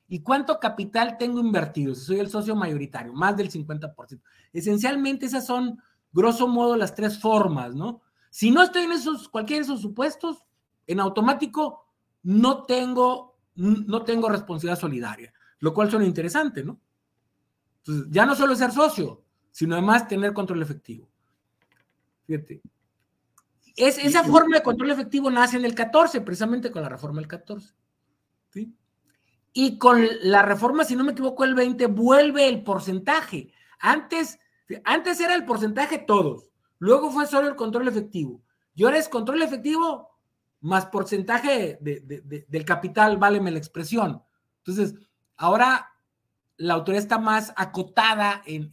y 0.07 0.21
cuánto 0.21 0.59
capital 0.59 1.17
tengo 1.17 1.39
invertido. 1.39 1.93
Si 1.93 2.05
soy 2.05 2.19
el 2.19 2.29
socio 2.29 2.55
mayoritario, 2.55 3.13
más 3.13 3.35
del 3.35 3.51
50%. 3.51 4.21
Esencialmente 4.53 5.25
esas 5.25 5.45
son, 5.45 5.81
grosso 6.11 6.47
modo, 6.47 6.77
las 6.77 6.95
tres 6.95 7.19
formas, 7.19 7.75
¿no? 7.75 8.01
Si 8.29 8.51
no 8.51 8.63
estoy 8.63 8.83
en 8.83 8.93
esos, 8.93 9.29
cualquiera 9.29 9.59
de 9.59 9.65
esos 9.65 9.81
supuestos, 9.81 10.45
en 10.85 10.99
automático 10.99 11.85
no 12.23 12.63
tengo, 12.63 13.37
no 13.55 14.03
tengo 14.03 14.29
responsabilidad 14.29 14.79
solidaria, 14.79 15.33
lo 15.59 15.73
cual 15.73 15.89
suena 15.89 16.05
interesante, 16.05 16.63
¿no? 16.63 16.79
Entonces, 17.79 18.07
ya 18.09 18.25
no 18.25 18.35
solo 18.35 18.55
ser 18.55 18.71
socio, 18.71 19.23
sino 19.51 19.75
además 19.75 20.07
tener 20.07 20.33
control 20.33 20.61
efectivo. 20.61 21.09
Fíjate. 22.25 22.61
Es, 23.75 23.97
esa 23.97 24.23
forma 24.23 24.57
de 24.57 24.63
control 24.63 24.91
efectivo 24.91 25.29
nace 25.29 25.57
en 25.57 25.65
el 25.65 25.75
14, 25.75 26.21
precisamente 26.21 26.71
con 26.71 26.81
la 26.81 26.89
reforma 26.89 27.19
del 27.19 27.27
14. 27.27 27.73
¿sí? 28.49 28.73
Y 29.59 29.79
con 29.79 30.05
la 30.21 30.43
reforma, 30.43 30.83
si 30.83 30.95
no 30.95 31.03
me 31.03 31.13
equivoco, 31.13 31.43
el 31.43 31.55
20 31.55 31.87
vuelve 31.87 32.47
el 32.47 32.61
porcentaje. 32.63 33.51
Antes, 33.79 34.37
antes 34.83 35.19
era 35.19 35.33
el 35.33 35.45
porcentaje 35.45 35.97
todos, 35.97 36.51
luego 36.77 37.09
fue 37.09 37.25
solo 37.25 37.47
el 37.47 37.55
control 37.55 37.87
efectivo. 37.87 38.43
Y 38.75 38.83
ahora 38.83 38.99
es 38.99 39.09
control 39.09 39.41
efectivo 39.41 40.11
más 40.61 40.85
porcentaje 40.85 41.79
del 41.81 42.65
capital, 42.65 43.17
váleme 43.17 43.49
la 43.49 43.57
expresión. 43.57 44.21
Entonces, 44.59 44.93
ahora 45.37 45.89
la 46.57 46.75
autoridad 46.75 47.01
está 47.01 47.17
más 47.17 47.51
acotada 47.55 48.43
en, 48.45 48.69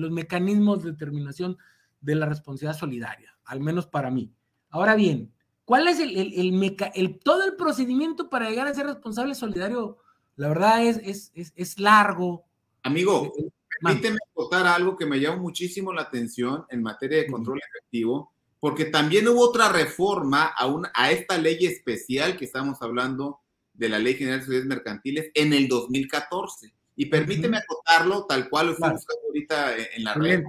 los 0.00 0.12
mecanismos 0.12 0.84
de 0.84 0.92
determinación 0.92 1.58
de 2.00 2.14
la 2.14 2.26
responsabilidad 2.26 2.78
solidaria, 2.78 3.36
al 3.44 3.58
menos 3.58 3.88
para 3.88 4.08
mí. 4.08 4.32
Ahora 4.70 4.94
bien, 4.94 5.34
¿cuál 5.64 5.88
es 5.88 5.98
el, 5.98 6.16
el, 6.16 7.18
todo 7.18 7.42
el 7.42 7.56
procedimiento 7.56 8.30
para 8.30 8.48
llegar 8.48 8.68
a 8.68 8.74
ser 8.74 8.86
responsable 8.86 9.34
solidario? 9.34 9.98
La 10.36 10.48
verdad 10.48 10.84
es, 10.84 11.30
es, 11.34 11.52
es, 11.54 11.78
largo. 11.78 12.44
Amigo, 12.82 13.32
eh, 13.36 13.42
eh, 13.42 13.50
permíteme 13.80 14.18
contar 14.32 14.66
algo 14.66 14.96
que 14.96 15.06
me 15.06 15.20
llama 15.20 15.36
muchísimo 15.36 15.92
la 15.92 16.02
atención 16.02 16.64
en 16.70 16.82
materia 16.82 17.18
de 17.18 17.26
control 17.26 17.60
efectivo 17.68 18.32
porque 18.62 18.84
también 18.84 19.26
hubo 19.26 19.40
otra 19.40 19.70
reforma 19.70 20.54
a, 20.56 20.72
a 20.94 21.10
esta 21.10 21.36
ley 21.36 21.66
especial 21.66 22.36
que 22.36 22.44
estamos 22.44 22.80
hablando 22.80 23.40
de 23.74 23.88
la 23.88 23.98
Ley 23.98 24.14
General 24.14 24.38
de 24.38 24.44
Sociedades 24.44 24.68
Mercantiles 24.68 25.30
en 25.34 25.52
el 25.52 25.66
2014. 25.66 26.72
Y 26.94 27.06
permíteme 27.06 27.56
acotarlo 27.56 28.24
tal 28.26 28.48
cual 28.48 28.66
lo 28.66 28.72
estoy 28.74 28.90
buscando 28.90 29.26
ahorita 29.26 29.76
en, 29.96 30.04
la 30.04 30.14
red, 30.14 30.44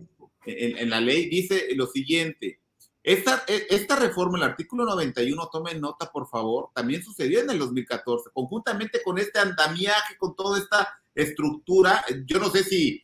en, 0.45 0.89
la 0.91 1.01
ley, 1.01 1.27
dice 1.27 1.69
lo 1.75 1.87
siguiente. 1.87 2.59
Esta, 3.03 3.43
e, 3.47 3.67
esta 3.69 3.97
reforma, 3.97 4.37
el 4.37 4.45
artículo 4.45 4.85
91, 4.85 5.49
tomen 5.51 5.81
nota, 5.81 6.09
por 6.09 6.27
favor, 6.29 6.69
también 6.73 7.03
sucedió 7.03 7.41
en 7.41 7.49
el 7.49 7.59
2014, 7.59 8.29
conjuntamente 8.33 9.03
con 9.03 9.17
este 9.17 9.39
andamiaje, 9.39 10.15
con 10.17 10.33
toda 10.35 10.57
esta 10.57 11.01
estructura. 11.13 12.03
Yo 12.25 12.39
no 12.39 12.49
sé 12.49 12.63
si, 12.63 13.03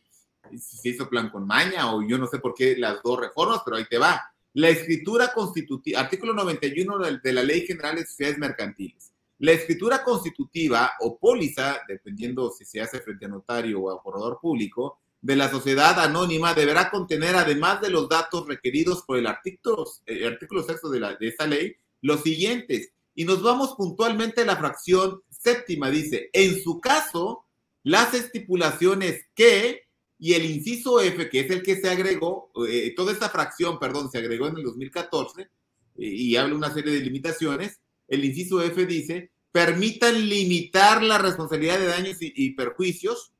si 0.50 0.76
se 0.78 0.88
hizo 0.88 1.08
plan 1.08 1.28
con 1.28 1.46
maña 1.46 1.94
o 1.94 2.02
yo 2.02 2.16
no 2.16 2.26
sé 2.26 2.38
por 2.38 2.54
qué 2.54 2.76
las 2.78 3.02
dos 3.02 3.20
reformas, 3.20 3.60
pero 3.62 3.76
ahí 3.76 3.84
te 3.84 3.98
va. 3.98 4.22
La 4.54 4.70
escritura 4.70 5.32
constitutiva, 5.32 6.00
artículo 6.00 6.32
91 6.32 7.20
de, 7.22 7.32
la 7.32 7.42
Ley 7.42 7.66
General 7.66 7.94
de 7.94 8.06
Sociedades 8.06 8.38
Mercantiles. 8.38 9.12
La 9.38 9.52
escritura 9.52 10.02
constitutiva 10.02 10.92
o 11.00 11.18
póliza, 11.18 11.80
dependiendo 11.86 12.50
si 12.50 12.64
se 12.64 12.80
hace 12.80 13.00
frente 13.00 13.26
a 13.26 13.28
notario 13.28 13.80
o 13.80 13.90
a 13.90 14.02
corredor 14.02 14.38
público, 14.40 14.99
de 15.22 15.36
la 15.36 15.50
sociedad 15.50 15.98
anónima 16.00 16.54
deberá 16.54 16.90
contener, 16.90 17.36
además 17.36 17.80
de 17.80 17.90
los 17.90 18.08
datos 18.08 18.46
requeridos 18.46 19.02
por 19.02 19.18
el 19.18 19.26
artículo, 19.26 19.86
el 20.06 20.26
artículo 20.26 20.62
sexto 20.62 20.90
de, 20.90 21.00
la, 21.00 21.14
de 21.14 21.28
esta 21.28 21.46
ley, 21.46 21.76
los 22.00 22.22
siguientes. 22.22 22.92
Y 23.14 23.24
nos 23.24 23.42
vamos 23.42 23.74
puntualmente 23.76 24.42
a 24.42 24.46
la 24.46 24.56
fracción 24.56 25.22
séptima. 25.28 25.90
Dice, 25.90 26.30
en 26.32 26.62
su 26.62 26.80
caso, 26.80 27.44
las 27.82 28.14
estipulaciones 28.14 29.26
que 29.34 29.82
y 30.18 30.34
el 30.34 30.44
inciso 30.44 31.00
F, 31.00 31.30
que 31.30 31.40
es 31.40 31.50
el 31.50 31.62
que 31.62 31.80
se 31.80 31.88
agregó, 31.88 32.50
eh, 32.68 32.92
toda 32.94 33.12
esta 33.12 33.30
fracción, 33.30 33.78
perdón, 33.78 34.10
se 34.10 34.18
agregó 34.18 34.48
en 34.48 34.58
el 34.58 34.64
2014 34.64 35.48
y 35.96 36.36
habla 36.36 36.54
una 36.54 36.72
serie 36.72 36.92
de 36.92 37.00
limitaciones. 37.00 37.80
El 38.06 38.24
inciso 38.24 38.62
F 38.62 38.84
dice 38.84 39.30
permitan 39.52 40.28
limitar 40.28 41.02
la 41.02 41.18
responsabilidad 41.18 41.78
de 41.78 41.86
daños 41.86 42.16
y, 42.20 42.50
perjuicios 42.54 43.32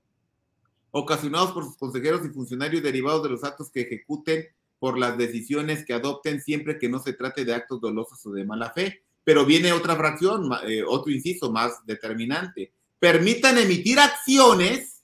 ocasionados 0.90 1.52
por 1.52 1.64
sus 1.64 1.76
consejeros 1.76 2.24
y 2.24 2.30
funcionarios 2.30 2.82
derivados 2.82 3.22
de 3.22 3.30
los 3.30 3.44
actos 3.44 3.70
que 3.70 3.82
ejecuten 3.82 4.46
por 4.78 4.98
las 4.98 5.16
decisiones 5.16 5.84
que 5.84 5.92
adopten 5.92 6.40
siempre 6.40 6.78
que 6.78 6.88
no 6.88 6.98
se 6.98 7.12
trate 7.12 7.44
de 7.44 7.54
actos 7.54 7.80
dolosos 7.80 8.24
o 8.26 8.32
de 8.32 8.44
mala 8.44 8.72
fe. 8.72 9.02
Pero 9.22 9.44
viene 9.44 9.72
otra 9.72 9.94
fracción, 9.94 10.50
eh, 10.66 10.82
otro 10.82 11.12
inciso 11.12 11.52
más 11.52 11.84
determinante. 11.86 12.72
Permitan 12.98 13.58
emitir 13.58 14.00
acciones 14.00 15.02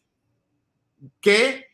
que 1.20 1.66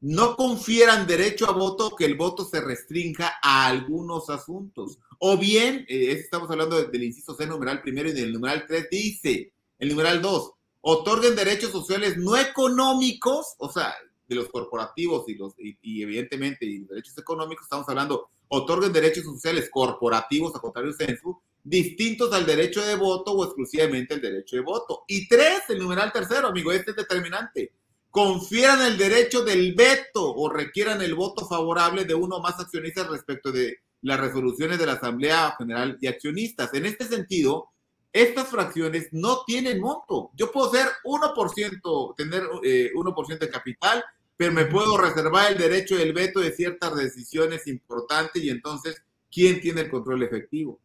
no 0.00 0.36
confieran 0.36 1.06
derecho 1.06 1.48
a 1.48 1.52
voto, 1.52 1.94
que 1.94 2.06
el 2.06 2.14
voto 2.14 2.44
se 2.44 2.60
restrinja 2.60 3.34
a 3.42 3.66
algunos 3.66 4.30
asuntos. 4.30 4.98
O 5.18 5.36
bien, 5.36 5.84
eh, 5.88 6.12
estamos 6.12 6.50
hablando 6.50 6.82
del 6.82 7.02
inciso 7.02 7.34
C 7.34 7.46
numeral 7.46 7.82
primero 7.82 8.08
y 8.08 8.12
del 8.12 8.32
numeral 8.32 8.64
3, 8.66 8.88
dice 8.90 9.52
el 9.78 9.90
numeral 9.90 10.22
2, 10.22 10.52
otorguen 10.80 11.36
derechos 11.36 11.72
sociales 11.72 12.16
no 12.16 12.36
económicos, 12.36 13.54
o 13.58 13.70
sea, 13.70 13.94
de 14.28 14.34
los 14.36 14.48
corporativos 14.48 15.28
y, 15.28 15.34
los, 15.34 15.54
y, 15.58 16.02
evidentemente 16.02 16.64
y 16.64 16.78
derechos 16.80 17.18
económicos, 17.18 17.64
estamos 17.64 17.88
hablando, 17.88 18.30
otorguen 18.48 18.92
derechos 18.92 19.24
sociales 19.24 19.68
corporativos, 19.70 20.54
a 20.54 20.60
contrario 20.60 20.92
censo, 20.92 21.42
distintos 21.62 22.32
al 22.32 22.46
derecho 22.46 22.80
de 22.80 22.94
voto 22.94 23.32
o 23.32 23.44
exclusivamente 23.44 24.14
el 24.14 24.20
derecho 24.20 24.56
de 24.56 24.62
voto. 24.62 25.04
Y 25.08 25.28
tres, 25.28 25.62
el 25.68 25.78
numeral 25.78 26.12
tercero, 26.12 26.48
amigo, 26.48 26.72
este 26.72 26.92
es 26.92 26.96
determinante 26.96 27.72
confieran 28.10 28.82
el 28.82 28.98
derecho 28.98 29.44
del 29.44 29.74
veto 29.74 30.34
o 30.34 30.48
requieran 30.48 31.00
el 31.00 31.14
voto 31.14 31.46
favorable 31.46 32.04
de 32.04 32.14
uno 32.14 32.36
o 32.36 32.42
más 32.42 32.58
accionistas 32.58 33.08
respecto 33.08 33.52
de 33.52 33.78
las 34.02 34.18
resoluciones 34.18 34.78
de 34.78 34.86
la 34.86 34.94
Asamblea 34.94 35.54
General 35.56 35.96
de 36.00 36.08
Accionistas. 36.08 36.74
En 36.74 36.86
este 36.86 37.04
sentido, 37.04 37.68
estas 38.12 38.48
fracciones 38.48 39.08
no 39.12 39.44
tienen 39.44 39.80
monto. 39.80 40.30
Yo 40.34 40.50
puedo 40.50 40.70
ser 40.70 40.86
1%, 41.04 42.14
tener 42.16 42.42
1% 42.42 42.64
eh, 42.64 43.38
de 43.38 43.50
capital, 43.50 44.04
pero 44.36 44.52
me 44.52 44.64
puedo 44.64 44.96
reservar 44.96 45.52
el 45.52 45.58
derecho 45.58 45.96
del 45.96 46.12
veto 46.12 46.40
de 46.40 46.52
ciertas 46.52 46.96
decisiones 46.96 47.66
importantes 47.66 48.42
y 48.42 48.50
entonces, 48.50 49.02
¿quién 49.30 49.60
tiene 49.60 49.82
el 49.82 49.90
control 49.90 50.22
efectivo? 50.22 50.80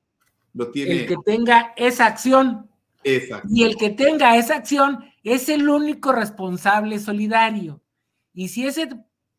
Lo 0.53 0.71
tiene... 0.71 1.01
El 1.01 1.07
que 1.07 1.15
tenga 1.25 1.73
esa 1.75 2.05
acción. 2.05 2.69
Exacto. 3.03 3.47
Y 3.51 3.63
el 3.63 3.77
que 3.77 3.91
tenga 3.91 4.37
esa 4.37 4.55
acción 4.55 5.05
es 5.23 5.49
el 5.49 5.69
único 5.69 6.11
responsable 6.11 6.99
solidario. 6.99 7.81
Y 8.33 8.49
si 8.49 8.67
ese, 8.67 8.89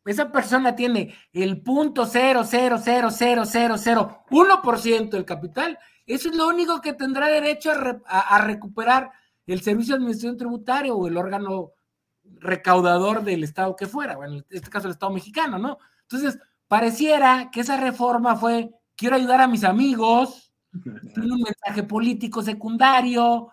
esa 0.05 0.31
persona 0.31 0.75
tiene 0.75 1.13
el 1.31 1.61
punto 1.61 2.05
cero, 2.05 2.43
cero, 2.43 2.77
cero, 2.83 3.09
cero, 3.11 3.43
cero, 3.45 3.75
cero, 3.77 4.23
uno 4.31 4.61
por 4.61 4.79
ciento 4.79 5.15
del 5.15 5.25
capital, 5.25 5.77
eso 6.13 6.29
es 6.29 6.35
lo 6.35 6.47
único 6.47 6.81
que 6.81 6.93
tendrá 6.93 7.27
derecho 7.27 7.71
a, 8.05 8.37
recuperar 8.39 9.11
el 9.45 9.61
servicio 9.61 9.93
de 9.93 9.97
administración 9.99 10.37
tributaria 10.37 10.93
o 10.93 11.07
el 11.07 11.17
órgano 11.17 11.71
recaudador 12.23 13.23
del 13.23 13.43
Estado 13.43 13.75
que 13.75 13.87
fuera, 13.87 14.15
bueno, 14.15 14.35
en 14.35 14.45
este 14.49 14.69
caso 14.69 14.87
el 14.87 14.93
Estado 14.93 15.11
mexicano, 15.13 15.57
¿no? 15.59 15.77
Entonces, 16.01 16.39
pareciera 16.67 17.49
que 17.51 17.61
esa 17.61 17.77
reforma 17.77 18.35
fue, 18.35 18.71
quiero 18.95 19.15
ayudar 19.15 19.41
a 19.41 19.47
mis 19.47 19.63
amigos, 19.63 20.53
tiene 21.13 21.33
un 21.33 21.41
mensaje 21.41 21.83
político 21.83 22.41
secundario, 22.41 23.51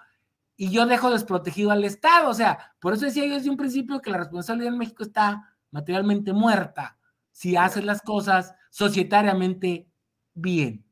y 0.57 0.71
yo 0.71 0.87
dejo 0.87 1.11
desprotegido 1.11 1.71
al 1.71 1.85
Estado. 1.85 2.29
O 2.29 2.35
sea, 2.35 2.75
por 2.79 2.95
eso 2.95 3.05
decía 3.05 3.27
yo 3.27 3.35
desde 3.35 3.51
un 3.51 3.57
principio 3.57 4.01
que 4.01 4.11
la 4.11 4.19
responsabilidad 4.19 4.73
en 4.73 4.79
México 4.79 5.03
está 5.03 5.57
materialmente 5.71 6.33
muerta 6.33 6.99
si 7.33 7.57
haces 7.57 7.85
las 7.85 8.01
cosas 8.01 8.55
societariamente 8.71 9.89
bien. 10.35 10.84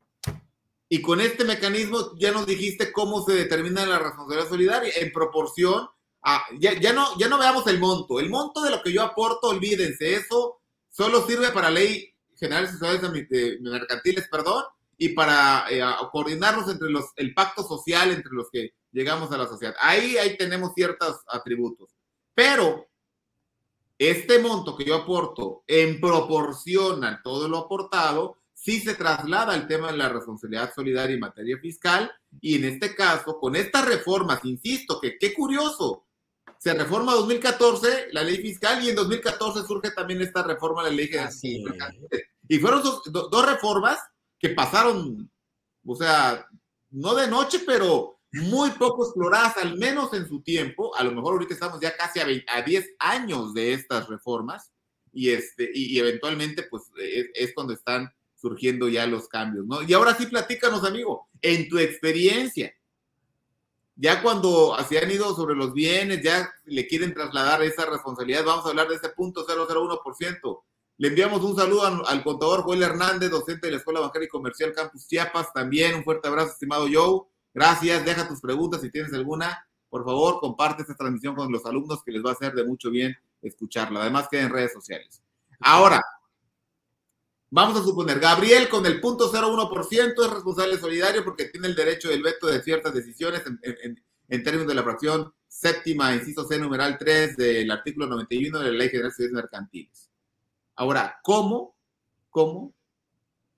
Y 0.93 1.01
con 1.01 1.19
este 1.21 1.43
mecanismo 1.43 2.11
ya 2.19 2.31
nos 2.31 2.45
dijiste 2.45 2.91
cómo 2.91 3.25
se 3.25 3.33
determina 3.33 3.83
la 3.83 3.97
responsabilidad 3.97 4.47
solidaria 4.47 4.93
en 4.97 5.11
proporción 5.11 5.87
a, 6.21 6.45
ya, 6.59 6.79
ya, 6.79 6.93
no, 6.93 7.17
ya 7.17 7.27
no 7.27 7.39
veamos 7.39 7.65
el 7.65 7.79
monto, 7.79 8.19
el 8.19 8.29
monto 8.29 8.61
de 8.61 8.69
lo 8.69 8.83
que 8.83 8.93
yo 8.93 9.01
aporto, 9.01 9.47
olvídense, 9.47 10.13
eso 10.13 10.59
solo 10.91 11.25
sirve 11.25 11.49
para 11.49 11.71
ley 11.71 12.13
general 12.35 12.69
de 13.27 13.57
mercantiles, 13.59 14.27
perdón, 14.29 14.65
y 14.95 15.09
para 15.09 15.65
eh, 15.71 15.81
coordinarnos 16.11 16.69
entre 16.69 16.91
los, 16.91 17.05
el 17.15 17.33
pacto 17.33 17.63
social 17.63 18.11
entre 18.11 18.31
los 18.31 18.51
que 18.51 18.75
llegamos 18.91 19.31
a 19.31 19.39
la 19.39 19.47
sociedad. 19.47 19.73
Ahí, 19.79 20.17
ahí 20.17 20.37
tenemos 20.37 20.73
ciertos 20.75 21.21
atributos. 21.27 21.89
Pero 22.35 22.85
este 23.97 24.37
monto 24.37 24.77
que 24.77 24.85
yo 24.85 24.93
aporto 24.93 25.63
en 25.65 25.99
proporción 25.99 27.03
a 27.03 27.19
todo 27.23 27.47
lo 27.49 27.57
aportado, 27.57 28.42
sí 28.63 28.79
se 28.79 28.95
traslada 28.95 29.53
al 29.53 29.67
tema 29.67 29.91
de 29.91 29.97
la 29.97 30.07
responsabilidad 30.07 30.73
solidaria 30.73 31.15
en 31.15 31.19
materia 31.19 31.57
fiscal 31.57 32.09
y 32.39 32.55
en 32.55 32.63
este 32.63 32.95
caso, 32.95 33.37
con 33.37 33.57
estas 33.57 33.85
reformas, 33.85 34.39
insisto, 34.45 35.01
que 35.01 35.17
qué 35.17 35.33
curioso, 35.33 36.05
se 36.57 36.73
reforma 36.73 37.13
2014 37.13 38.07
la 38.13 38.23
ley 38.23 38.37
fiscal 38.37 38.81
y 38.81 38.89
en 38.89 38.95
2014 38.95 39.67
surge 39.67 39.91
también 39.91 40.21
esta 40.21 40.43
reforma 40.43 40.81
de 40.85 40.91
la 40.91 40.95
ley 40.95 41.07
fiscal. 41.07 41.99
Y 42.47 42.57
fueron 42.57 42.81
dos 42.81 43.45
reformas 43.45 43.99
que 44.39 44.49
pasaron, 44.49 45.29
o 45.85 45.95
sea, 45.97 46.47
no 46.91 47.15
de 47.15 47.27
noche, 47.27 47.59
pero 47.65 48.21
muy 48.31 48.71
poco 48.71 49.03
exploradas, 49.03 49.57
al 49.57 49.77
menos 49.77 50.13
en 50.13 50.25
su 50.25 50.41
tiempo. 50.41 50.95
A 50.95 51.03
lo 51.03 51.11
mejor 51.11 51.33
ahorita 51.33 51.53
estamos 51.53 51.81
ya 51.81 51.97
casi 51.97 52.21
a, 52.21 52.61
10 52.61 52.95
años 52.97 53.53
de 53.53 53.73
estas 53.73 54.07
reformas 54.07 54.71
y, 55.11 55.31
este, 55.31 55.69
y, 55.73 55.99
eventualmente 55.99 56.63
pues 56.63 56.83
es, 56.97 57.27
es, 57.33 57.53
cuando 57.53 57.73
están 57.73 58.09
surgiendo 58.43 58.89
ya 58.89 59.07
los 59.07 59.29
cambios, 59.29 59.65
¿no? 59.65 59.81
Y 59.81 59.93
ahora 59.93 60.13
sí, 60.15 60.25
platícanos, 60.25 60.83
amigo, 60.83 61.29
en 61.41 61.69
tu 61.69 61.79
experiencia, 61.79 62.75
ya 63.95 64.21
cuando 64.21 64.75
se 64.89 64.99
han 64.99 65.09
ido 65.09 65.33
sobre 65.33 65.55
los 65.55 65.73
bienes, 65.73 66.21
ya 66.21 66.51
le 66.65 66.85
quieren 66.85 67.13
trasladar 67.13 67.63
esa 67.63 67.85
responsabilidad, 67.85 68.43
vamos 68.43 68.65
a 68.65 68.69
hablar 68.69 68.89
de 68.89 68.95
ese 68.95 69.07
punto 69.09 69.47
001%. 69.47 70.61
Le 70.97 71.07
enviamos 71.07 71.41
un 71.41 71.55
saludo 71.55 72.05
al, 72.05 72.21
contador 72.21 72.63
Joel 72.63 72.83
Hernández, 72.83 73.29
docente 73.29 73.67
de 73.67 73.71
la 73.71 73.77
Escuela 73.77 74.01
Bancaria 74.01 74.25
y 74.25 74.29
Comercial 74.29 74.73
Campus 74.73 75.07
Chiapas, 75.07 75.53
también 75.53 75.95
un 75.95 76.03
fuerte 76.03 76.27
abrazo, 76.27 76.51
estimado 76.51 76.85
Joe 76.91 77.21
Gracias, 77.53 78.03
deja 78.03 78.27
tus 78.27 78.41
preguntas 78.41 78.81
si 78.81 78.89
tienes 78.89 79.13
alguna. 79.13 79.65
Por 79.89 80.03
favor, 80.03 80.39
comparte 80.41 80.81
esta 80.81 80.95
transmisión 80.95 81.35
con 81.35 81.49
los 81.49 81.65
alumnos 81.65 82.03
que 82.03 82.11
les 82.11 82.25
va 82.25 82.31
a 82.31 82.33
hacer 82.33 82.53
de 82.53 82.65
mucho 82.65 82.89
bien 82.89 83.15
escucharla. 83.41 84.01
Además, 84.01 84.27
queda 84.29 84.41
en 84.41 84.49
redes 84.49 84.73
sociales. 84.73 85.21
Ahora, 85.59 86.01
vamos 87.53 87.79
a 87.79 87.83
suponer, 87.83 88.19
Gabriel 88.19 88.67
con 88.67 88.83
el 88.87 88.99
punto 88.99 89.31
01% 89.31 90.25
es 90.25 90.29
responsable 90.31 90.79
solidario 90.79 91.23
porque 91.23 91.45
tiene 91.45 91.67
el 91.67 91.75
derecho 91.75 92.09
del 92.09 92.23
veto 92.23 92.47
de 92.47 92.63
ciertas 92.63 92.95
decisiones 92.95 93.43
en, 93.45 94.43
términos 94.43 94.67
de 94.67 94.73
la 94.73 94.81
fracción 94.81 95.31
séptima, 95.47 96.15
inciso 96.15 96.45
C, 96.45 96.57
numeral 96.57 96.97
3 96.97 97.37
del 97.37 97.69
artículo 97.69 98.07
91 98.07 98.57
de 98.57 98.71
la 98.71 98.71
Ley 98.71 98.89
General 98.89 99.11
de 99.11 99.15
Ciudades 99.15 99.35
Mercantiles. 99.35 100.09
Ahora, 100.75 101.19
¿cómo, 101.21 101.75
cómo 102.31 102.73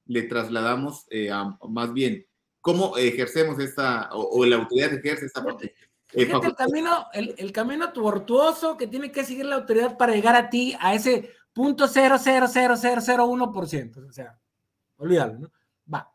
le 0.07 0.23
trasladamos 0.23 1.05
eh, 1.09 1.31
a, 1.31 1.57
más 1.69 1.93
bien 1.93 2.27
cómo 2.59 2.97
ejercemos 2.97 3.59
esta, 3.59 4.09
o, 4.11 4.43
la 4.43 4.57
autoridad 4.57 4.93
ejerce 4.93 5.27
esta 5.27 5.43
parte. 5.43 5.73
El, 6.11 6.29
camino, 6.55 7.07
el, 7.13 7.51
camino 7.51 7.93
tortuoso 7.93 8.75
que 8.75 8.87
tiene 8.87 9.11
que 9.11 9.23
seguir 9.23 9.45
la 9.45 9.55
autoridad 9.55 9.97
para 9.97 10.13
llegar 10.13 10.35
a 10.35 10.49
ti 10.49 10.75
a 10.79 10.93
ese 10.93 11.31
punto 11.55 11.87
0,00001%. 11.87 14.09
O 14.09 14.11
sea, 14.11 14.37
olvídalo, 14.97 15.39
¿no? 15.39 15.51
Va. 15.91 16.13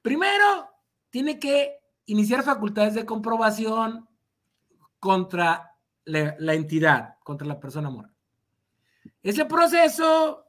Primero, 0.00 0.70
tiene 1.10 1.38
que 1.40 1.80
iniciar 2.06 2.44
facultades 2.44 2.94
de 2.94 3.04
comprobación 3.04 4.08
contra 5.00 5.74
la, 6.04 6.36
la 6.38 6.54
entidad, 6.54 7.16
contra 7.24 7.46
la 7.46 7.58
persona 7.58 7.90
moral. 7.90 8.14
Ese 9.20 9.44
proceso 9.46 10.44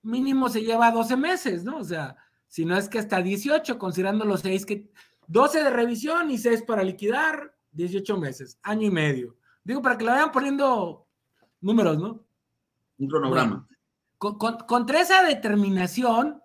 mínimo 0.00 0.48
se 0.48 0.62
lleva 0.62 0.90
12 0.90 1.16
meses, 1.18 1.62
¿no? 1.62 1.76
O 1.76 1.84
sea, 1.84 2.16
si 2.48 2.64
no 2.64 2.74
es 2.76 2.88
que 2.88 3.00
hasta 3.00 3.20
18, 3.20 3.78
considerando 3.78 4.24
los 4.24 4.40
6 4.40 4.64
que 4.64 4.90
12 5.26 5.62
de 5.62 5.70
revisión 5.70 6.30
y 6.30 6.38
6 6.38 6.62
para 6.62 6.82
liquidar, 6.82 7.54
18 7.72 8.16
meses, 8.16 8.58
año 8.62 8.86
y 8.86 8.90
medio. 8.90 9.36
Digo, 9.62 9.82
para 9.82 9.98
que 9.98 10.04
le 10.04 10.10
vayan 10.10 10.32
poniendo 10.32 11.06
números, 11.60 11.98
¿no? 11.98 12.24
Un 12.98 13.08
cronograma. 13.08 13.66
con, 14.18 14.36
contra 14.36 15.00
esa 15.00 15.22
determinación, 15.22 16.42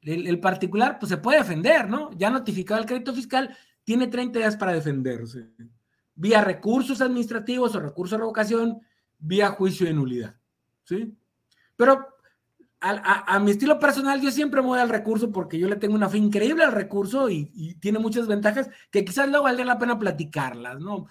el, 0.00 0.40
particular 0.40 0.98
pues 0.98 1.10
se 1.10 1.16
puede 1.16 1.38
defender, 1.38 1.88
¿no? 1.88 2.10
Ya 2.12 2.30
notificado 2.30 2.80
el 2.80 2.86
crédito 2.86 3.14
fiscal, 3.14 3.56
tiene 3.84 4.06
30 4.06 4.38
días 4.38 4.56
para 4.56 4.72
defenderse. 4.72 5.50
Vía 6.14 6.42
recursos 6.42 7.00
administrativos 7.00 7.74
o 7.74 7.80
recursos 7.80 8.12
de 8.12 8.18
revocación, 8.18 8.80
vía 9.18 9.50
juicio 9.50 9.86
de 9.86 9.94
nulidad. 9.94 10.36
¿Sí? 10.84 11.16
Pero 11.76 12.14
a, 12.80 13.38
mi 13.38 13.52
estilo 13.52 13.78
personal, 13.78 14.20
yo 14.20 14.30
siempre 14.30 14.60
me 14.60 14.68
voy 14.68 14.78
al 14.78 14.90
recurso 14.90 15.32
porque 15.32 15.58
yo 15.58 15.68
le 15.68 15.76
tengo 15.76 15.94
una 15.94 16.10
fe 16.10 16.18
increíble 16.18 16.64
al 16.64 16.72
recurso 16.72 17.30
y, 17.30 17.74
tiene 17.80 17.98
muchas 17.98 18.26
ventajas 18.26 18.68
que 18.90 19.04
quizás 19.04 19.28
luego 19.28 19.44
valdría 19.44 19.64
la 19.64 19.78
pena 19.78 19.98
platicarlas, 19.98 20.78
¿no? 20.80 21.06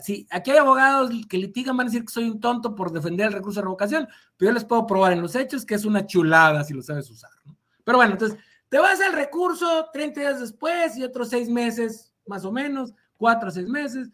Si 0.00 0.26
aquí 0.30 0.50
hay 0.50 0.58
abogados 0.58 1.10
que 1.28 1.38
litigan, 1.38 1.76
van 1.76 1.86
a 1.86 1.90
decir 1.90 2.04
que 2.04 2.12
soy 2.12 2.28
un 2.28 2.40
tonto 2.40 2.74
por 2.74 2.92
defender 2.92 3.28
el 3.28 3.32
recurso 3.32 3.60
de 3.60 3.64
revocación, 3.64 4.08
pero 4.36 4.50
yo 4.50 4.54
les 4.54 4.64
puedo 4.64 4.86
probar 4.86 5.12
en 5.12 5.22
los 5.22 5.34
hechos 5.34 5.64
que 5.64 5.74
es 5.74 5.84
una 5.84 6.06
chulada 6.06 6.64
si 6.64 6.74
lo 6.74 6.82
sabes 6.82 7.10
usar, 7.10 7.30
¿no? 7.44 7.56
Pero 7.84 7.98
bueno, 7.98 8.12
entonces, 8.12 8.38
te 8.68 8.78
vas 8.78 9.00
al 9.00 9.14
recurso 9.14 9.88
30 9.92 10.20
días 10.20 10.40
después 10.40 10.96
y 10.96 11.04
otros 11.04 11.30
seis 11.30 11.48
meses, 11.48 12.12
más 12.26 12.44
o 12.44 12.52
menos, 12.52 12.92
cuatro 13.16 13.48
o 13.48 13.52
seis 13.52 13.66
meses, 13.66 14.10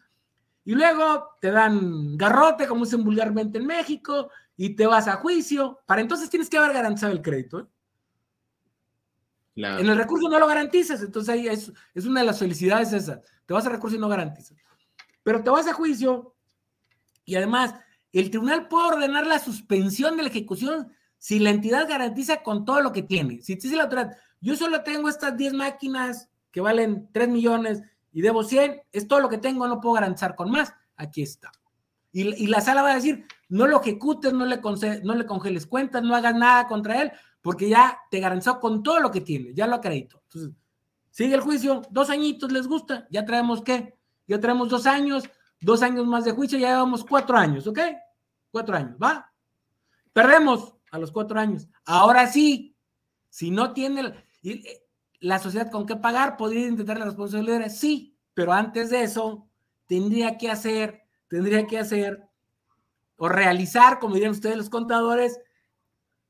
y 0.64 0.74
luego 0.74 1.30
te 1.40 1.50
dan 1.50 2.16
garrote, 2.16 2.66
como 2.66 2.84
dicen 2.84 3.04
vulgarmente 3.04 3.58
en 3.58 3.66
México, 3.66 4.30
y 4.56 4.76
te 4.76 4.86
vas 4.86 5.08
a 5.08 5.16
juicio. 5.16 5.80
Para 5.86 6.00
entonces 6.00 6.30
tienes 6.30 6.48
que 6.48 6.56
haber 6.56 6.72
garantizado 6.72 7.12
el 7.12 7.20
crédito. 7.20 7.60
¿eh? 7.60 7.66
En 9.56 9.88
el 9.88 9.96
recurso 9.96 10.28
no 10.28 10.38
lo 10.38 10.46
garantizas, 10.46 11.02
entonces 11.02 11.34
ahí 11.34 11.48
es, 11.48 11.72
es 11.92 12.06
una 12.06 12.20
de 12.20 12.26
las 12.26 12.38
felicidades 12.38 12.92
esas. 12.92 13.20
Te 13.46 13.54
vas 13.54 13.66
a 13.66 13.70
recurso 13.70 13.96
y 13.96 14.00
no 14.00 14.08
garantizas. 14.08 14.56
Pero 15.24 15.42
te 15.42 15.50
vas 15.50 15.66
a 15.66 15.72
juicio 15.72 16.36
y 17.24 17.34
además 17.34 17.74
el 18.12 18.30
tribunal 18.30 18.68
puede 18.68 18.86
ordenar 18.86 19.26
la 19.26 19.40
suspensión 19.40 20.16
de 20.16 20.22
la 20.22 20.28
ejecución 20.28 20.92
si 21.18 21.40
la 21.40 21.50
entidad 21.50 21.88
garantiza 21.88 22.42
con 22.42 22.64
todo 22.64 22.80
lo 22.80 22.92
que 22.92 23.02
tiene. 23.02 23.42
Si 23.42 23.56
dice 23.56 23.74
la 23.74 23.84
autoridad, 23.84 24.16
yo 24.40 24.54
solo 24.54 24.82
tengo 24.82 25.08
estas 25.08 25.36
10 25.36 25.54
máquinas 25.54 26.28
que 26.52 26.60
valen 26.60 27.08
3 27.12 27.28
millones 27.28 27.82
y 28.12 28.20
debo 28.20 28.44
100, 28.44 28.82
es 28.92 29.08
todo 29.08 29.20
lo 29.20 29.28
que 29.28 29.38
tengo, 29.38 29.66
no 29.66 29.80
puedo 29.80 29.94
garantizar 29.94 30.36
con 30.36 30.50
más, 30.50 30.72
aquí 30.96 31.22
está. 31.22 31.50
Y, 32.12 32.46
la 32.46 32.60
sala 32.60 32.82
va 32.82 32.92
a 32.92 32.94
decir, 32.94 33.26
no 33.48 33.66
lo 33.66 33.80
ejecutes, 33.80 34.32
no 34.32 34.46
le, 34.46 34.60
no 35.02 35.14
le 35.16 35.26
congeles 35.26 35.66
cuentas, 35.66 36.00
no 36.04 36.14
hagas 36.14 36.36
nada 36.36 36.68
contra 36.68 37.02
él, 37.02 37.10
porque 37.42 37.68
ya 37.68 37.98
te 38.08 38.20
garantizó 38.20 38.60
con 38.60 38.84
todo 38.84 39.00
lo 39.00 39.10
que 39.10 39.20
tiene, 39.20 39.52
ya 39.52 39.66
lo 39.66 39.74
acredito. 39.74 40.22
Entonces, 40.28 40.52
sigue 41.10 41.34
el 41.34 41.40
juicio, 41.40 41.82
dos 41.90 42.10
añitos 42.10 42.52
les 42.52 42.68
gusta, 42.68 43.08
ya 43.10 43.24
traemos 43.24 43.62
qué, 43.62 43.96
ya 44.26 44.40
traemos 44.40 44.68
dos 44.68 44.86
años, 44.86 45.24
dos 45.60 45.82
años 45.82 46.06
más 46.06 46.24
de 46.24 46.32
juicio, 46.32 46.58
ya 46.58 46.70
llevamos 46.70 47.04
cuatro 47.04 47.36
años, 47.36 47.66
¿ok? 47.66 47.78
Cuatro 48.50 48.76
años, 48.76 48.96
¿va? 49.02 49.32
Perdemos 50.12 50.74
a 50.90 50.98
los 50.98 51.10
cuatro 51.10 51.38
años. 51.38 51.68
Ahora 51.84 52.26
sí, 52.26 52.76
si 53.28 53.50
no 53.50 53.72
tiene 53.72 54.14
eh, 54.42 54.84
la 55.20 55.38
sociedad 55.38 55.70
con 55.70 55.86
qué 55.86 55.96
pagar, 55.96 56.36
podría 56.36 56.68
intentar 56.68 56.98
la 56.98 57.06
responsabilidad, 57.06 57.68
sí, 57.68 58.16
pero 58.32 58.52
antes 58.52 58.90
de 58.90 59.02
eso, 59.02 59.48
tendría 59.86 60.38
que 60.38 60.50
hacer, 60.50 61.02
tendría 61.28 61.66
que 61.66 61.78
hacer 61.78 62.22
o 63.16 63.28
realizar, 63.28 63.98
como 63.98 64.14
dirían 64.14 64.32
ustedes 64.32 64.56
los 64.56 64.70
contadores, 64.70 65.40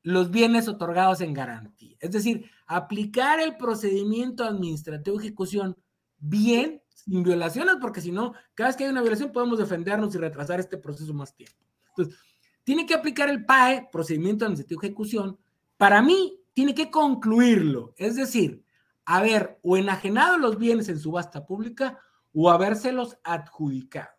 los 0.01 0.29
bienes 0.29 0.67
otorgados 0.67 1.21
en 1.21 1.33
garantía. 1.33 1.97
Es 1.99 2.11
decir, 2.11 2.49
aplicar 2.67 3.39
el 3.39 3.57
procedimiento 3.57 4.43
administrativo 4.43 5.17
de 5.17 5.25
ejecución 5.25 5.77
bien, 6.17 6.81
sin 7.07 7.23
violaciones, 7.23 7.75
porque 7.79 8.01
si 8.01 8.11
no, 8.11 8.33
cada 8.53 8.69
vez 8.69 8.75
que 8.75 8.83
hay 8.83 8.89
una 8.89 9.01
violación 9.01 9.31
podemos 9.31 9.59
defendernos 9.59 10.13
y 10.15 10.17
retrasar 10.17 10.59
este 10.59 10.77
proceso 10.77 11.13
más 11.13 11.35
tiempo. 11.35 11.57
Entonces, 11.89 12.19
tiene 12.63 12.85
que 12.85 12.95
aplicar 12.95 13.29
el 13.29 13.45
PAE, 13.45 13.89
procedimiento 13.91 14.45
administrativo 14.45 14.81
de 14.81 14.87
ejecución. 14.87 15.39
Para 15.77 16.01
mí, 16.01 16.39
tiene 16.53 16.73
que 16.73 16.89
concluirlo. 16.89 17.93
Es 17.97 18.15
decir, 18.15 18.63
haber 19.05 19.59
o 19.61 19.77
enajenado 19.77 20.37
los 20.37 20.57
bienes 20.57 20.89
en 20.89 20.99
subasta 20.99 21.45
pública 21.45 21.99
o 22.33 22.49
habérselos 22.49 23.17
adjudicado. 23.23 24.09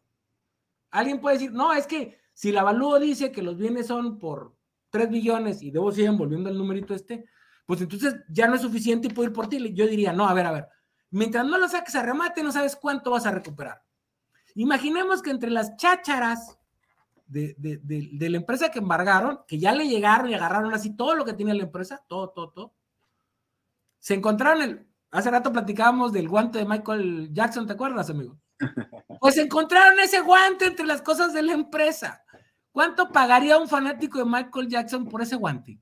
Alguien 0.90 1.20
puede 1.20 1.36
decir, 1.36 1.52
no, 1.52 1.72
es 1.72 1.86
que 1.86 2.18
si 2.32 2.52
la 2.52 2.60
avalúo 2.60 2.98
dice 3.00 3.32
que 3.32 3.42
los 3.42 3.56
bienes 3.58 3.88
son 3.88 4.18
por 4.18 4.54
3 4.90 5.10
billones 5.10 5.62
y 5.62 5.70
debo 5.70 5.90
seguir 5.90 6.12
volviendo 6.12 6.48
al 6.48 6.56
numerito 6.56 6.94
este, 6.94 7.24
pues 7.66 7.80
entonces 7.80 8.14
ya 8.28 8.46
no 8.46 8.54
es 8.54 8.60
suficiente 8.60 9.08
y 9.08 9.10
puedo 9.10 9.28
ir 9.28 9.34
por 9.34 9.48
ti. 9.48 9.74
Yo 9.74 9.86
diría, 9.86 10.12
no, 10.12 10.28
a 10.28 10.34
ver, 10.34 10.46
a 10.46 10.52
ver, 10.52 10.68
mientras 11.10 11.46
no 11.46 11.58
lo 11.58 11.68
saques 11.68 11.94
a 11.94 12.02
remate, 12.02 12.42
no 12.42 12.52
sabes 12.52 12.76
cuánto 12.76 13.10
vas 13.10 13.26
a 13.26 13.30
recuperar. 13.30 13.82
Imaginemos 14.54 15.22
que 15.22 15.30
entre 15.30 15.50
las 15.50 15.76
chácharas 15.76 16.58
de, 17.26 17.54
de, 17.58 18.30
la 18.30 18.36
empresa 18.36 18.70
que 18.70 18.78
embargaron, 18.78 19.40
que 19.46 19.58
ya 19.58 19.72
le 19.72 19.88
llegaron 19.88 20.30
y 20.30 20.34
agarraron 20.34 20.72
así 20.72 20.96
todo 20.96 21.14
lo 21.14 21.24
que 21.24 21.32
tiene 21.32 21.54
la 21.54 21.64
empresa, 21.64 22.02
todo, 22.08 22.30
todo, 22.30 22.50
todo, 22.50 22.74
se 23.98 24.14
encontraron 24.14 24.62
el, 24.62 24.86
hace 25.10 25.30
rato 25.30 25.52
platicábamos 25.52 26.12
del 26.12 26.28
guante 26.28 26.58
de 26.58 26.64
Michael 26.64 27.30
Jackson, 27.32 27.66
¿te 27.66 27.72
acuerdas, 27.72 28.10
amigo? 28.10 28.38
Pues 29.20 29.38
encontraron 29.38 29.98
ese 29.98 30.20
guante 30.20 30.66
entre 30.66 30.86
las 30.86 31.02
cosas 31.02 31.32
de 31.32 31.42
la 31.42 31.52
empresa. 31.52 32.22
¿Cuánto 32.70 33.10
pagaría 33.10 33.58
un 33.58 33.66
fanático 33.66 34.18
de 34.18 34.26
Michael 34.26 34.68
Jackson 34.68 35.08
por 35.08 35.22
ese 35.22 35.34
guante? 35.34 35.80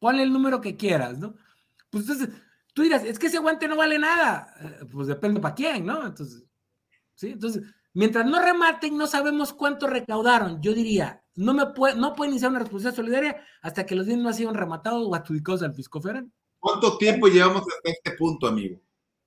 Ponle 0.00 0.24
el 0.24 0.32
número 0.32 0.60
que 0.60 0.76
quieras, 0.76 1.18
¿no? 1.18 1.34
Pues 1.90 2.08
entonces, 2.08 2.30
tú 2.74 2.82
dirás, 2.82 3.04
es 3.04 3.18
que 3.18 3.28
ese 3.28 3.38
guante 3.38 3.68
no 3.68 3.76
vale 3.76 3.98
nada. 3.98 4.52
Eh, 4.60 4.86
pues 4.90 5.06
depende 5.06 5.38
para 5.38 5.54
quién, 5.54 5.86
¿no? 5.86 6.04
Entonces, 6.04 6.42
sí, 7.14 7.28
entonces, 7.28 7.62
mientras 7.92 8.26
no 8.26 8.42
rematen, 8.42 8.96
no 8.96 9.06
sabemos 9.06 9.52
cuánto 9.52 9.86
recaudaron. 9.86 10.60
Yo 10.60 10.74
diría, 10.74 11.22
no 11.36 11.54
me 11.54 11.66
puede, 11.66 11.94
no 11.94 12.14
puede 12.14 12.30
iniciar 12.30 12.50
una 12.50 12.60
responsabilidad 12.60 12.96
solidaria 12.96 13.46
hasta 13.62 13.86
que 13.86 13.94
los 13.94 14.06
bienes 14.06 14.24
no 14.24 14.32
sido 14.32 14.52
rematados 14.52 15.06
o 15.06 15.14
adjudicados 15.14 15.62
al 15.62 15.74
fisco 15.74 16.00
federal. 16.00 16.30
¿Cuánto 16.58 16.98
tiempo 16.98 17.28
llevamos 17.28 17.62
hasta 17.62 17.90
este 17.90 18.12
punto, 18.12 18.46
amigo? 18.46 18.80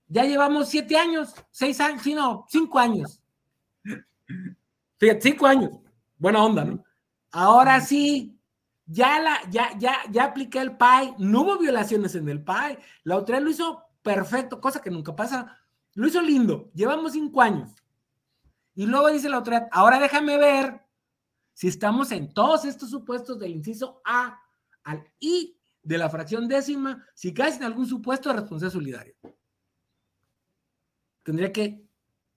Ya 0.08 0.24
llevamos 0.24 0.70
siete 0.70 0.98
años, 0.98 1.34
seis 1.50 1.80
años, 1.80 2.02
sí, 2.04 2.14
no, 2.14 2.46
cinco 2.50 2.78
años. 2.78 3.22
Fíjate, 4.98 5.22
cinco 5.22 5.48
años. 5.48 5.72
Buena 6.18 6.44
onda, 6.44 6.64
¿no? 6.64 6.84
Ahora 7.32 7.82
sí, 7.82 8.33
ya, 8.94 9.20
la, 9.20 9.40
ya, 9.50 9.76
ya, 9.80 9.98
ya 10.12 10.26
apliqué 10.26 10.60
el 10.60 10.78
PAI, 10.78 11.16
no 11.18 11.42
hubo 11.42 11.58
violaciones 11.58 12.14
en 12.14 12.30
el 12.30 12.44
PAI, 12.44 12.78
la 13.04 13.16
autoridad 13.16 13.42
lo 13.42 13.50
hizo 13.50 13.84
perfecto, 14.04 14.62
cosa 14.62 14.82
que 14.82 14.92
nunca 14.92 15.16
pasa, 15.16 15.58
lo 15.96 16.08
hizo 16.08 16.22
lindo, 16.22 16.70
llevamos 16.76 17.14
cinco 17.14 17.42
años. 17.42 17.72
Y 18.76 18.86
luego 18.86 19.10
dice 19.10 19.30
la 19.30 19.38
autoridad, 19.38 19.68
ahora 19.72 20.00
déjame 20.00 20.38
ver 20.38 20.86
si 21.54 21.68
estamos 21.68 22.12
en 22.12 22.34
todos 22.34 22.66
estos 22.66 22.92
supuestos 22.92 23.40
del 23.40 23.52
inciso 23.52 24.02
A 24.06 24.40
al 24.84 25.04
I 25.20 25.58
de 25.82 25.98
la 25.98 26.10
fracción 26.10 26.48
décima, 26.48 27.04
si 27.16 27.34
caes 27.34 27.58
en 27.58 27.64
algún 27.64 27.88
supuesto 27.88 28.30
de 28.30 28.36
responsabilidad 28.36 28.74
solidaria. 28.74 29.16
Tendría 31.24 31.52
que, 31.52 31.84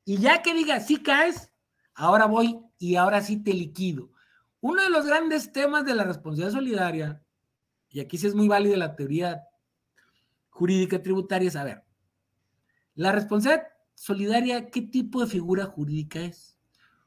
y 0.05 0.19
ya 0.19 0.43
que 0.43 0.55
diga, 0.55 0.81
si 0.81 1.03
caes, 1.03 1.53
ahora 1.95 2.25
voy 2.27 2.61
y 2.79 2.97
ahora 2.97 3.21
sí 3.21 3.43
te 3.43 3.53
liquido. 3.53 4.11
Uno 4.67 4.83
de 4.83 4.91
los 4.91 5.07
grandes 5.07 5.53
temas 5.53 5.85
de 5.85 5.95
la 5.95 6.03
responsabilidad 6.03 6.51
solidaria, 6.51 7.23
y 7.89 8.01
aquí 8.01 8.19
sí 8.19 8.27
es 8.27 8.35
muy 8.35 8.49
válida 8.49 8.77
la 8.77 8.97
teoría 8.97 9.45
jurídica 10.51 11.01
tributaria, 11.01 11.47
es, 11.47 11.55
a 11.55 11.63
ver, 11.63 11.85
la 12.97 13.13
responsabilidad 13.13 13.69
solidaria, 13.95 14.69
¿qué 14.69 14.83
tipo 14.83 15.21
de 15.21 15.29
figura 15.29 15.67
jurídica 15.67 16.19
es? 16.19 16.59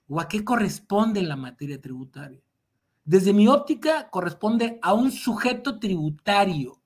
¿O 0.07 0.22
a 0.22 0.30
qué 0.30 0.45
corresponde 0.45 1.20
en 1.20 1.28
la 1.28 1.36
materia 1.36 1.82
tributaria? 1.82 2.39
Desde 3.03 3.34
mi 3.34 3.49
óptica, 3.49 4.10
corresponde 4.10 4.80
a 4.82 4.93
un 4.93 5.12
sujeto 5.12 5.80
tributario, 5.80 6.82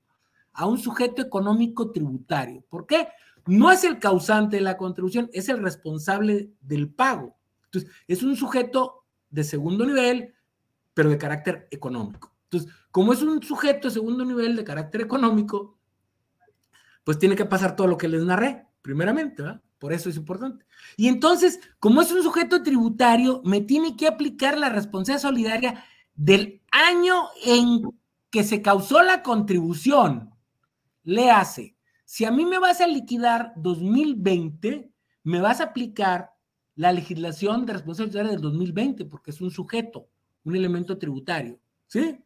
a 0.54 0.66
un 0.66 0.78
sujeto 0.78 1.22
económico 1.22 1.92
tributario. 1.92 2.64
¿Por 2.68 2.84
qué? 2.84 3.10
No 3.46 3.70
es 3.70 3.84
el 3.84 4.00
causante 4.00 4.56
de 4.56 4.62
la 4.62 4.76
contribución, 4.76 5.30
es 5.32 5.48
el 5.48 5.62
responsable 5.62 6.50
del 6.60 6.90
pago. 6.90 7.36
Entonces, 7.66 7.92
es 8.08 8.24
un 8.24 8.34
sujeto 8.34 9.04
de 9.30 9.44
segundo 9.44 9.86
nivel, 9.86 10.33
pero 10.94 11.10
de 11.10 11.18
carácter 11.18 11.68
económico. 11.70 12.34
Entonces, 12.44 12.72
como 12.90 13.12
es 13.12 13.22
un 13.22 13.42
sujeto 13.42 13.88
de 13.88 13.94
segundo 13.94 14.24
nivel 14.24 14.56
de 14.56 14.64
carácter 14.64 15.00
económico, 15.02 15.76
pues 17.02 17.18
tiene 17.18 17.36
que 17.36 17.44
pasar 17.44 17.76
todo 17.76 17.86
lo 17.86 17.98
que 17.98 18.08
les 18.08 18.22
narré, 18.22 18.66
primeramente, 18.80 19.42
¿verdad? 19.42 19.60
Por 19.78 19.92
eso 19.92 20.08
es 20.08 20.16
importante. 20.16 20.64
Y 20.96 21.08
entonces, 21.08 21.60
como 21.78 22.00
es 22.00 22.10
un 22.10 22.22
sujeto 22.22 22.62
tributario, 22.62 23.42
me 23.44 23.60
tiene 23.60 23.96
que 23.96 24.06
aplicar 24.06 24.56
la 24.56 24.70
responsabilidad 24.70 25.20
solidaria 25.20 25.84
del 26.14 26.62
año 26.70 27.24
en 27.44 27.82
que 28.30 28.44
se 28.44 28.62
causó 28.62 29.02
la 29.02 29.22
contribución. 29.22 30.30
Le 31.02 31.30
hace, 31.30 31.76
si 32.04 32.24
a 32.24 32.30
mí 32.30 32.46
me 32.46 32.58
vas 32.58 32.80
a 32.80 32.86
liquidar 32.86 33.52
2020, 33.56 34.90
me 35.24 35.40
vas 35.40 35.60
a 35.60 35.64
aplicar 35.64 36.30
la 36.76 36.92
legislación 36.92 37.66
de 37.66 37.74
responsabilidad 37.74 38.24
del 38.24 38.40
2020, 38.40 39.04
porque 39.04 39.32
es 39.32 39.40
un 39.40 39.50
sujeto, 39.50 40.08
un 40.44 40.56
elemento 40.56 40.98
tributario, 40.98 41.58
¿sí? 41.86 42.18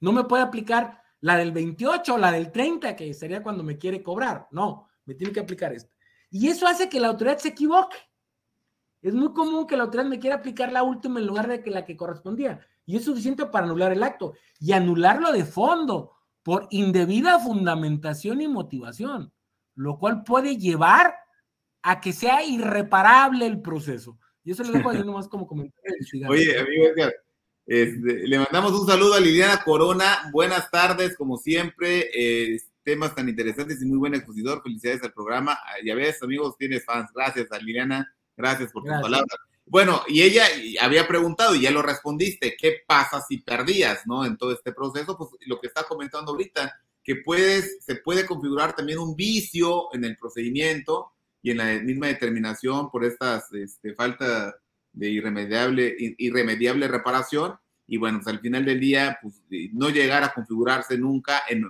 No 0.00 0.12
me 0.12 0.24
puede 0.24 0.42
aplicar 0.42 1.02
la 1.20 1.36
del 1.36 1.52
28 1.52 2.14
o 2.14 2.18
la 2.18 2.30
del 2.30 2.52
30, 2.52 2.94
que 2.94 3.14
sería 3.14 3.42
cuando 3.42 3.62
me 3.62 3.78
quiere 3.78 4.02
cobrar. 4.02 4.46
No, 4.50 4.88
me 5.06 5.14
tiene 5.14 5.32
que 5.32 5.40
aplicar 5.40 5.72
esta. 5.72 5.92
Y 6.30 6.48
eso 6.48 6.66
hace 6.66 6.88
que 6.88 7.00
la 7.00 7.08
autoridad 7.08 7.38
se 7.38 7.48
equivoque. 7.48 7.96
Es 9.00 9.14
muy 9.14 9.32
común 9.32 9.66
que 9.66 9.76
la 9.76 9.84
autoridad 9.84 10.08
me 10.08 10.18
quiera 10.18 10.36
aplicar 10.36 10.72
la 10.72 10.82
última 10.82 11.20
en 11.20 11.26
lugar 11.26 11.48
de 11.48 11.62
que 11.62 11.70
la 11.70 11.84
que 11.84 11.96
correspondía. 11.96 12.60
Y 12.84 12.96
es 12.96 13.04
suficiente 13.04 13.46
para 13.46 13.66
anular 13.66 13.92
el 13.92 14.02
acto. 14.02 14.34
Y 14.60 14.72
anularlo 14.72 15.32
de 15.32 15.44
fondo 15.44 16.12
por 16.42 16.66
indebida 16.70 17.38
fundamentación 17.38 18.42
y 18.42 18.48
motivación, 18.48 19.32
lo 19.74 19.98
cual 19.98 20.24
puede 20.24 20.58
llevar 20.58 21.14
a 21.82 22.00
que 22.00 22.12
sea 22.12 22.44
irreparable 22.44 23.46
el 23.46 23.62
proceso. 23.62 24.18
Y 24.44 24.52
eso 24.52 24.62
le 24.62 24.72
dejo 24.72 24.90
ahí 24.90 25.02
nomás 25.04 25.26
como 25.26 25.46
comentario. 25.46 25.96
Oye, 26.28 26.58
amigo 26.58 26.84
Edgar, 26.86 27.14
este, 27.66 28.28
le 28.28 28.38
mandamos 28.38 28.72
un 28.72 28.86
saludo 28.86 29.14
a 29.14 29.20
Liliana 29.20 29.62
Corona. 29.64 30.30
Buenas 30.32 30.70
tardes, 30.70 31.16
como 31.16 31.36
siempre. 31.36 32.10
Eh, 32.14 32.60
temas 32.82 33.14
tan 33.14 33.28
interesantes 33.28 33.80
y 33.82 33.86
muy 33.86 33.98
buen 33.98 34.14
expositor. 34.14 34.62
Felicidades 34.62 35.02
al 35.02 35.12
programa. 35.12 35.58
Ya 35.84 35.94
ves, 35.94 36.22
amigos, 36.22 36.56
tienes 36.58 36.84
fans. 36.84 37.10
Gracias 37.14 37.50
a 37.50 37.58
Liliana. 37.58 38.14
Gracias 38.36 38.70
por 38.70 38.82
tus 38.82 38.92
palabras. 38.92 39.38
Bueno, 39.66 40.02
y 40.08 40.22
ella 40.22 40.44
había 40.82 41.08
preguntado 41.08 41.54
y 41.54 41.62
ya 41.62 41.70
lo 41.70 41.80
respondiste. 41.80 42.54
¿Qué 42.58 42.82
pasa 42.86 43.22
si 43.26 43.38
perdías, 43.38 44.06
no? 44.06 44.26
En 44.26 44.36
todo 44.36 44.52
este 44.52 44.72
proceso, 44.72 45.16
pues 45.16 45.30
lo 45.46 45.58
que 45.58 45.68
está 45.68 45.84
comentando 45.84 46.32
ahorita, 46.32 46.78
que 47.02 47.16
puedes, 47.16 47.82
se 47.82 47.96
puede 47.96 48.26
configurar 48.26 48.76
también 48.76 48.98
un 48.98 49.16
vicio 49.16 49.88
en 49.94 50.04
el 50.04 50.18
procedimiento 50.18 51.12
y 51.40 51.50
en 51.50 51.58
la 51.58 51.64
misma 51.80 52.08
determinación 52.08 52.90
por 52.90 53.04
esta 53.04 53.42
este, 53.52 53.94
falta 53.94 54.54
de 54.94 55.10
irremediable, 55.10 55.94
irremediable 55.98 56.88
reparación. 56.88 57.54
Y 57.86 57.98
bueno, 57.98 58.20
pues 58.22 58.34
al 58.34 58.40
final 58.40 58.64
del 58.64 58.80
día, 58.80 59.18
pues 59.20 59.42
no 59.72 59.90
llegar 59.90 60.24
a 60.24 60.32
configurarse 60.32 60.96
nunca 60.96 61.42
en, 61.48 61.68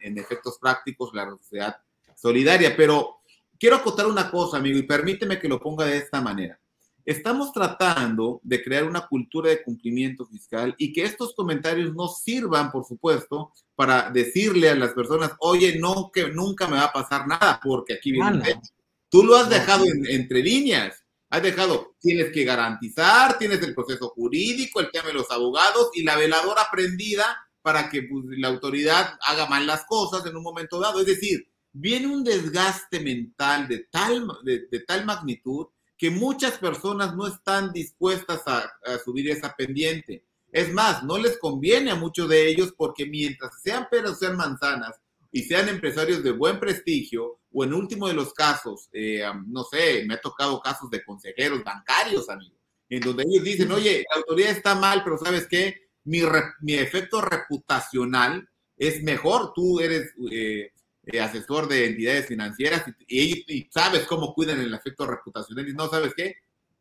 en, 0.00 0.18
efectos 0.18 0.58
prácticos 0.58 1.10
la 1.12 1.28
sociedad 1.28 1.76
solidaria. 2.14 2.74
Pero 2.74 3.20
quiero 3.58 3.76
acotar 3.76 4.06
una 4.06 4.30
cosa, 4.30 4.56
amigo, 4.56 4.78
y 4.78 4.84
permíteme 4.84 5.38
que 5.38 5.48
lo 5.48 5.60
ponga 5.60 5.84
de 5.84 5.98
esta 5.98 6.20
manera. 6.20 6.58
Estamos 7.04 7.52
tratando 7.52 8.40
de 8.42 8.62
crear 8.62 8.84
una 8.84 9.06
cultura 9.06 9.50
de 9.50 9.62
cumplimiento 9.62 10.26
fiscal 10.26 10.74
y 10.78 10.92
que 10.92 11.02
estos 11.02 11.34
comentarios 11.34 11.94
no 11.94 12.08
sirvan, 12.08 12.70
por 12.70 12.84
supuesto, 12.84 13.52
para 13.74 14.10
decirle 14.10 14.70
a 14.70 14.74
las 14.74 14.92
personas, 14.92 15.32
oye, 15.40 15.78
no, 15.78 16.10
que 16.12 16.28
nunca 16.30 16.68
me 16.68 16.76
va 16.76 16.84
a 16.84 16.92
pasar 16.92 17.26
nada, 17.26 17.60
porque 17.62 17.94
aquí 17.94 18.12
viene. 18.12 18.60
Tú 19.08 19.24
lo 19.24 19.36
has 19.36 19.50
dejado 19.50 19.84
entre 20.08 20.42
líneas. 20.42 20.99
Has 21.30 21.42
dejado, 21.42 21.94
tienes 22.00 22.32
que 22.32 22.44
garantizar, 22.44 23.38
tienes 23.38 23.62
el 23.62 23.72
proceso 23.72 24.08
jurídico, 24.08 24.80
el 24.80 24.90
tema 24.90 25.08
de 25.08 25.14
los 25.14 25.30
abogados 25.30 25.90
y 25.94 26.02
la 26.02 26.16
veladora 26.16 26.66
prendida 26.72 27.24
para 27.62 27.88
que 27.88 28.02
pues, 28.02 28.24
la 28.38 28.48
autoridad 28.48 29.16
haga 29.22 29.46
mal 29.46 29.64
las 29.64 29.84
cosas 29.84 30.26
en 30.26 30.36
un 30.36 30.42
momento 30.42 30.80
dado. 30.80 31.00
Es 31.00 31.06
decir, 31.06 31.48
viene 31.72 32.08
un 32.08 32.24
desgaste 32.24 32.98
mental 32.98 33.68
de 33.68 33.86
tal, 33.90 34.26
de, 34.42 34.80
tal 34.86 35.04
magnitud 35.04 35.68
que 35.96 36.10
muchas 36.10 36.58
personas 36.58 37.14
no 37.14 37.28
están 37.28 37.72
dispuestas 37.72 38.42
a, 38.46 38.68
a, 38.86 38.98
subir 39.04 39.30
esa 39.30 39.54
pendiente. 39.54 40.24
Es 40.50 40.72
más, 40.72 41.04
no 41.04 41.16
les 41.16 41.38
conviene 41.38 41.92
a 41.92 41.96
muchos 41.96 42.28
de 42.28 42.48
ellos 42.48 42.74
porque 42.76 43.06
mientras 43.06 43.52
sean 43.62 43.86
peras 43.88 44.18
sean 44.18 44.36
manzanas 44.36 44.98
y 45.30 45.42
sean 45.42 45.68
empresarios 45.68 46.24
de 46.24 46.32
buen 46.32 46.58
prestigio, 46.58 47.39
o 47.52 47.64
en 47.64 47.74
último 47.74 48.08
de 48.08 48.14
los 48.14 48.32
casos, 48.32 48.88
eh, 48.92 49.22
no 49.46 49.64
sé, 49.64 50.04
me 50.06 50.14
ha 50.14 50.20
tocado 50.20 50.60
casos 50.60 50.90
de 50.90 51.04
consejeros 51.04 51.64
bancarios, 51.64 52.28
amigo, 52.28 52.56
en 52.88 53.00
donde 53.00 53.24
ellos 53.24 53.44
dicen, 53.44 53.70
oye, 53.72 54.04
la 54.10 54.20
autoridad 54.20 54.50
está 54.50 54.74
mal, 54.74 55.02
pero 55.02 55.18
¿sabes 55.18 55.46
qué? 55.48 55.88
Mi, 56.04 56.22
mi 56.60 56.74
efecto 56.74 57.20
reputacional 57.20 58.48
es 58.76 59.02
mejor, 59.02 59.52
tú 59.54 59.80
eres 59.80 60.12
eh, 60.30 60.72
eh, 61.06 61.20
asesor 61.20 61.68
de 61.68 61.86
entidades 61.86 62.26
financieras 62.26 62.84
y, 63.06 63.68
sabes 63.70 64.06
cómo 64.06 64.32
cuidan 64.32 64.60
el 64.60 64.72
efecto 64.72 65.06
reputacional 65.06 65.68
y 65.68 65.74
no 65.74 65.88
sabes 65.88 66.14
qué, 66.14 66.36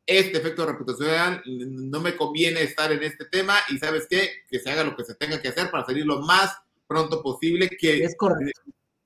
este 0.05 0.37
efecto 0.37 0.65
reputacional 0.65 1.41
no 1.45 1.99
me 1.99 2.15
conviene 2.15 2.63
estar 2.63 2.91
en 2.91 3.03
este 3.03 3.25
tema 3.25 3.55
y 3.69 3.77
sabes 3.77 4.07
qué, 4.09 4.29
que 4.49 4.59
se 4.59 4.69
haga 4.71 4.83
lo 4.83 4.95
que 4.95 5.03
se 5.03 5.15
tenga 5.15 5.41
que 5.41 5.49
hacer 5.49 5.69
para 5.69 5.85
salir 5.85 6.05
lo 6.05 6.21
más 6.21 6.55
pronto 6.87 7.21
posible, 7.21 7.69
que 7.69 8.03
es 8.03 8.15
correcto 8.15 8.61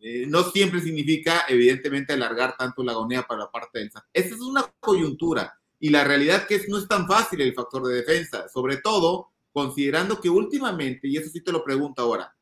eh, 0.05 0.25
no 0.27 0.43
siempre 0.43 0.81
significa, 0.81 1.45
evidentemente, 1.47 2.11
alargar 2.11 2.57
tanto 2.57 2.83
la 2.83 2.91
agonía 2.91 3.23
para 3.23 3.39
la 3.39 3.49
parte 3.49 3.79
del 3.79 3.89
SAT. 3.89 4.03
Esta 4.11 4.35
es 4.35 4.41
una 4.41 4.69
coyuntura 4.81 5.57
y 5.79 5.91
la 5.91 6.03
realidad 6.03 6.45
que 6.45 6.55
es, 6.55 6.67
no 6.67 6.77
es 6.77 6.89
tan 6.89 7.07
fácil 7.07 7.39
el 7.39 7.53
factor 7.53 7.87
de 7.87 7.95
defensa, 7.95 8.49
sobre 8.49 8.77
todo 8.77 9.29
considerando 9.53 10.19
que 10.19 10.29
últimamente, 10.29 11.07
y 11.07 11.15
eso 11.15 11.29
sí 11.29 11.39
te 11.39 11.53
lo 11.53 11.63
pregunto 11.63 12.01
ahora, 12.01 12.35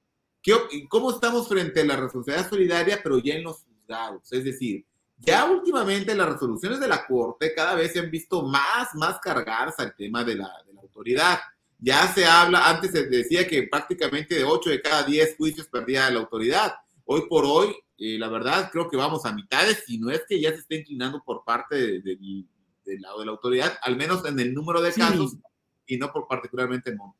¿cómo 0.89 1.11
estamos 1.11 1.47
frente 1.47 1.81
a 1.81 1.85
la 1.85 1.97
responsabilidad 1.97 2.49
solidaria, 2.49 2.99
pero 3.03 3.19
ya 3.19 3.35
en 3.35 3.43
los 3.43 3.63
juzgados? 3.63 4.33
Es 4.33 4.43
decir, 4.43 4.83
ya 5.19 5.45
últimamente 5.45 6.15
las 6.15 6.33
resoluciones 6.33 6.79
de 6.79 6.87
la 6.87 7.05
Corte 7.05 7.53
cada 7.53 7.75
vez 7.75 7.93
se 7.93 7.99
han 7.99 8.09
visto 8.09 8.41
más, 8.41 8.95
más 8.95 9.19
cargadas 9.19 9.75
al 9.77 9.95
tema 9.95 10.23
de 10.23 10.33
la, 10.33 10.49
de 10.65 10.73
la 10.73 10.81
autoridad. 10.81 11.39
Ya 11.77 12.11
se 12.11 12.25
habla, 12.25 12.67
antes 12.67 12.89
se 12.91 13.05
decía 13.05 13.47
que 13.47 13.63
prácticamente 13.63 14.33
de 14.33 14.45
8 14.45 14.71
de 14.71 14.81
cada 14.81 15.03
10 15.03 15.37
juicios 15.37 15.67
perdía 15.67 16.09
la 16.09 16.21
autoridad 16.21 16.73
hoy 17.11 17.27
por 17.27 17.43
hoy, 17.45 17.75
eh, 17.97 18.17
la 18.17 18.29
verdad, 18.29 18.69
creo 18.71 18.89
que 18.89 18.95
vamos 18.95 19.25
a 19.25 19.33
mitades, 19.33 19.83
si 19.85 19.97
no 19.99 20.09
es 20.09 20.23
que 20.27 20.39
ya 20.39 20.51
se 20.51 20.59
está 20.59 20.75
inclinando 20.75 21.21
por 21.23 21.43
parte 21.43 22.01
del 22.01 23.01
lado 23.01 23.19
de 23.19 23.25
la 23.25 23.31
autoridad, 23.33 23.73
al 23.81 23.97
menos 23.97 24.25
en 24.25 24.39
el 24.39 24.53
número 24.53 24.81
de 24.81 24.93
casos 24.93 25.37
y 25.85 25.97
no 25.97 26.11
por 26.11 26.25
particularmente 26.27 26.89
en 26.89 26.97
monto. 26.97 27.19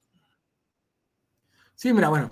Sí, 1.75 1.91
mira, 1.91 2.07
bueno, 2.07 2.29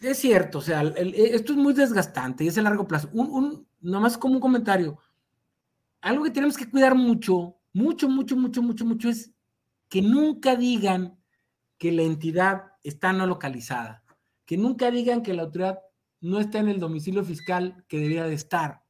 es 0.00 0.18
cierto, 0.18 0.58
o 0.58 0.60
sea, 0.60 0.82
esto 0.82 1.52
es 1.52 1.58
muy 1.58 1.72
desgastante 1.72 2.44
y 2.44 2.48
es 2.48 2.58
a 2.58 2.62
largo 2.62 2.86
plazo. 2.86 3.08
Un, 3.12 3.30
un, 3.30 3.68
nomás 3.80 4.18
como 4.18 4.34
un 4.34 4.40
comentario, 4.40 4.98
algo 6.02 6.24
que 6.24 6.30
tenemos 6.30 6.56
que 6.56 6.68
cuidar 6.68 6.94
mucho, 6.94 7.56
mucho, 7.72 8.08
mucho, 8.10 8.36
mucho, 8.36 8.62
mucho, 8.62 8.84
mucho 8.84 9.08
es 9.08 9.32
que 9.88 10.02
nunca 10.02 10.54
digan 10.54 11.18
que 11.78 11.92
la 11.92 12.02
entidad 12.02 12.72
está 12.82 13.14
no 13.14 13.26
localizada, 13.26 14.04
que 14.44 14.58
nunca 14.58 14.90
digan 14.90 15.22
que 15.22 15.32
la 15.32 15.44
autoridad 15.44 15.78
no 16.26 16.40
está 16.40 16.58
en 16.58 16.68
el 16.68 16.80
domicilio 16.80 17.24
fiscal 17.24 17.84
que 17.88 17.98
debería 17.98 18.24
de 18.24 18.34
estar. 18.34 18.82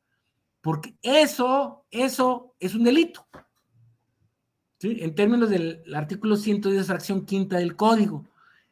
Porque 0.60 0.96
eso, 1.02 1.84
eso 1.90 2.54
es 2.58 2.74
un 2.74 2.84
delito. 2.84 3.26
¿sí? 4.78 4.98
En 5.00 5.14
términos 5.14 5.50
del 5.50 5.82
artículo 5.94 6.36
110, 6.36 6.86
fracción 6.86 7.24
quinta 7.24 7.58
del 7.58 7.76
código. 7.76 8.24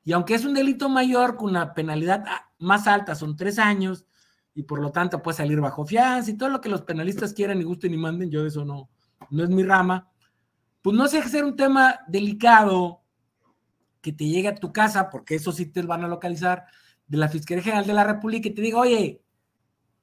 Y 0.04 0.12
aunque 0.12 0.34
es 0.34 0.44
un 0.44 0.54
delito 0.54 0.88
mayor 0.88 1.36
con 1.36 1.50
una 1.50 1.72
penalidad 1.74 2.24
más 2.58 2.86
alta, 2.86 3.14
son 3.14 3.36
tres 3.36 3.58
años, 3.58 4.06
y 4.54 4.62
por 4.62 4.80
lo 4.80 4.92
tanto 4.92 5.22
puede 5.22 5.36
salir 5.36 5.60
bajo 5.60 5.84
fianza 5.84 6.30
y 6.30 6.36
todo 6.36 6.48
lo 6.48 6.60
que 6.60 6.68
los 6.68 6.82
penalistas 6.82 7.32
quieran 7.32 7.60
y 7.60 7.64
gusten 7.64 7.92
y 7.92 7.96
manden, 7.96 8.30
yo 8.30 8.42
de 8.42 8.48
eso 8.48 8.64
no, 8.64 8.88
no 9.30 9.42
es 9.42 9.50
mi 9.50 9.64
rama, 9.64 10.08
pues 10.80 10.96
no 10.96 11.08
sé 11.08 11.22
ser 11.28 11.44
un 11.44 11.56
tema 11.56 12.00
delicado 12.06 13.02
que 14.00 14.12
te 14.12 14.26
llegue 14.26 14.48
a 14.48 14.54
tu 14.54 14.72
casa, 14.72 15.10
porque 15.10 15.34
eso 15.34 15.50
sí 15.50 15.66
te 15.66 15.82
van 15.82 16.04
a 16.04 16.08
localizar, 16.08 16.66
de 17.07 17.18
la 17.18 17.28
Fiscalía 17.28 17.62
General 17.62 17.86
de 17.86 17.92
la 17.92 18.05
República 18.05 18.48
y 18.48 18.52
te 18.52 18.62
diga, 18.62 18.78
oye, 18.78 19.22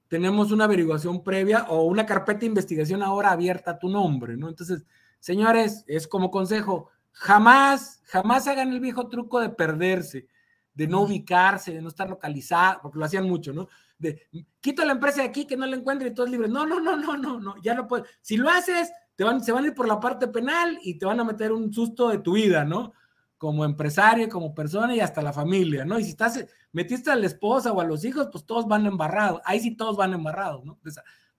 tenemos 0.07 0.51
una 0.51 0.65
averiguación 0.65 1.23
previa 1.23 1.63
o 1.69 1.83
una 1.83 2.05
carpeta 2.05 2.41
de 2.41 2.47
investigación 2.47 3.01
ahora 3.01 3.31
abierta 3.31 3.71
a 3.71 3.79
tu 3.79 3.89
nombre, 3.89 4.35
¿no? 4.35 4.49
Entonces, 4.49 4.85
señores, 5.19 5.85
es 5.87 6.07
como 6.07 6.29
consejo, 6.29 6.89
jamás, 7.11 8.01
jamás 8.05 8.47
hagan 8.47 8.73
el 8.73 8.79
viejo 8.79 9.07
truco 9.07 9.39
de 9.39 9.49
perderse, 9.49 10.27
de 10.73 10.87
no 10.87 11.01
ubicarse, 11.01 11.73
de 11.73 11.81
no 11.81 11.89
estar 11.89 12.09
localizado, 12.09 12.79
porque 12.81 12.99
lo 12.99 13.05
hacían 13.05 13.27
mucho, 13.27 13.53
¿no? 13.53 13.67
De 13.97 14.27
quito 14.59 14.83
la 14.83 14.93
empresa 14.93 15.21
de 15.21 15.29
aquí 15.29 15.45
que 15.45 15.55
no 15.55 15.65
la 15.65 15.77
encuentre 15.77 16.09
y 16.09 16.13
todos 16.13 16.29
libres. 16.29 16.49
No, 16.49 16.65
no, 16.65 16.79
no, 16.79 16.97
no, 16.97 17.15
no, 17.15 17.39
no, 17.39 17.55
ya 17.61 17.73
no 17.73 17.87
puedes. 17.87 18.09
Si 18.21 18.35
lo 18.35 18.49
haces, 18.49 18.91
te 19.15 19.23
van, 19.23 19.43
se 19.43 19.51
van 19.51 19.63
a 19.63 19.67
ir 19.67 19.73
por 19.73 19.87
la 19.87 19.99
parte 19.99 20.27
penal 20.27 20.77
y 20.83 20.97
te 20.97 21.05
van 21.05 21.19
a 21.19 21.23
meter 21.23 21.51
un 21.51 21.71
susto 21.71 22.09
de 22.09 22.17
tu 22.17 22.33
vida, 22.33 22.65
¿no? 22.65 22.93
Como 23.41 23.65
empresario, 23.65 24.29
como 24.29 24.53
persona 24.53 24.95
y 24.95 24.99
hasta 24.99 25.19
la 25.19 25.33
familia, 25.33 25.83
¿no? 25.83 25.97
Y 25.97 26.03
si 26.03 26.11
estás, 26.11 26.45
metiste 26.71 27.09
a 27.09 27.15
la 27.15 27.25
esposa 27.25 27.71
o 27.71 27.81
a 27.81 27.83
los 27.83 28.05
hijos, 28.05 28.29
pues 28.31 28.45
todos 28.45 28.67
van 28.67 28.85
embarrados. 28.85 29.41
Ahí 29.45 29.59
sí 29.59 29.71
todos 29.71 29.97
van 29.97 30.13
embarrados, 30.13 30.63
¿no? 30.63 30.77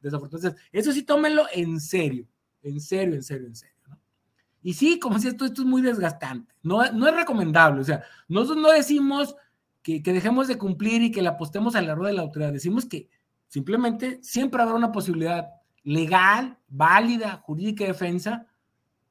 Desafortunadamente. 0.00 0.60
Eso 0.72 0.90
sí, 0.90 1.04
tómenlo 1.04 1.44
en 1.54 1.78
serio, 1.78 2.26
en 2.64 2.80
serio, 2.80 3.14
en 3.14 3.22
serio, 3.22 3.46
en 3.46 3.54
serio, 3.54 3.76
¿no? 3.88 4.00
Y 4.64 4.74
sí, 4.74 4.98
como 4.98 5.20
si 5.20 5.28
esto, 5.28 5.44
esto 5.44 5.62
es 5.62 5.68
muy 5.68 5.80
desgastante. 5.80 6.52
No, 6.64 6.90
no 6.90 7.06
es 7.06 7.14
recomendable. 7.14 7.82
O 7.82 7.84
sea, 7.84 8.02
nosotros 8.26 8.60
no 8.60 8.72
decimos 8.72 9.36
que, 9.80 10.02
que 10.02 10.12
dejemos 10.12 10.48
de 10.48 10.58
cumplir 10.58 11.02
y 11.02 11.12
que 11.12 11.22
le 11.22 11.28
apostemos 11.28 11.76
al 11.76 11.88
error 11.88 12.08
de 12.08 12.14
la 12.14 12.22
autoridad. 12.22 12.52
Decimos 12.52 12.84
que 12.84 13.08
simplemente 13.46 14.18
siempre 14.24 14.60
habrá 14.60 14.74
una 14.74 14.90
posibilidad 14.90 15.50
legal, 15.84 16.58
válida, 16.66 17.36
jurídica 17.44 17.84
de 17.84 17.92
defensa, 17.92 18.48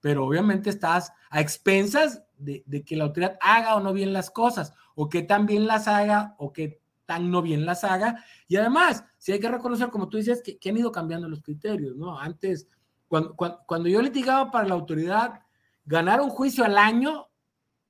pero 0.02 0.26
obviamente 0.26 0.70
estás 0.70 1.14
a 1.30 1.40
expensas 1.40 2.24
de, 2.42 2.84
que 2.86 2.96
la 2.96 3.06
autoridad 3.06 3.38
haga 3.42 3.76
o 3.76 3.80
no 3.80 3.94
bien 3.94 4.14
las 4.14 4.32
cosas, 4.32 4.74
o 4.96 5.10
que 5.10 5.22
tan 5.22 5.46
bien 5.46 5.68
las 5.68 5.88
haga 5.88 6.36
o 6.38 6.52
que 6.52 6.82
tan 7.06 7.32
no 7.32 7.42
bien 7.42 7.66
las 7.66 7.84
haga. 7.84 8.24
Y 8.48 8.56
además, 8.56 9.04
si 9.18 9.32
hay 9.32 9.40
que 9.40 9.50
reconocer, 9.50 9.90
como 9.90 10.10
tú 10.10 10.18
dices, 10.18 10.42
que, 10.44 10.70
han 10.70 10.78
ido 10.78 10.92
cambiando 10.92 11.28
los 11.30 11.42
criterios, 11.42 11.96
¿no? 11.96 12.18
Antes, 12.18 12.68
cuando, 13.08 13.36
cuando, 13.36 13.90
yo 13.90 14.02
litigaba 14.02 14.52
para 14.52 14.68
la 14.68 14.74
autoridad, 14.74 15.42
ganar 15.86 16.22
un 16.22 16.30
juicio 16.30 16.64
al 16.64 16.78
año 16.78 17.28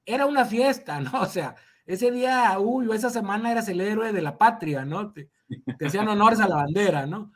era 0.05 0.25
una 0.25 0.45
fiesta, 0.45 0.99
¿no? 0.99 1.21
O 1.21 1.25
sea, 1.27 1.55
ese 1.85 2.11
día, 2.11 2.57
uy, 2.59 2.89
esa 2.93 3.09
semana 3.09 3.51
eras 3.51 3.67
el 3.69 3.81
héroe 3.81 4.13
de 4.13 4.21
la 4.21 4.37
patria, 4.37 4.85
¿no? 4.85 5.11
Te, 5.11 5.29
te 5.77 5.87
hacían 5.87 6.07
honores 6.07 6.39
a 6.39 6.47
la 6.47 6.55
bandera, 6.55 7.05
¿no? 7.05 7.33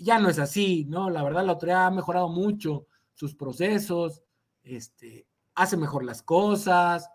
Ya 0.00 0.18
no 0.18 0.28
es 0.28 0.38
así, 0.38 0.84
¿no? 0.88 1.10
La 1.10 1.22
verdad, 1.22 1.44
la 1.44 1.52
autoridad 1.52 1.86
ha 1.86 1.90
mejorado 1.90 2.28
mucho 2.28 2.86
sus 3.14 3.34
procesos, 3.34 4.22
este, 4.62 5.26
hace 5.54 5.76
mejor 5.76 6.04
las 6.04 6.22
cosas, 6.22 7.08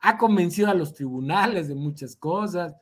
ha 0.00 0.18
convencido 0.18 0.70
a 0.70 0.74
los 0.74 0.92
tribunales 0.94 1.68
de 1.68 1.74
muchas 1.74 2.16
cosas, 2.16 2.74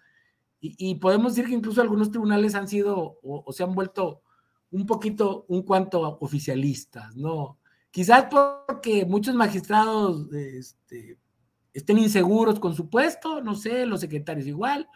y, 0.66 0.94
podemos 0.94 1.34
decir 1.34 1.50
que 1.50 1.54
incluso 1.54 1.82
algunos 1.82 2.10
tribunales 2.10 2.54
han 2.54 2.66
sido 2.66 3.18
o, 3.22 3.52
se 3.52 3.62
han 3.62 3.74
vuelto 3.74 4.22
un 4.70 4.86
poquito, 4.86 5.44
un 5.48 5.62
cuanto 5.62 6.00
oficialistas, 6.20 7.14
¿no? 7.16 7.58
Quizás 7.90 8.28
porque 8.30 9.04
muchos 9.04 9.34
magistrados 9.34 10.32
este, 10.32 11.18
estén 11.74 11.98
inseguros 11.98 12.58
con 12.58 12.74
su 12.74 12.88
puesto, 12.88 13.42
no 13.42 13.54
sé, 13.54 13.84
los 13.84 14.00
secretarios 14.00 14.46
igual, 14.46 14.88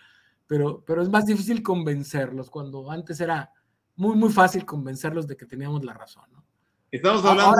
pero, 0.47 0.83
pero 0.87 1.03
es 1.03 1.11
más 1.11 1.27
difícil 1.27 1.63
convencerlos 1.63 2.49
cuando 2.49 2.91
antes 2.91 3.21
era 3.21 3.53
muy, 3.95 4.17
muy 4.17 4.31
fácil 4.31 4.65
convencerlos 4.65 5.27
de 5.27 5.37
que 5.37 5.45
teníamos 5.45 5.85
la 5.85 5.93
razón, 5.93 6.25
¿no? 6.33 6.45
Estamos 6.91 7.23
hablando 7.27 7.59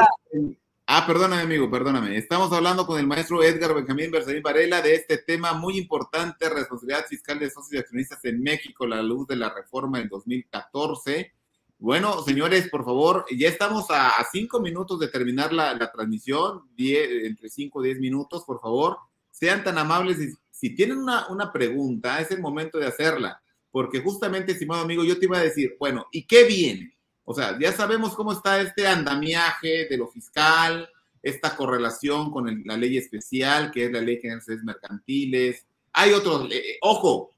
Ah, 0.91 1.05
perdóname, 1.07 1.43
amigo, 1.43 1.71
perdóname. 1.71 2.17
Estamos 2.17 2.51
hablando 2.51 2.87
con 2.87 2.99
el 2.99 3.07
maestro 3.07 3.43
Edgar 3.43 3.75
Benjamín 3.75 4.11
Bersarín 4.11 4.43
Varela 4.43 4.81
de 4.81 4.95
este 4.95 5.19
tema 5.19 5.53
muy 5.53 5.77
importante, 5.77 6.49
responsabilidad 6.49 7.05
fiscal 7.05 7.39
de 7.39 7.51
socios 7.51 7.75
y 7.75 7.77
accionistas 7.77 8.25
en 8.25 8.43
México, 8.43 8.87
la 8.87 9.03
luz 9.03 9.27
de 9.27 9.37
la 9.37 9.53
reforma 9.53 9.99
del 9.99 10.09
2014. 10.09 11.31
Bueno, 11.79 12.23
señores, 12.23 12.71
por 12.71 12.87
favor, 12.87 13.27
ya 13.31 13.49
estamos 13.51 13.85
a, 13.91 14.13
cinco 14.33 14.61
minutos 14.61 14.99
de 14.99 15.09
terminar 15.09 15.53
la, 15.53 15.93
transmisión, 15.93 16.63
entre 16.79 17.51
cinco 17.51 17.81
o 17.81 17.83
diez 17.83 17.99
minutos, 17.99 18.45
por 18.47 18.59
favor. 18.59 18.97
Sean 19.31 19.63
tan 19.63 19.77
amables 19.77 20.19
y 20.23 20.33
si 20.51 20.75
tienen 20.75 20.97
una, 20.97 21.29
una 21.29 21.53
pregunta, 21.53 22.19
es 22.19 22.31
el 22.31 22.41
momento 22.41 22.79
de 22.79 22.87
hacerla, 22.87 23.43
porque 23.71 24.01
justamente, 24.01 24.53
estimado 24.53 24.81
amigo, 24.81 25.05
yo 25.05 25.19
te 25.19 25.27
iba 25.27 25.37
a 25.37 25.43
decir, 25.43 25.77
bueno, 25.79 26.07
¿y 26.11 26.27
qué 26.27 26.45
viene? 26.45 26.98
O 27.31 27.35
sea, 27.35 27.59
ya 27.61 27.73
sabemos 27.73 28.15
cómo 28.15 28.33
está 28.33 28.59
este 28.59 28.87
andamiaje 28.87 29.87
de 29.87 29.99
lo 29.99 30.09
fiscal, 30.09 30.89
esta 31.23 31.55
correlación 31.55 32.31
con 32.31 32.63
la 32.65 32.75
ley 32.75 32.97
especial, 32.97 33.71
que 33.71 33.85
es 33.85 33.93
la 33.93 34.01
ley 34.01 34.19
general 34.19 34.43
de 34.47 34.57
mercantiles. 34.65 35.67
Hay 35.93 36.15
otros, 36.15 36.51
eh, 36.51 36.79
ojo, 36.81 37.33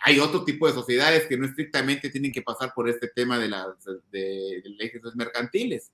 hay 0.00 0.20
otro 0.20 0.42
tipo 0.42 0.66
de 0.66 0.72
sociedades 0.72 1.26
que 1.26 1.36
no 1.36 1.44
estrictamente 1.44 2.08
tienen 2.08 2.32
que 2.32 2.40
pasar 2.40 2.72
por 2.74 2.88
este 2.88 3.08
tema 3.08 3.38
de 3.38 3.48
las 3.48 3.66
de, 4.10 4.62
leyes 4.78 5.02
mercantiles. 5.14 5.92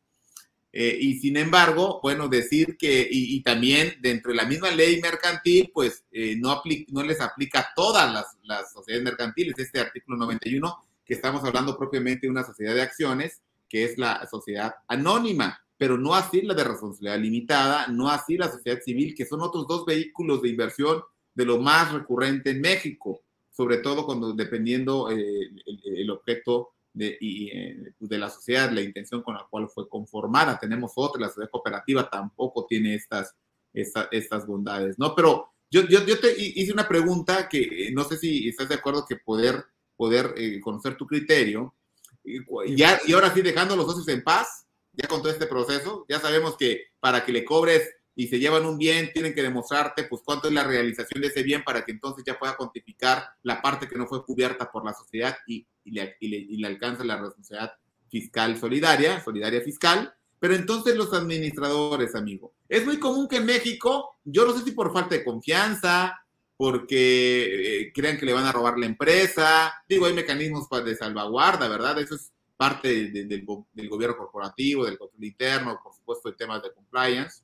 Eh, 0.72 0.97
y 1.01 1.18
sin 1.18 1.36
embargo, 1.36 1.99
bueno, 2.01 2.28
decir 2.28 2.76
que, 2.78 3.09
y, 3.11 3.43
también 3.43 3.97
dentro 4.01 4.30
de 4.30 4.36
la 4.36 4.47
misma 4.47 4.70
ley 4.70 5.01
mercantil, 5.01 5.72
pues 5.74 6.05
eh, 6.12 6.36
no, 6.36 6.62
no 6.90 7.03
les 7.03 7.20
aplica 7.20 7.59
a 7.59 7.74
todas 7.74 8.12
las, 8.14 8.36
las 8.45 8.72
sociedades 8.72 9.05
mercantiles. 9.05 9.59
Este 9.59 9.80
artículo 9.80 10.16
91 10.16 10.91
que 11.13 11.17
estamos 11.17 11.45
hablando 11.45 11.77
propiamente 11.77 12.27
de 12.27 12.31
una 12.31 12.43
sociedad 12.43 12.75
de 12.75 12.81
acciones, 12.81 13.43
que 13.69 13.85
es 13.85 13.99
la 13.99 14.27
sociedad 14.31 14.77
anónima, 14.89 15.61
pero 15.77 15.99
no 15.99 16.15
así 16.15 16.41
la 16.41 16.55
de 16.55 16.65
responsabilidad 16.65 17.19
limitada, 17.19 17.87
no 17.89 18.09
así 18.09 18.39
la 18.39 18.51
sociedad 18.51 18.81
civil, 18.81 19.15
que 19.15 19.27
son 19.27 19.43
otros 19.43 19.67
dos 19.67 19.85
vehículos 19.85 20.41
de 20.41 20.49
inversión 20.49 21.03
de 21.35 21.45
lo 21.45 21.59
más 21.59 21.93
recurrente 21.93 22.53
en 22.53 22.63
México, 22.63 23.25
sobre 23.51 23.77
todo 23.79 24.07
cuando 24.07 24.33
dependiendo 24.33 25.11
eh, 25.11 25.51
el, 25.85 26.11
objeto 26.11 26.71
de, 26.95 27.19
eh, 27.21 27.93
de, 28.01 28.19
la 28.19 28.31
sociedad, 28.31 28.71
la 28.71 28.81
intención 28.81 29.23
con 29.23 29.35
la 29.35 29.47
cual 29.51 29.69
fue 29.69 29.91
conformada. 29.91 30.59
Tenemos 30.59 30.93
otra, 30.97 31.21
la 31.21 31.29
sociedad 31.29 31.51
cooperativa 31.51 32.09
tampoco 32.09 32.65
tiene 32.65 32.95
estas, 32.95 33.37
estas 33.75 34.47
bondades, 34.47 34.99
¿no? 34.99 35.15
Pero 35.15 35.51
yo, 35.71 35.83
yo, 35.83 36.07
yo 36.07 36.19
te 36.19 36.35
hice 36.39 36.73
una 36.73 36.89
pregunta 36.89 37.51
que 37.51 37.91
no 37.93 38.05
sé 38.05 38.17
si 38.17 38.49
estás 38.49 38.71
de 38.71 38.77
acuerdo 38.77 39.05
que 39.07 39.17
poder 39.17 39.63
poder 40.03 40.34
eh, 40.36 40.61
conocer 40.61 40.96
tu 40.96 41.07
criterio. 41.07 41.76
Y, 42.24 42.40
ya, 42.74 43.00
y 43.07 43.12
ahora 43.12 43.32
sí, 43.32 43.40
dejando 43.40 43.74
a 43.74 43.76
los 43.76 43.86
socios 43.86 44.09
en 44.09 44.24
paz, 44.24 44.66
ya 44.92 45.07
con 45.07 45.22
todo 45.22 45.30
este 45.30 45.46
proceso, 45.46 46.05
ya 46.09 46.18
sabemos 46.18 46.57
que 46.57 46.86
para 46.98 47.24
que 47.24 47.30
le 47.30 47.44
cobres 47.44 47.88
y 48.16 48.26
se 48.26 48.40
llevan 48.40 48.66
un 48.66 48.78
bien, 48.78 49.12
tienen 49.12 49.32
que 49.32 49.44
demostrarte 49.44 50.03
pues 50.03 50.22
cuánto 50.24 50.48
es 50.48 50.55
la 50.55 50.64
realización 50.64 51.22
de 51.22 51.28
ese 51.28 51.44
bien 51.44 51.62
para 51.62 51.84
que 51.84 51.92
entonces 51.92 52.24
ya 52.26 52.36
pueda 52.36 52.57
cuantificar 52.57 53.24
la 53.44 53.62
parte 53.62 53.86
que 53.86 53.94
no 53.94 54.09
fue 54.09 54.24
cubierta 54.24 54.72
por 54.72 54.84
la 54.84 54.92
sociedad 54.92 55.36
y, 55.46 55.64
y, 55.84 55.92
le, 55.92 56.16
y, 56.18 56.28
le, 56.28 56.36
y 56.36 56.57
le 56.57 56.66
alcanza 56.66 57.05
la 57.05 57.22
responsabilidad 57.22 57.74
fiscal 58.11 58.59
solidaria, 58.59 59.22
solidaria 59.22 59.61
fiscal. 59.61 60.12
Pero 60.40 60.57
entonces 60.57 60.96
los 60.96 61.12
administradores, 61.12 62.16
amigo, 62.16 62.55
es 62.68 62.84
muy 62.84 62.98
común 62.98 63.28
que 63.28 63.36
en 63.36 63.46
México, 63.46 64.16
yo 64.24 64.44
no 64.44 64.53
sé 64.53 64.64
si 64.64 64.72
por 64.72 64.92
falta 64.92 65.14
de 65.14 65.22
confianza, 65.22 66.22
porque 66.63 67.81
eh, 67.81 67.93
crean 67.93 68.17
que 68.17 68.25
le 68.25 68.33
van 68.33 68.45
a 68.45 68.53
robar 68.53 68.79
la 68.79 68.87
empresa. 68.87 69.83
Digo, 69.89 70.07
hay 70.07 70.13
mecanismos 70.13 70.69
de 70.71 70.95
salvaguarda, 70.95 71.67
¿verdad? 71.67 71.99
Eso 71.99 72.15
es 72.15 72.31
parte 72.57 73.11
del, 73.11 73.45
gobierno 73.89 74.17
corporativo, 74.17 74.85
del 74.85 74.97
control 74.97 75.25
interno, 75.25 75.81
por 75.83 75.93
supuesto, 75.93 76.31
de 76.31 76.37
temas 76.37 76.63
de 76.63 76.73
compliance. 76.73 77.43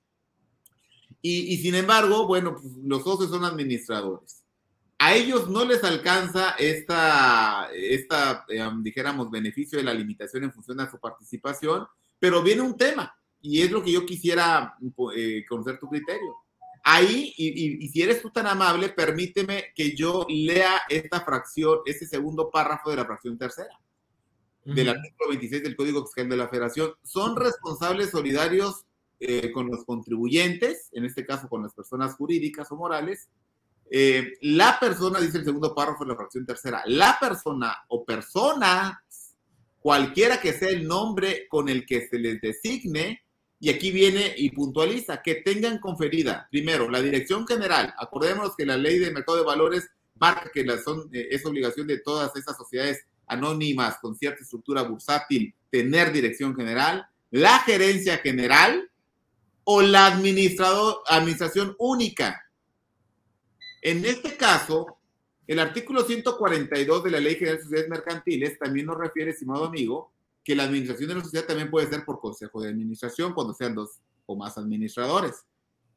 Y, 1.21 1.57
sin 1.57 1.75
embargo, 1.75 2.29
bueno, 2.29 2.55
pues, 2.55 2.73
los 2.85 3.03
socios 3.03 3.29
son 3.29 3.45
administradores. 3.45 4.45
A 5.01 5.17
ellos 5.17 5.51
no 5.51 5.65
les 5.65 5.83
alcanza 5.83 6.51
esta, 6.51 7.71
esta 7.73 8.45
em, 8.47 8.85
dijéramos, 8.85 9.33
beneficio 9.33 9.79
de 9.79 9.85
la 9.85 9.95
limitación 9.95 10.45
en 10.45 10.53
función 10.53 10.77
de 10.77 10.89
su 10.89 11.01
participación, 11.01 11.89
pero 12.21 12.41
viene 12.41 12.63
un 12.63 12.77
tema, 12.77 13.13
y 13.43 13.63
es 13.63 13.73
lo 13.73 13.83
que 13.83 13.91
yo 13.91 14.07
quisiera 14.07 14.77
eh, 15.17 15.45
conocer 15.49 15.77
tu 15.81 15.89
criterio 15.89 16.37
Ahí, 16.91 17.35
y, 17.37 17.87
si 17.89 18.01
eres 18.01 18.23
tú 18.23 18.31
tan 18.31 18.47
amable, 18.47 18.89
permíteme 18.89 19.75
que 19.75 19.95
yo 19.95 20.25
lea 20.27 20.81
esta 20.89 21.21
fracción, 21.21 21.81
este 21.85 22.07
segundo 22.07 22.51
párrafo 22.51 22.89
de 22.89 22.97
la 22.97 23.05
fracción 23.05 23.37
tercera 23.37 23.79
del 24.65 24.89
artículo 24.89 25.29
26 25.29 25.63
del 25.65 25.77
Código 25.77 26.07
Fiscal 26.07 26.31
de 26.31 26.37
la 26.39 26.49
Federación. 26.49 26.95
Son 27.03 27.37
responsables 27.37 28.09
solidarios 28.09 28.87
eh, 29.21 29.53
con 29.53 29.67
los 29.67 29.85
contribuyentes, 29.85 30.89
en 30.93 31.05
este 31.05 31.27
caso 31.27 31.47
con 31.51 31.63
las 31.63 31.75
personas 31.75 32.15
jurídicas 32.15 32.73
o 32.73 32.77
morales. 32.77 33.29
Eh, 33.91 34.39
la 34.41 34.81
persona, 34.81 35.21
dice 35.21 35.37
el 35.37 35.45
segundo 35.45 35.75
párrafo 35.75 36.05
de 36.05 36.13
la 36.13 36.17
fracción 36.17 36.47
tercera, 36.47 36.83
la 36.87 37.19
persona 37.21 37.77
o 37.89 38.03
personas, 38.03 38.95
cualquiera 39.79 40.41
que 40.41 40.55
sea 40.55 40.71
el 40.71 40.89
nombre 40.89 41.49
con 41.51 41.69
el 41.69 41.85
que 41.85 42.09
se 42.09 42.19
les 42.19 42.41
designe, 42.41 43.25
y 43.61 43.71
aquí 43.71 43.91
viene 43.91 44.35
y 44.37 44.51
puntualiza 44.51 45.21
que 45.23 45.37
tengan 45.37 45.79
conferida, 45.79 46.47
primero, 46.51 46.89
la 46.89 47.03
dirección 47.03 47.47
general. 47.47 47.93
Acordémonos 47.99 48.55
que 48.57 48.65
la 48.65 48.77
ley 48.77 48.99
de 48.99 49.11
mercado 49.11 49.39
de 49.39 49.45
valores 49.45 49.89
marca 50.15 50.51
que 50.53 50.65
son, 50.79 51.09
eh, 51.13 51.29
es 51.31 51.45
obligación 51.45 51.87
de 51.87 51.99
todas 51.99 52.35
esas 52.37 52.57
sociedades 52.57 53.05
anónimas 53.27 53.99
con 54.01 54.17
cierta 54.17 54.43
estructura 54.43 54.83
bursátil 54.83 55.55
tener 55.71 56.13
dirección 56.13 56.55
general, 56.55 57.07
la 57.31 57.59
gerencia 57.61 58.19
general 58.19 58.91
o 59.65 59.83
la 59.83 60.07
administrador, 60.07 61.03
administración 61.07 61.77
única. 61.79 62.43
En 63.83 64.05
este 64.05 64.37
caso, 64.37 64.99
el 65.47 65.59
artículo 65.59 66.03
142 66.05 67.05
de 67.05 67.11
la 67.11 67.21
Ley 67.21 67.35
General 67.35 67.57
de 67.57 67.63
Sociedades 67.63 67.91
Mercantiles 67.91 68.59
también 68.59 68.87
nos 68.87 68.99
refiere, 68.99 69.33
estimado 69.33 69.67
amigo, 69.67 70.13
que 70.49 70.57
la 70.57 70.65
administración 70.65 71.11
de 71.11 71.15
la 71.17 71.23
sociedad 71.23 71.45
también 71.45 71.71
puede 71.71 71.89
ser 71.89 72.07
por 72.07 72.21
consejo 72.21 72.63
de 72.63 72.71
administración 72.71 73.35
cuando 73.35 73.53
sean 73.53 73.75
dos 73.75 74.01
o 74.25 74.35
más 74.35 74.57
administradores. 74.57 75.45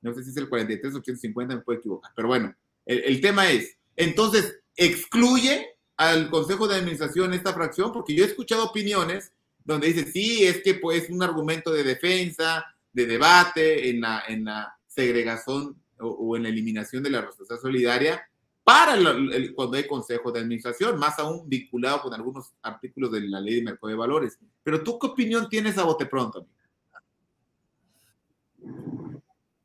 No 0.02 0.14
sé 0.14 0.26
si 0.26 0.32
es 0.32 0.36
el 0.36 0.50
43 0.50 0.94
o 0.94 1.02
150, 1.02 1.56
me 1.56 1.62
puedo 1.62 1.80
equivocar. 1.80 2.12
Pero 2.14 2.28
bueno, 2.28 2.54
el, 2.86 3.22
tema 3.22 3.50
es, 3.50 3.78
entonces, 3.96 4.60
excluye 4.76 5.68
al 5.96 6.30
consejo 6.30 6.68
de 6.68 6.76
administración 6.76 7.34
esta 7.34 7.54
fracción, 7.54 7.94
porque 7.94 8.14
yo 8.14 8.26
he 8.26 8.28
escuchado 8.28 8.66
opiniones 8.66 9.32
donde 9.64 9.88
dice, 9.88 10.12
sí, 10.12 10.44
es 10.44 10.62
que 10.62 10.74
pues 10.74 11.10
un 11.10 11.24
argumento 11.24 11.72
de 11.72 11.86
defensa, 11.86 12.66
de 12.92 13.06
debate 13.06 13.90
en 13.90 14.02
la, 14.02 14.26
en 14.28 14.44
la 14.44 14.78
segregación 14.86 15.82
o, 15.98 16.10
o 16.10 16.36
en 16.36 16.44
la 16.44 16.50
eliminación 16.50 17.04
de 17.04 17.10
la 17.10 17.22
responsabilidad 17.22 17.62
solidaria, 17.62 18.30
para 18.64 18.96
el, 18.96 19.54
cuando 19.56 19.78
hay 19.78 19.88
consejo 19.88 20.32
de 20.32 20.40
administración, 20.40 21.00
más 21.00 21.18
aún 21.20 21.50
vinculado 21.50 22.02
con 22.02 22.14
algunos 22.14 22.54
artículos 22.62 23.12
de 23.12 23.22
la 23.22 23.40
ley 23.40 23.56
de 23.56 23.64
mercado 23.64 23.90
de 23.90 23.96
valores. 23.96 24.40
Pero 24.64 24.84
tú 24.84 25.00
qué 25.00 25.08
opinión 25.08 25.50
tienes 25.50 25.78
a 25.78 25.84
bote 25.84 26.06
pronto? 26.06 26.48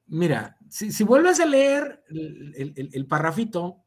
Mira, 0.07 0.57
si, 0.69 1.05
vuelves 1.05 1.41
a 1.41 1.47
leer 1.47 2.05
el, 2.09 2.73
el, 2.77 2.91
el 2.93 3.07
parrafito, 3.07 3.85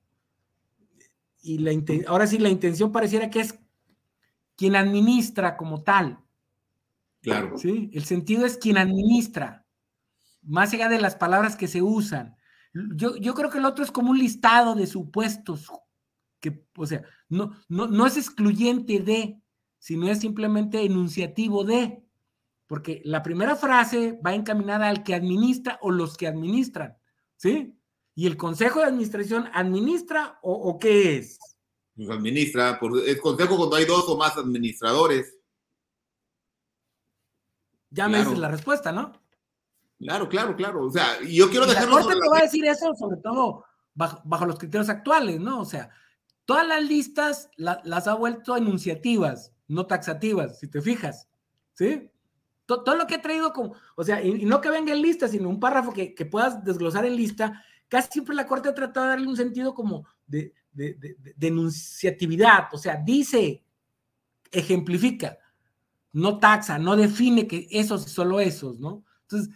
y 1.42 1.58
la 1.60 1.72
ahora 2.08 2.28
sí 2.28 2.38
la 2.38 2.50
intención 2.50 2.92
pareciera 2.92 3.30
que 3.30 3.40
es 3.40 3.58
quien 4.56 4.76
administra 4.76 5.56
como 5.56 5.84
tal. 5.84 6.20
Claro. 7.22 7.58
Sí, 7.58 7.90
el 7.94 8.06
sentido 8.06 8.46
es 8.46 8.58
quien 8.58 8.78
administra, 8.78 9.66
más 10.42 10.74
allá 10.74 10.90
de 10.90 11.00
las 11.00 11.16
palabras 11.16 11.56
que 11.56 11.68
se 11.68 11.82
usan. 11.82 12.36
Yo, 12.74 13.34
creo 13.34 13.50
que 13.50 13.58
el 13.58 13.66
otro 13.66 13.84
es 13.84 13.92
como 13.92 14.12
un 14.12 14.20
listado 14.20 14.76
de 14.76 14.86
supuestos, 14.86 15.72
que, 16.40 16.66
o 16.78 16.86
sea, 16.86 17.04
no, 17.28 17.56
no, 17.68 17.88
no 17.88 18.06
es 18.06 18.16
excluyente 18.16 19.00
de, 19.00 19.42
sino 19.80 20.08
es 20.10 20.20
simplemente 20.20 20.84
enunciativo 20.84 21.64
de, 21.64 22.04
porque 22.68 23.02
la 23.04 23.24
primera 23.24 23.56
frase 23.56 24.20
va 24.26 24.36
encaminada 24.36 24.88
al 24.88 25.04
que 25.04 25.16
administra 25.16 25.80
o 25.82 25.90
los 25.90 26.16
que 26.16 26.28
administran, 26.28 26.96
¿sí? 27.36 27.76
¿Y 28.14 28.28
el 28.28 28.38
consejo 28.38 28.80
de 28.80 28.86
administración 28.86 29.50
administra 29.54 30.40
o, 30.44 30.78
qué 30.78 31.18
es? 31.18 31.40
Pues 31.96 32.10
administra, 32.10 32.80
por 32.80 33.00
el 33.00 33.20
consejo 33.20 33.58
cuando 33.58 33.78
hay 33.78 33.86
dos 33.86 34.04
o 34.08 34.18
más 34.18 34.38
administradores. 34.38 35.38
Ya 37.90 38.08
me 38.08 38.20
dices 38.20 38.38
la 38.38 38.50
respuesta, 38.50 38.92
¿no? 38.92 39.14
Claro, 40.00 40.30
claro, 40.30 40.56
claro. 40.56 40.86
O 40.86 40.90
sea, 40.90 41.22
yo 41.22 41.50
quiero 41.50 41.66
dejarlo. 41.66 41.98
La 41.98 42.04
Corte 42.04 42.20
te 42.20 42.30
va 42.30 42.38
a 42.40 42.44
decir 42.44 42.66
eso, 42.66 42.96
sobre 42.96 43.18
todo 43.18 43.66
bajo, 43.94 44.46
los 44.46 44.58
criterios 44.58 44.90
actuales, 44.90 45.40
¿no? 45.40 45.60
O 45.60 45.66
sea, 45.66 45.90
todas 46.46 46.66
las 46.66 46.82
listas 46.84 47.50
las 47.58 48.08
ha 48.08 48.14
vuelto 48.14 48.56
enunciativas, 48.56 49.54
no 49.68 49.88
taxativas, 49.88 50.60
si 50.60 50.68
te 50.68 50.82
fijas, 50.82 51.28
¿sí? 51.74 52.10
Todo, 52.66 52.96
lo 52.96 53.08
que 53.08 53.16
ha 53.16 53.22
traído 53.22 53.52
como, 53.52 53.74
o 53.96 54.04
sea, 54.04 54.24
y, 54.24 54.46
no 54.46 54.62
que 54.62 54.70
venga 54.70 54.94
en 54.94 55.02
lista, 55.02 55.28
sino 55.28 55.50
un 55.50 55.60
párrafo 55.60 55.92
que, 55.92 56.14
puedas 56.30 56.64
desglosar 56.64 57.06
en 57.06 57.16
lista, 57.16 57.64
casi 57.88 58.10
siempre 58.12 58.36
la 58.36 58.48
Corte 58.48 58.70
ha 58.70 58.76
tratado 58.76 59.08
de 59.08 59.10
darle 59.10 59.28
un 59.28 59.36
sentido 59.36 59.74
como 59.74 60.06
de, 60.28 60.54
de, 60.72 60.94
de 60.94 61.48
enunciatividad, 61.48 62.70
o 62.72 62.78
sea, 62.78 62.96
dice, 62.96 63.64
ejemplifica, 64.52 65.38
no 66.14 66.40
taxa, 66.40 66.78
no 66.78 66.96
define 66.96 67.48
que 67.48 67.68
esos 67.72 68.06
y 68.06 68.10
solo 68.10 68.40
esos, 68.40 68.80
¿no? 68.80 69.04
Entonces, 69.24 69.54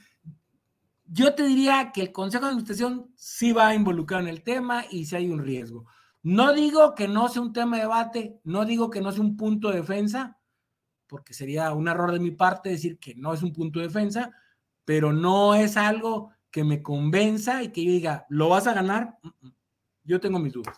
yo 1.13 1.35
te 1.35 1.43
diría 1.43 1.91
que 1.93 2.01
el 2.01 2.11
Consejo 2.11 2.45
de 2.45 2.49
Administración 2.49 3.13
sí 3.15 3.51
va 3.51 3.67
a 3.67 3.75
involucrar 3.75 4.21
en 4.21 4.29
el 4.29 4.41
tema 4.41 4.83
y 4.89 5.05
si 5.05 5.15
hay 5.15 5.29
un 5.29 5.43
riesgo. 5.43 5.85
No 6.23 6.53
digo 6.53 6.95
que 6.95 7.07
no 7.07 7.29
sea 7.29 7.43
un 7.43 7.53
tema 7.53 7.75
de 7.75 7.83
debate, 7.83 8.39
no 8.43 8.65
digo 8.65 8.89
que 8.89 8.99
no 8.99 9.11
sea 9.11 9.21
un 9.21 9.37
punto 9.37 9.69
de 9.69 9.77
defensa, 9.77 10.39
porque 11.05 11.35
sería 11.35 11.71
un 11.73 11.87
error 11.87 12.11
de 12.11 12.19
mi 12.19 12.31
parte 12.31 12.69
decir 12.69 12.97
que 12.97 13.13
no 13.13 13.31
es 13.31 13.43
un 13.43 13.53
punto 13.53 13.79
de 13.79 13.87
defensa, 13.87 14.31
pero 14.85 15.13
no 15.13 15.53
es 15.53 15.77
algo 15.77 16.31
que 16.49 16.63
me 16.63 16.81
convenza 16.81 17.61
y 17.61 17.71
que 17.71 17.85
yo 17.85 17.91
diga, 17.91 18.25
¿lo 18.29 18.49
vas 18.49 18.65
a 18.65 18.73
ganar? 18.73 19.19
Yo 20.03 20.19
tengo 20.19 20.39
mis 20.39 20.53
dudas. 20.53 20.75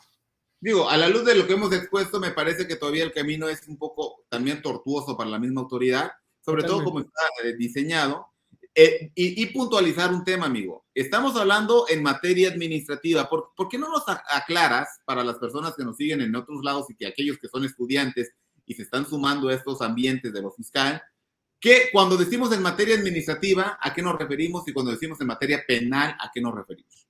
Digo, 0.59 0.89
a 0.89 0.97
la 0.97 1.07
luz 1.07 1.23
de 1.23 1.35
lo 1.35 1.47
que 1.47 1.53
hemos 1.53 1.71
expuesto, 1.71 2.19
me 2.19 2.31
parece 2.31 2.67
que 2.67 2.75
todavía 2.75 3.05
el 3.05 3.13
camino 3.13 3.47
es 3.47 3.65
un 3.69 3.77
poco 3.77 4.25
también 4.27 4.61
tortuoso 4.61 5.15
para 5.15 5.29
la 5.29 5.39
misma 5.39 5.61
autoridad, 5.61 6.11
sobre 6.41 6.63
todo 6.63 6.83
como 6.83 6.99
está 6.99 7.21
eh, 7.45 7.55
diseñado. 7.55 8.34
Eh, 8.77 9.09
y, 9.15 9.45
puntualizar 9.47 10.13
un 10.13 10.25
tema, 10.25 10.47
amigo. 10.47 10.85
Estamos 10.93 11.33
hablando 11.37 11.85
en 11.87 12.03
materia 12.03 12.49
administrativa. 12.49 13.29
¿Por, 13.29 13.69
qué 13.69 13.77
no 13.77 13.87
nos 13.87 14.03
aclaras 14.07 14.99
para 15.05 15.23
las 15.23 15.37
personas 15.37 15.75
que 15.77 15.85
nos 15.85 15.95
siguen 15.95 16.19
en 16.19 16.35
otros 16.35 16.61
lados 16.61 16.89
y 16.89 16.95
que 16.95 17.07
aquellos 17.07 17.37
que 17.37 17.47
son 17.47 17.63
estudiantes 17.63 18.33
y 18.65 18.73
se 18.73 18.81
están 18.81 19.07
sumando 19.07 19.47
a 19.47 19.53
estos 19.53 19.81
ambientes 19.81 20.33
de 20.33 20.41
lo 20.41 20.51
fiscal, 20.51 21.01
que 21.57 21.87
cuando 21.93 22.17
decimos 22.17 22.51
en 22.51 22.61
materia 22.61 22.95
administrativa, 22.95 23.79
¿a 23.81 23.93
qué 23.93 24.01
nos 24.01 24.19
referimos? 24.19 24.67
Y 24.67 24.73
cuando 24.73 24.91
decimos 24.91 25.21
en 25.21 25.27
materia 25.27 25.63
penal, 25.65 26.17
¿a 26.19 26.29
qué 26.33 26.41
nos 26.41 26.53
referimos? 26.53 27.07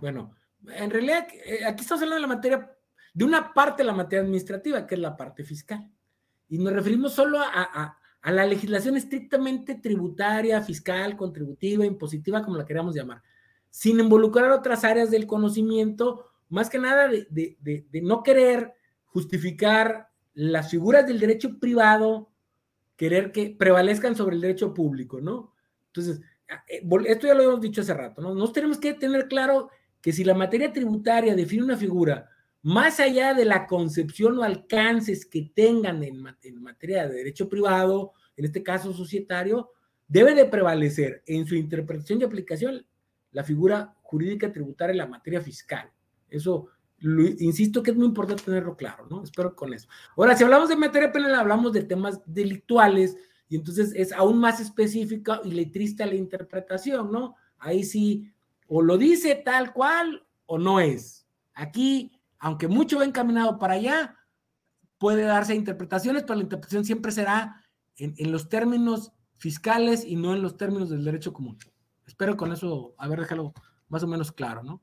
Bueno, 0.00 0.34
en 0.68 0.90
realidad 0.90 1.28
eh, 1.44 1.66
aquí 1.66 1.82
estamos 1.82 2.02
hablando 2.02 2.14
de 2.14 2.28
la 2.28 2.34
materia, 2.34 2.76
de 3.12 3.24
una 3.26 3.52
parte 3.52 3.82
de 3.82 3.88
la 3.88 3.92
materia 3.92 4.22
administrativa, 4.22 4.86
que 4.86 4.94
es 4.94 5.00
la 5.02 5.18
parte 5.18 5.44
fiscal. 5.44 5.86
Y 6.48 6.56
nos 6.56 6.72
referimos 6.72 7.12
solo 7.12 7.38
a 7.38 7.52
a 7.52 8.01
la 8.30 8.46
legislación 8.46 8.96
estrictamente 8.96 9.74
tributaria, 9.74 10.62
fiscal, 10.62 11.16
contributiva, 11.16 11.84
impositiva, 11.84 12.44
como 12.44 12.56
la 12.56 12.64
queramos 12.64 12.94
llamar, 12.94 13.22
sin 13.68 13.98
involucrar 13.98 14.52
otras 14.52 14.84
áreas 14.84 15.10
del 15.10 15.26
conocimiento, 15.26 16.26
más 16.48 16.70
que 16.70 16.78
nada 16.78 17.08
de, 17.08 17.86
no 18.02 18.22
querer 18.22 18.74
justificar 19.06 20.08
las 20.34 20.70
figuras 20.70 21.06
del 21.06 21.18
derecho 21.18 21.58
privado, 21.58 22.30
querer 22.96 23.32
que 23.32 23.56
prevalezcan 23.58 24.14
sobre 24.14 24.36
el 24.36 24.42
derecho 24.42 24.72
público, 24.72 25.20
¿no? 25.20 25.52
Entonces, 25.88 26.20
eh, 26.68 26.86
esto 27.06 27.26
ya 27.26 27.34
lo 27.34 27.42
hemos 27.42 27.60
dicho 27.60 27.80
hace 27.80 27.94
rato, 27.94 28.22
¿no? 28.22 28.34
Nos 28.34 28.52
tenemos 28.52 28.78
que 28.78 28.94
tener 28.94 29.26
claro 29.26 29.68
que 30.00 30.12
si 30.12 30.22
la 30.22 30.34
materia 30.34 30.72
tributaria 30.72 31.34
define 31.34 31.64
una 31.64 31.76
figura 31.76 32.28
más 32.62 33.00
allá 33.00 33.34
de 33.34 33.44
la 33.44 33.66
concepción 33.66 34.38
o 34.38 34.44
alcances 34.44 35.26
que 35.26 35.50
tengan 35.54 36.02
en, 36.04 36.22
materia 36.62 37.08
de 37.08 37.16
derecho 37.16 37.48
privado, 37.48 38.12
en 38.36 38.44
este 38.44 38.62
caso 38.62 38.92
societario, 38.92 39.70
debe 40.06 40.34
de 40.34 40.44
prevalecer 40.44 41.22
en 41.26 41.44
su 41.46 41.56
interpretación 41.56 42.20
y 42.20 42.24
aplicación 42.24 42.86
la 43.32 43.42
figura 43.42 43.96
jurídica 44.02 44.52
tributaria 44.52 44.92
en 44.92 44.98
la 44.98 45.06
materia 45.06 45.40
fiscal. 45.40 45.90
Eso, 46.28 46.68
insisto 47.00 47.82
que 47.82 47.90
es 47.90 47.96
muy 47.96 48.06
importante 48.06 48.44
tenerlo 48.44 48.76
claro, 48.76 49.06
¿no? 49.10 49.24
Espero 49.24 49.56
con 49.56 49.74
eso. 49.74 49.88
Ahora, 50.16 50.36
si 50.36 50.44
hablamos 50.44 50.68
de 50.68 50.76
materia 50.76 51.10
penal, 51.10 51.34
hablamos 51.34 51.72
de 51.72 51.82
temas 51.82 52.20
delictuales 52.26 53.16
y 53.48 53.56
entonces 53.56 53.92
es 53.96 54.12
aún 54.12 54.38
más 54.38 54.60
específica 54.60 55.40
y 55.44 55.50
letrista 55.50 56.06
la 56.06 56.14
interpretación, 56.14 57.10
¿no? 57.10 57.34
Ahí 57.58 57.82
sí, 57.82 58.30
o 58.68 58.82
lo 58.82 58.96
dice 58.96 59.34
tal 59.44 59.72
cual 59.72 60.24
o 60.46 60.58
no 60.58 60.78
es. 60.78 61.26
Aquí 61.54 62.11
aunque 62.42 62.66
mucho 62.66 62.98
va 62.98 63.04
encaminado 63.04 63.56
para 63.56 63.74
allá, 63.74 64.16
puede 64.98 65.22
darse 65.22 65.54
interpretaciones, 65.54 66.24
pero 66.24 66.34
la 66.34 66.42
interpretación 66.42 66.84
siempre 66.84 67.12
será 67.12 67.64
en, 67.96 68.32
los 68.32 68.48
términos 68.48 69.12
fiscales 69.38 70.04
y 70.04 70.16
no 70.16 70.34
en 70.34 70.42
los 70.42 70.56
términos 70.56 70.90
del 70.90 71.04
derecho 71.04 71.32
común. 71.32 71.56
Espero 72.04 72.36
con 72.36 72.52
eso 72.52 72.96
haber 72.98 73.20
dejado 73.20 73.54
más 73.88 74.02
o 74.02 74.08
menos 74.08 74.32
claro, 74.32 74.64
¿no? 74.64 74.82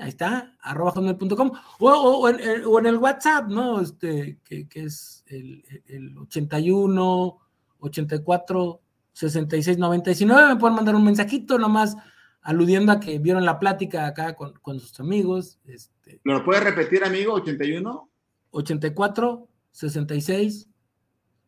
Ahí 0.00 0.10
está, 0.10 0.56
arroba 0.60 0.92
hotmail.com 0.92 1.52
o, 1.80 1.90
o, 1.90 2.28
en, 2.28 2.86
el 2.86 2.96
WhatsApp, 2.96 3.48
¿no? 3.48 3.80
Este, 3.80 4.38
que, 4.44 4.66
es 4.74 5.24
el, 5.26 5.64
el, 5.86 6.16
81 6.18 7.38
84 7.80 8.80
66 9.12 9.78
99. 9.78 10.54
Me 10.54 10.60
pueden 10.60 10.76
mandar 10.76 10.94
un 10.94 11.04
mensajito 11.04 11.58
nomás 11.58 11.96
aludiendo 12.42 12.92
a 12.92 13.00
que 13.00 13.18
vieron 13.18 13.44
la 13.44 13.58
plática 13.58 14.06
acá 14.06 14.34
con, 14.34 14.54
con 14.60 14.78
sus 14.80 14.98
amigos. 15.00 15.58
Este, 15.66 16.20
¿Lo 16.24 16.44
puedes 16.44 16.64
repetir, 16.64 17.04
amigo? 17.04 17.34
81 17.34 18.10
84 18.50 19.48
66 19.72 20.68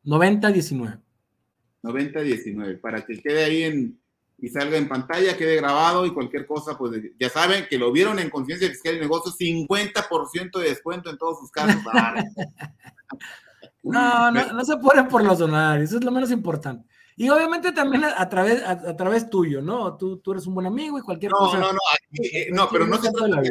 90 0.02 0.48
19. 0.50 0.98
90 1.82 2.20
19, 2.20 2.76
para 2.76 3.04
que 3.04 3.20
quede 3.20 3.44
ahí 3.44 3.62
en, 3.62 4.00
y 4.42 4.48
salga 4.48 4.76
en 4.76 4.88
pantalla, 4.88 5.36
quede 5.36 5.56
grabado 5.56 6.06
y 6.06 6.14
cualquier 6.14 6.46
cosa, 6.46 6.76
pues 6.76 6.92
ya 7.18 7.28
saben 7.28 7.66
que 7.68 7.78
lo 7.78 7.92
vieron 7.92 8.18
en 8.18 8.30
Conciencia 8.30 8.68
Fiscal 8.68 8.96
y 8.96 9.00
Negocios, 9.00 9.36
50% 9.38 10.58
de 10.58 10.68
descuento 10.68 11.10
en 11.10 11.18
todos 11.18 11.40
sus 11.40 11.50
casos. 11.50 11.80
no, 13.82 14.30
no, 14.30 14.52
no 14.52 14.64
se 14.64 14.76
ponen 14.78 15.08
por 15.08 15.24
los 15.24 15.38
donarios, 15.38 15.90
eso 15.90 15.98
es 15.98 16.04
lo 16.04 16.10
menos 16.10 16.30
importante. 16.30 16.88
Y 17.16 17.28
obviamente 17.28 17.72
también 17.72 18.04
a, 18.04 18.28
través, 18.30 18.62
a, 18.62 18.96
través 18.96 19.28
tuyo, 19.28 19.60
¿no? 19.60 19.94
Tú, 19.98 20.20
tú 20.20 20.32
eres 20.32 20.46
un 20.46 20.54
buen 20.54 20.66
amigo 20.66 20.98
y 20.98 21.02
cualquier 21.02 21.32
cosa. 21.32 21.58
No, 21.58 21.70
no, 21.70 21.78
eh, 22.12 22.48
no, 22.50 22.66
pero 22.70 22.86
no 22.86 22.96
se 22.96 23.12
trata 23.12 23.42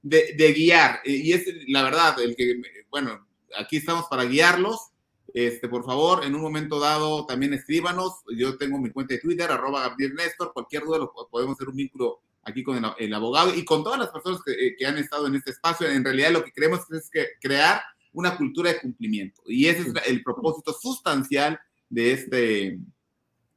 de, 0.00 0.34
de, 0.34 0.52
guiar. 0.54 1.00
Y 1.04 1.34
es 1.34 1.44
la 1.68 1.82
verdad, 1.82 2.18
el 2.18 2.34
que, 2.34 2.62
bueno, 2.88 3.26
aquí 3.58 3.76
estamos 3.76 4.06
para 4.06 4.24
guiarlos 4.24 4.90
este, 5.36 5.68
por 5.68 5.84
favor, 5.84 6.24
en 6.24 6.34
un 6.34 6.40
momento 6.40 6.80
dado 6.80 7.26
también 7.26 7.52
escríbanos. 7.52 8.22
Yo 8.34 8.56
tengo 8.56 8.78
mi 8.78 8.88
cuenta 8.88 9.12
de 9.12 9.20
Twitter, 9.20 9.50
arroba 9.50 9.86
Gabriel 9.86 10.14
Néstor. 10.14 10.50
Cualquier 10.54 10.84
duda 10.84 10.96
lo, 10.96 11.12
podemos 11.30 11.56
hacer 11.56 11.68
un 11.68 11.76
vínculo 11.76 12.22
aquí 12.42 12.62
con 12.62 12.82
el, 12.96 13.12
abogado 13.12 13.54
y 13.54 13.62
con 13.62 13.84
todas 13.84 13.98
las 13.98 14.08
personas 14.08 14.40
eh, 14.46 14.74
que, 14.78 14.86
han 14.86 14.96
estado 14.96 15.26
en 15.26 15.34
este 15.34 15.50
espacio. 15.50 15.90
En 15.90 16.02
realidad 16.02 16.30
lo 16.30 16.42
que 16.42 16.52
queremos 16.52 16.90
es 16.90 17.10
que 17.10 17.26
crear 17.38 17.82
una 18.14 18.34
cultura 18.38 18.72
de 18.72 18.80
cumplimiento. 18.80 19.42
Y 19.44 19.66
ese 19.66 19.82
es 19.82 19.92
el 20.06 20.22
propósito 20.22 20.72
sustancial 20.72 21.60
de 21.90 22.12
este, 22.12 22.78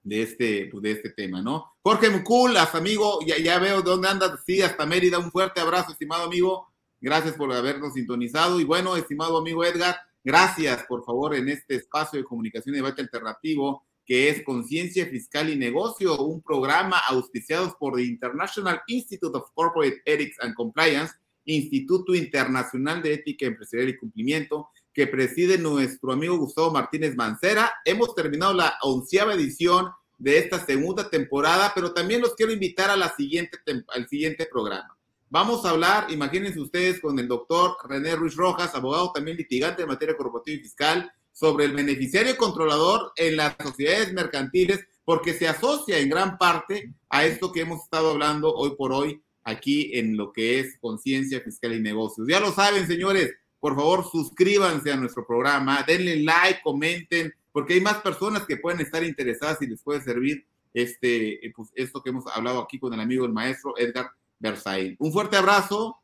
de 0.04 0.22
este, 0.22 0.68
pues, 0.70 0.84
de 0.84 0.92
este 0.92 1.12
tema, 1.12 1.42
¿no? 1.42 1.78
Jorge 1.82 2.10
Muculas, 2.10 2.76
amigo, 2.76 3.20
ya, 3.26 3.38
ya 3.38 3.58
veo 3.58 3.82
dónde 3.82 4.10
andas, 4.10 4.42
sí, 4.46 4.62
hasta 4.62 4.86
Mérida, 4.86 5.18
un 5.18 5.32
fuerte 5.32 5.62
abrazo, 5.62 5.94
estimado 5.94 6.26
amigo, 6.26 6.68
gracias 7.00 7.36
por 7.36 7.54
habernos 7.54 7.94
sintonizado, 7.94 8.60
y 8.60 8.66
bueno, 8.66 8.98
estimado 8.98 9.38
amigo 9.38 9.64
Edgar, 9.64 9.96
Gracias, 10.30 10.84
por 10.84 11.04
favor, 11.04 11.34
en 11.34 11.50
este 11.50 11.74
espacio 11.74 12.20
de 12.20 12.24
comunicación 12.24 12.76
y 12.76 12.78
debate 12.78 13.02
alternativo 13.02 13.88
que 14.06 14.30
es 14.30 14.44
Conciencia 14.44 15.08
Fiscal 15.08 15.50
y 15.50 15.56
Negocio, 15.56 16.22
un 16.22 16.44
programa 16.44 17.00
auspiciado 17.08 17.76
por 17.80 17.96
the 17.96 18.04
International 18.04 18.80
Institute 18.86 19.36
of 19.36 19.50
Corporate 19.56 20.04
Ethics 20.06 20.38
and 20.42 20.54
Compliance, 20.54 21.14
Instituto 21.46 22.14
Internacional 22.14 23.02
de 23.02 23.16
Ética 23.16 23.48
Empresarial 23.48 23.90
y 23.90 23.98
Cumplimiento, 23.98 24.70
que 24.94 25.08
preside 25.08 25.58
nuestro 25.58 26.12
amigo 26.12 26.38
Gustavo 26.38 26.70
Martínez 26.70 27.16
Mancera. 27.16 27.74
Hemos 27.84 28.14
terminado 28.14 28.54
la 28.54 28.78
onceava 28.84 29.34
edición 29.34 29.90
de 30.20 30.38
esta 30.38 30.64
segunda 30.64 31.10
temporada, 31.10 31.72
pero 31.74 31.92
también 31.92 32.22
los 32.22 32.36
quiero 32.36 32.52
invitar 32.52 32.92
a 32.92 32.98
la 32.98 33.16
siguiente, 33.16 33.58
al 33.88 34.08
siguiente 34.08 34.46
programa. 34.46 34.99
Vamos 35.32 35.64
a 35.64 35.70
hablar, 35.70 36.12
imagínense 36.12 36.60
ustedes, 36.60 37.00
con 37.00 37.20
el 37.20 37.28
doctor 37.28 37.78
René 37.88 38.16
Ruiz 38.16 38.36
Rojas, 38.36 38.74
abogado 38.74 39.12
también 39.12 39.38
litigante 39.38 39.84
en 39.84 39.88
materia 39.88 40.18
corporativa 40.18 40.58
y 40.58 40.62
fiscal, 40.62 41.12
sobre 41.32 41.66
el 41.66 41.74
beneficiario 41.74 42.36
controlador 42.36 43.14
en 43.16 43.38
las 43.38 43.56
sociedades 43.62 44.12
mercantiles 44.12 44.86
porque 45.06 45.34
se 45.34 45.48
asocia 45.48 46.00
en 46.00 46.10
gran 46.10 46.40
parte 46.40 46.94
a 47.10 47.26
esto 47.26 47.52
que 47.52 47.62
hemos 47.62 47.84
estado 47.84 48.10
hablando 48.10 48.54
hoy 48.54 48.76
por 48.76 48.92
hoy 48.92 49.22
aquí 49.44 49.92
en 49.94 50.18
lo 50.18 50.34
que 50.34 50.60
es 50.60 50.78
conciencia 50.82 51.42
fiscal 51.42 51.74
y 51.74 51.80
negocios. 51.80 52.28
Ya 52.28 52.40
lo 52.40 52.52
saben, 52.52 52.88
señores, 52.88 53.32
por 53.60 53.76
favor 53.76 54.10
suscríbanse 54.10 54.92
a 54.92 54.98
nuestro 54.98 55.28
programa, 55.28 55.84
denle 55.88 56.24
like, 56.24 56.62
comenten, 56.64 57.32
porque 57.52 57.76
hay 57.76 57.82
más 57.82 57.98
personas 58.02 58.48
que 58.48 58.58
pueden 58.58 58.82
estar 58.82 59.04
interesadas 59.04 59.62
y 59.62 59.68
les 59.68 59.82
puede 59.82 60.02
servir 60.02 60.46
este, 60.74 61.46
eh, 61.46 61.54
pues, 61.56 61.70
esto 61.76 62.02
que 62.02 62.10
hemos 62.10 62.26
hablado 62.28 62.60
aquí 62.60 62.80
con 62.80 62.94
el 62.94 63.00
amigo 63.00 63.26
el 63.26 63.34
maestro 63.34 63.78
Edgar 63.78 64.10
Versailles. 64.40 64.96
Un 65.00 65.12
fuerte 65.12 65.38
abrazo, 65.38 65.98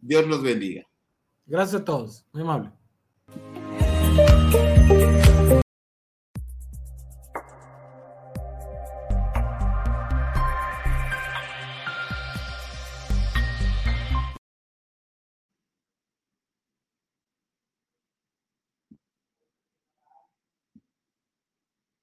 Dios 0.00 0.26
los 0.26 0.42
bendiga. 0.42 0.86
Gracias 1.46 1.82
a 1.82 1.84
todos, 1.84 2.26
muy 2.32 2.42
amable. 2.42 2.70